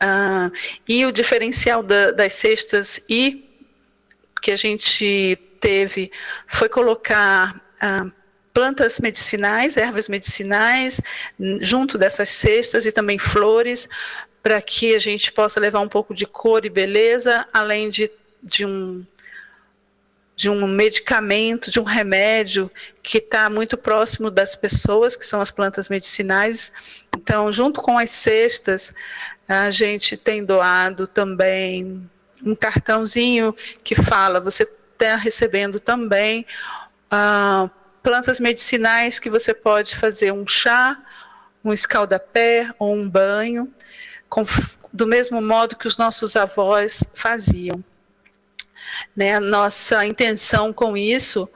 [0.00, 0.50] ah,
[0.86, 3.48] e o diferencial da, das cestas e
[4.42, 6.10] que a gente teve
[6.46, 8.06] foi colocar ah,
[8.54, 11.00] plantas medicinais, ervas medicinais,
[11.60, 13.88] junto dessas cestas e também flores,
[14.40, 18.10] para que a gente possa levar um pouco de cor e beleza, além de,
[18.42, 19.04] de um
[20.36, 22.68] de um medicamento, de um remédio
[23.02, 26.72] que está muito próximo das pessoas, que são as plantas medicinais.
[27.16, 28.92] Então, junto com as cestas,
[29.48, 32.10] a gente tem doado também
[32.44, 36.44] um cartãozinho que fala: você está recebendo também.
[37.12, 37.70] Uh,
[38.04, 41.02] plantas medicinais que você pode fazer um chá,
[41.64, 43.72] um escaldapé ou um banho,
[44.28, 44.44] com,
[44.92, 47.82] do mesmo modo que os nossos avós faziam.
[49.16, 49.40] Né?
[49.40, 51.48] Nossa intenção com isso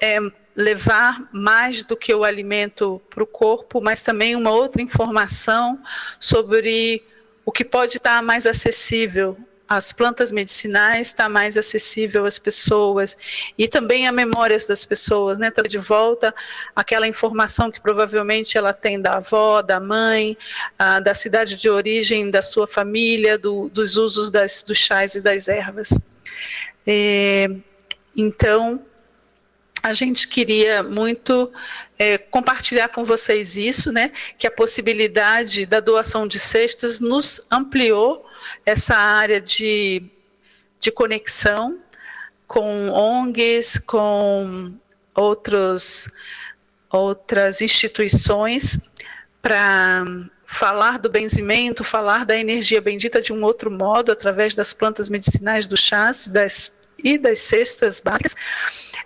[0.00, 0.18] é
[0.56, 5.78] levar mais do que o alimento para o corpo, mas também uma outra informação
[6.18, 7.04] sobre
[7.44, 9.36] o que pode estar mais acessível
[9.70, 13.16] as plantas medicinais está mais acessível às pessoas
[13.56, 15.48] e também a memórias das pessoas, né?
[15.48, 16.34] Trazer de volta
[16.74, 20.36] aquela informação que provavelmente ela tem da avó, da mãe,
[21.04, 25.46] da cidade de origem, da sua família, do, dos usos das, dos chás e das
[25.46, 25.90] ervas.
[26.84, 27.46] É,
[28.16, 28.84] então,
[29.80, 31.48] a gente queria muito
[31.96, 34.10] é, compartilhar com vocês isso, né?
[34.36, 38.28] Que a possibilidade da doação de cestas nos ampliou
[38.70, 40.02] essa área de,
[40.78, 41.78] de conexão
[42.46, 44.72] com ONGs, com
[45.14, 46.10] outros,
[46.90, 48.80] outras instituições,
[49.42, 50.04] para
[50.46, 55.66] falar do benzimento, falar da energia bendita de um outro modo, através das plantas medicinais,
[55.66, 58.34] do chás das, e das cestas básicas.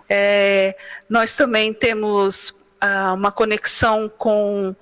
[0.09, 0.75] É,
[1.07, 4.75] nós também temos ah, uma conexão com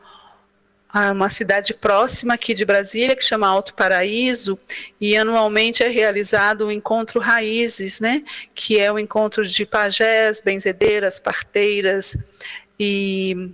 [0.94, 4.60] uma cidade próxima aqui de Brasília, que chama Alto Paraíso,
[5.02, 8.24] e anualmente é realizado o encontro Raízes, né,
[8.54, 12.16] que é o encontro de pajés, benzedeiras, parteiras
[12.80, 13.52] e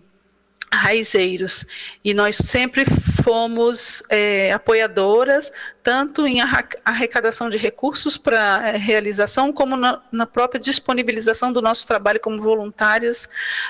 [0.73, 1.65] raizeiros.
[2.03, 2.85] E nós sempre
[3.23, 5.51] fomos é, apoiadoras,
[5.81, 6.39] tanto em
[6.85, 12.41] arrecadação de recursos para é, realização, como na, na própria disponibilização do nosso trabalho como
[12.41, 13.27] voluntários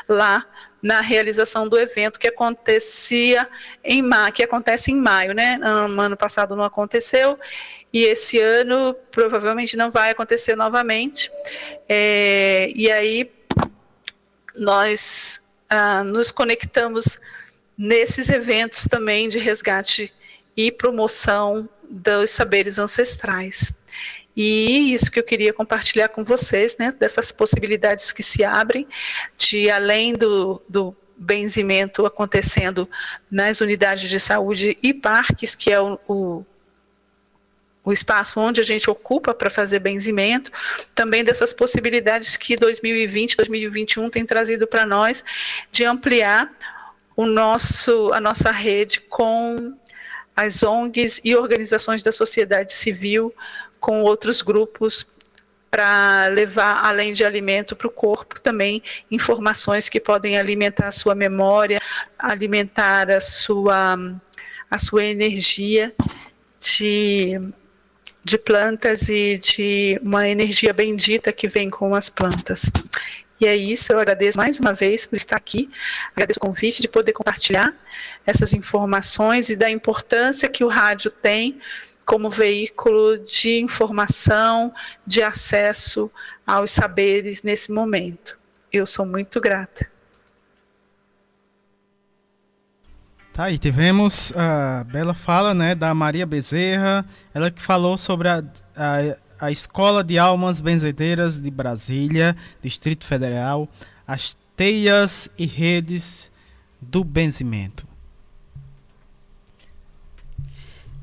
[0.07, 0.45] lá
[0.82, 3.48] na realização do evento que acontecia
[3.83, 5.58] em maio, que acontece em maio, né?
[5.58, 7.38] No ano passado não aconteceu
[7.91, 11.32] e esse ano provavelmente não vai acontecer novamente.
[11.88, 13.32] É, e aí
[14.56, 17.19] nós ah, nos conectamos
[17.77, 20.14] nesses eventos também de resgate
[20.56, 23.74] e promoção dos saberes ancestrais.
[24.35, 28.88] E isso que eu queria compartilhar com vocês, né, dessas possibilidades que se abrem,
[29.38, 32.90] de além do, do benzimento acontecendo
[33.30, 36.45] nas unidades de saúde e parques, que é o, o,
[37.83, 40.49] o espaço onde a gente ocupa para fazer benzimento,
[40.95, 45.24] também dessas possibilidades que 2020, 2021 tem trazido para nós
[45.72, 46.49] de ampliar
[47.16, 49.75] o nosso, a nossa rede com
[50.33, 53.33] as ONGs e organizações da sociedade civil
[53.80, 55.08] com outros grupos
[55.69, 61.14] para levar, além de alimento para o corpo, também informações que podem alimentar a sua
[61.14, 61.80] memória,
[62.17, 63.98] alimentar a sua,
[64.69, 65.93] a sua energia
[66.59, 67.40] de,
[68.24, 72.72] de plantas e de uma energia bendita que vem com as plantas.
[73.40, 75.69] E é isso, eu agradeço mais uma vez por estar aqui,
[76.11, 77.74] agradeço o convite de poder compartilhar
[78.25, 81.61] essas informações e da importância que o rádio tem
[82.09, 84.73] como veículo de informação,
[85.05, 86.11] de acesso
[86.45, 88.35] aos saberes nesse momento.
[88.73, 89.88] Eu sou muito grata.
[93.31, 98.43] Tá, e tivemos a bela fala né, da Maria Bezerra, ela que falou sobre a,
[98.75, 103.69] a a Escola de Almas Benzedeiras de Brasília, Distrito Federal,
[104.05, 106.29] as teias e redes
[106.81, 107.88] do benzimento.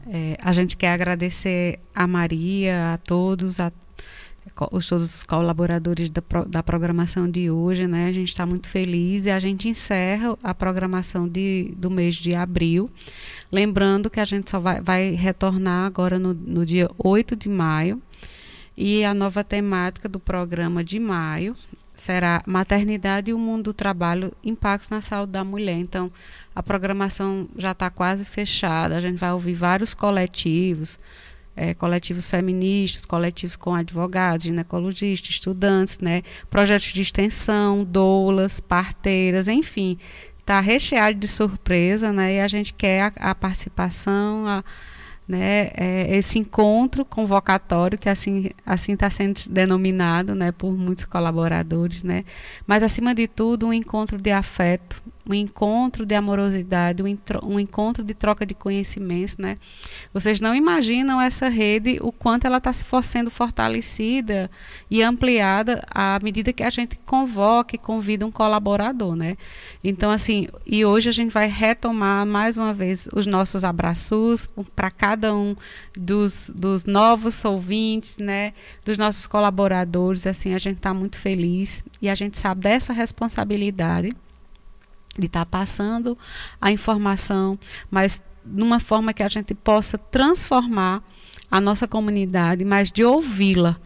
[0.09, 3.73] É, a gente quer agradecer a Maria, a todos, a
[4.70, 8.07] os todos os colaboradores da, da programação de hoje, né?
[8.07, 12.35] A gente está muito feliz e a gente encerra a programação de, do mês de
[12.35, 12.91] abril.
[13.51, 18.01] Lembrando que a gente só vai, vai retornar agora no, no dia 8 de maio
[18.76, 21.55] e a nova temática do programa de maio
[21.97, 25.78] será Maternidade e o Mundo do Trabalho, Impactos na Saúde da Mulher.
[25.78, 26.12] Então,
[26.55, 28.97] a programação já está quase fechada.
[28.97, 30.99] A gente vai ouvir vários coletivos,
[31.57, 39.99] é, coletivos feministas, coletivos com advogados, ginecologistas, estudantes, né, projetos de extensão, doulas, parteiras, enfim.
[40.39, 44.62] Está recheado de surpresa, né, e a gente quer a, a participação, a,
[45.27, 52.03] né, é, esse encontro convocatório que assim assim está sendo denominado, né, por muitos colaboradores,
[52.03, 52.25] né,
[52.67, 58.05] mas acima de tudo um encontro de afeto, um encontro de amorosidade, um, um encontro
[58.05, 59.59] de troca de conhecimentos, né?
[60.13, 64.51] Vocês não imaginam essa rede, o quanto ela está se sendo fortalecida
[64.91, 69.37] e ampliada à medida que a gente convoca e convida um colaborador, né?
[69.83, 74.91] Então, assim, e hoje a gente vai retomar mais uma vez os nossos abraços para
[74.91, 75.57] cada um
[75.97, 78.53] dos, dos novos ouvintes, né?
[78.85, 84.15] Dos nossos colaboradores, assim, a gente está muito feliz e a gente sabe dessa responsabilidade
[85.20, 86.17] de estar tá passando
[86.61, 87.59] a informação,
[87.91, 91.03] mas numa forma que a gente possa transformar
[91.51, 93.77] a nossa comunidade, mas de ouvi-la,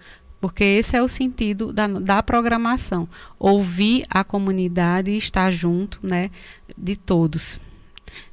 [0.41, 6.31] porque esse é o sentido da, da programação, ouvir a comunidade e estar junto, né,
[6.76, 7.60] de todos.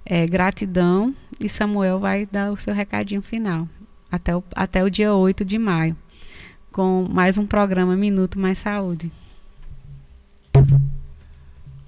[0.06, 3.68] É, gratidão e Samuel vai dar o seu recadinho final
[4.12, 5.96] até o, até o dia 8 de maio,
[6.72, 9.12] com mais um programa Minuto Mais Saúde.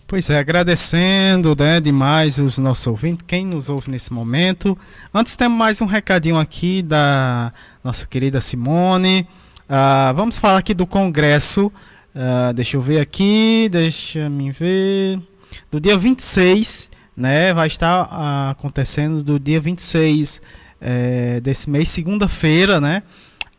[0.10, 4.76] Pois é, agradecendo né, demais os nossos ouvintes, quem nos ouve nesse momento.
[5.14, 9.28] Antes temos mais um recadinho aqui da nossa querida Simone.
[9.70, 11.68] Uh, vamos falar aqui do Congresso.
[11.68, 15.22] Uh, deixa eu ver aqui, deixa me ver.
[15.70, 17.54] Do dia 26, né?
[17.54, 20.42] Vai estar uh, acontecendo do dia 26
[20.82, 23.04] é, desse mês, segunda-feira, né?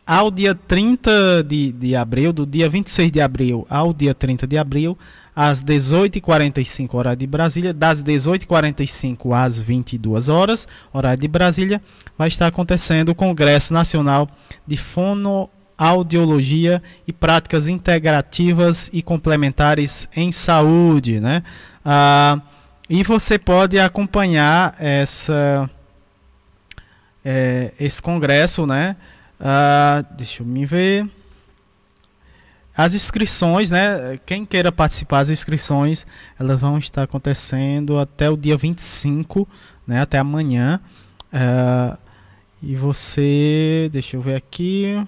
[0.05, 4.57] Ao dia 30 de, de abril, do dia 26 de abril ao dia 30 de
[4.57, 4.97] abril,
[5.35, 11.81] às 18h45, horário de Brasília, das 18h45 às 22 horas, horário de Brasília,
[12.17, 14.29] vai estar acontecendo o Congresso Nacional
[14.67, 21.43] de Fonoaudiologia e Práticas Integrativas e Complementares em Saúde, né?
[21.83, 22.39] Ah,
[22.89, 25.69] e você pode acompanhar essa,
[27.23, 28.97] é, esse congresso, né?
[29.39, 31.07] Ah, deixa eu me ver.
[32.75, 34.15] As inscrições, né?
[34.25, 36.05] Quem queira participar, as inscrições,
[36.39, 39.47] elas vão estar acontecendo até o dia 25,
[39.85, 40.01] né?
[40.01, 40.79] Até amanhã.
[41.33, 41.97] Uh,
[42.63, 45.05] e você, deixa eu ver aqui.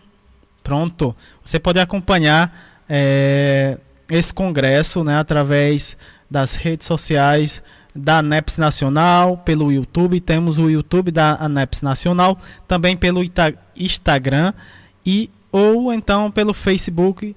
[0.63, 1.15] Pronto.
[1.43, 2.53] Você pode acompanhar
[2.89, 3.77] é,
[4.09, 5.17] esse congresso, né?
[5.17, 5.97] Através
[6.29, 7.63] das redes sociais
[7.95, 10.19] da ANEPS Nacional, pelo YouTube.
[10.19, 13.21] Temos o YouTube da ANEPS Nacional, também pelo
[13.77, 14.53] Instagram
[15.05, 17.35] e ou então pelo Facebook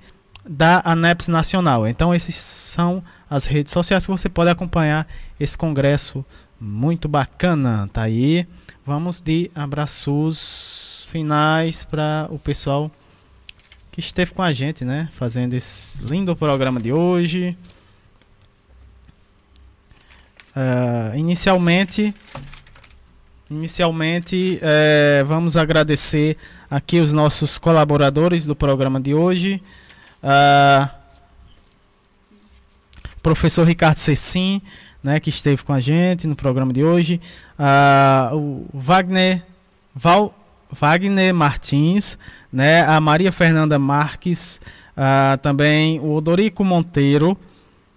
[0.49, 1.87] da ANEPS Nacional.
[1.87, 5.07] Então, esses são as redes sociais que você pode acompanhar
[5.39, 6.25] esse congresso
[6.61, 7.89] muito bacana.
[7.93, 8.47] Tá aí.
[8.85, 12.91] Vamos de abraços finais para o pessoal
[13.91, 15.09] que esteve com a gente, né?
[15.13, 17.57] Fazendo esse lindo programa de hoje.
[20.55, 22.15] Uh, inicialmente,
[23.51, 26.37] inicialmente uh, vamos agradecer
[26.71, 29.63] aqui os nossos colaboradores do programa de hoje.
[30.23, 30.89] Uh,
[33.23, 34.63] professor Ricardo Cecim,
[35.03, 37.21] né, que esteve com a gente no programa de hoje.
[37.59, 39.43] Uh, o Wagner
[39.95, 40.35] Val,
[40.71, 42.19] Wagner Martins,
[42.53, 42.83] né?
[42.83, 44.61] A Maria Fernanda Marques,
[44.97, 47.37] ah, também o Odorico Monteiro,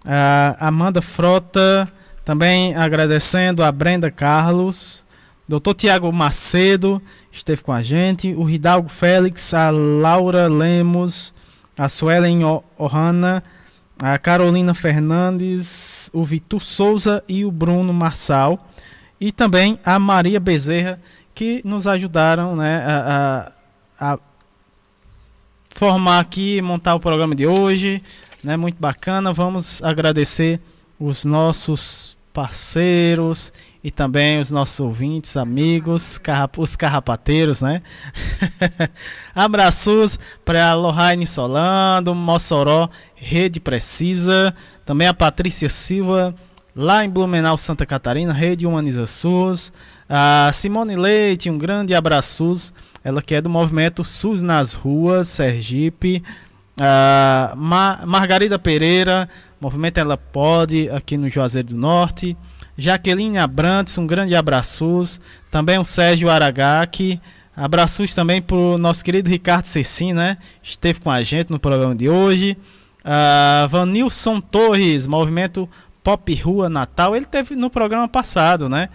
[0.04, 1.90] a Amanda Frota,
[2.24, 5.04] também agradecendo a Brenda Carlos,
[5.48, 5.74] Dr.
[5.74, 11.34] Tiago Macedo esteve com a gente, o Hidalgo Félix, a Laura Lemos,
[11.80, 12.42] a Suelen
[12.76, 13.42] Ohana,
[13.98, 18.68] a Carolina Fernandes, o Vitor Souza e o Bruno Marçal.
[19.18, 21.00] E também a Maria Bezerra,
[21.34, 23.52] que nos ajudaram né, a,
[23.98, 24.18] a, a
[25.70, 28.02] formar aqui, montar o programa de hoje.
[28.44, 29.32] Né, muito bacana.
[29.32, 30.60] Vamos agradecer
[30.98, 36.20] os nossos parceiros e também os nossos ouvintes, amigos,
[36.58, 37.82] os carrapateiros, né?
[39.34, 46.34] Abraços para Lohane Solando, Mossoró, Rede Precisa, também a Patrícia Silva,
[46.76, 49.72] lá em Blumenau, Santa Catarina, Rede Humaniza SUS,
[50.08, 56.22] a Simone Leite, um grande abraço, ela que é do movimento SUS nas Ruas, Sergipe,
[56.78, 59.28] a Ma Margarida Pereira,
[59.60, 62.36] movimento Ela Pode, aqui no Juazeiro do Norte,
[62.80, 65.20] Jaqueline Abrantes, um grande abraços.
[65.50, 67.20] Também o Sérgio Aragaki.
[67.54, 70.38] Abraços também para o nosso querido Ricardo Cecim, né?
[70.62, 72.56] Esteve com a gente no programa de hoje.
[73.00, 75.68] Uh, Vanilson Torres, movimento
[76.02, 77.14] Pop Rua Natal.
[77.14, 78.88] Ele teve no programa passado, né?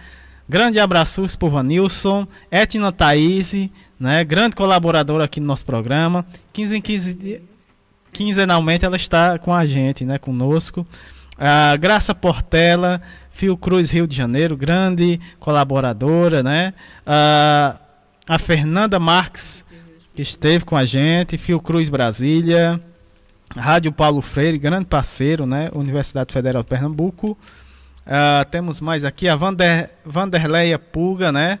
[0.48, 2.26] Grande abraços por Vanilson.
[2.50, 3.54] Etna Thaís,
[4.00, 4.24] né?
[4.24, 6.26] Grande colaboradora aqui no nosso programa.
[6.52, 7.42] 15 em 15 dias.
[8.12, 10.18] Quinzenalmente ela está com a gente, né?
[10.18, 10.84] Conosco.
[11.38, 13.00] A Graça Portela,
[13.36, 16.72] Fiocruz Rio de Janeiro, grande colaboradora, né?
[17.04, 17.76] A,
[18.26, 19.66] a Fernanda Marques,
[20.14, 22.80] que esteve com a gente, Fiocruz Brasília,
[23.54, 25.70] Rádio Paulo Freire, grande parceiro, né?
[25.74, 27.36] Universidade Federal de Pernambuco.
[28.06, 31.58] Uh, temos mais aqui a Vander, Vanderleia Puga, né?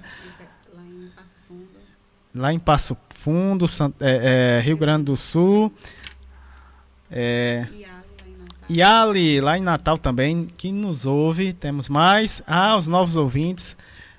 [2.34, 3.66] Lá em Passo Fundo,
[4.00, 5.70] é, é, Rio Grande do Sul.
[7.10, 7.95] É, e
[8.82, 11.52] Ali, lá em Natal também, que nos ouve.
[11.52, 12.42] Temos mais.
[12.46, 13.76] Ah, os novos ouvintes.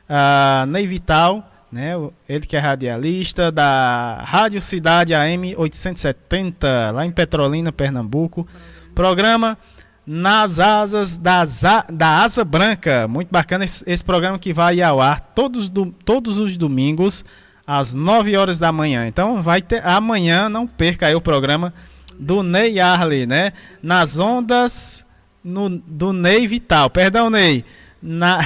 [0.07, 1.91] Ah, Ney Vital, né?
[2.29, 8.47] Ele que é radialista da Rádio Cidade AM 870, lá em Petrolina, Pernambuco.
[8.95, 9.57] Programa
[10.05, 11.43] Nas Asas da,
[11.91, 13.05] da Asa Branca.
[13.07, 17.25] Muito bacana esse, esse programa que vai ao ar todos, do, todos os domingos
[17.65, 19.05] às 9 horas da manhã.
[19.07, 21.73] Então vai ter amanhã, não perca aí o programa
[22.19, 23.53] do Ney Arley, né?
[23.81, 25.05] Nas ondas
[25.43, 26.89] no, do Ney Vital.
[26.89, 27.63] Perdão, Ney.
[28.01, 28.39] Na...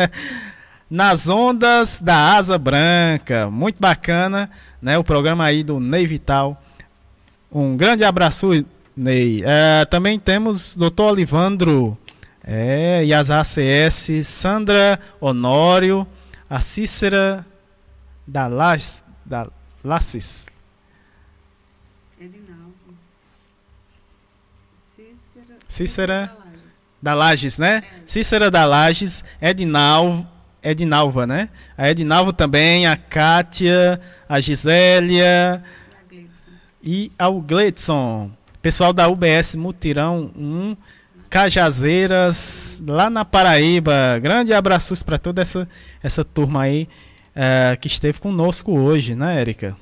[0.90, 3.50] Nas ondas da Asa Branca.
[3.50, 4.96] Muito bacana, né?
[4.98, 6.60] O programa aí do Ney Vital.
[7.50, 8.64] Um grande abraço,
[8.96, 9.42] Ney.
[9.44, 11.02] É, também temos Dr.
[11.02, 11.98] Olivandro.
[12.46, 16.06] É, e as ACS, Sandra Honório,
[16.48, 17.44] a Cícera
[18.26, 19.48] da Las, da
[25.74, 26.32] Cícera
[27.02, 27.82] da Lages, né?
[28.06, 30.24] Cícera da Lages, Edinalva,
[30.62, 31.48] Edinalva, né?
[31.76, 35.60] A Edinalva também, a Kátia, a Gisélia
[36.80, 38.30] e ao Gledson.
[38.62, 40.76] Pessoal da UBS Mutirão 1,
[41.28, 44.20] Cajazeiras, lá na Paraíba.
[44.22, 45.68] Grande abraços para toda essa,
[46.00, 46.88] essa turma aí
[47.34, 49.76] é, que esteve conosco hoje, né, Érica?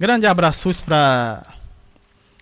[0.00, 1.44] Grande abraços para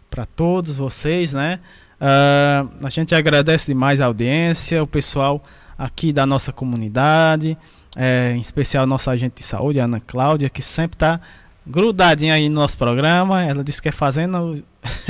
[0.08, 1.58] para todos vocês, né?
[2.02, 5.40] Uh, a gente agradece demais a audiência, o pessoal
[5.78, 7.56] aqui da nossa comunidade,
[7.94, 11.20] é, em especial nossa agente de saúde, Ana Cláudia, que sempre está
[11.64, 13.44] grudadinha aí no nosso programa.
[13.44, 14.64] Ela disse que é fazendo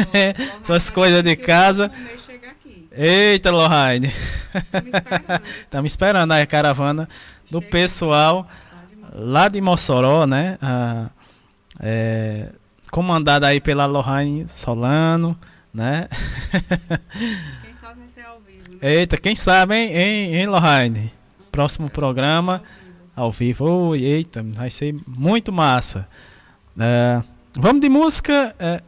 [0.62, 1.90] suas coisas de casa.
[2.90, 4.12] Eita, Lohane.
[5.62, 7.08] Estamos esperando a caravana
[7.50, 8.46] do pessoal
[9.14, 10.58] lá de Mossoró, né?
[10.60, 11.08] Ah,
[11.80, 12.50] é,
[12.90, 15.38] comandada aí pela Lohane Solano
[15.72, 16.08] né?
[17.62, 18.62] Quem sabe vai ser ao vivo.
[18.72, 18.78] Né?
[18.94, 21.12] Eita, quem sabe, hein, hein, hein Lohane?
[21.50, 22.62] Próximo programa
[23.14, 23.64] ao vivo.
[23.64, 26.08] Oh, eita, vai ser muito massa.
[26.78, 27.22] É,
[27.54, 28.54] vamos de música.
[28.58, 28.82] É,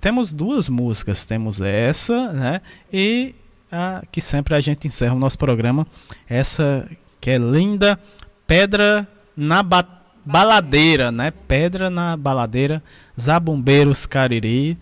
[0.00, 1.26] temos duas músicas.
[1.26, 2.60] Temos essa, né?
[2.92, 3.34] E
[3.70, 5.86] a que sempre a gente encerra o nosso programa.
[6.28, 6.88] Essa
[7.20, 7.98] que é linda.
[8.46, 9.86] Pedra na ba
[10.24, 11.30] baladeira, né?
[11.30, 12.82] Pedra na baladeira.
[13.18, 14.76] Zabumbeiros Cariri.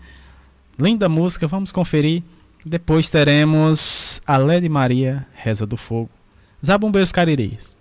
[0.79, 2.23] Linda música, vamos conferir.
[2.63, 6.09] Depois teremos a Lede Maria, Reza do Fogo.
[6.63, 7.75] Zabumbeiros Cariris.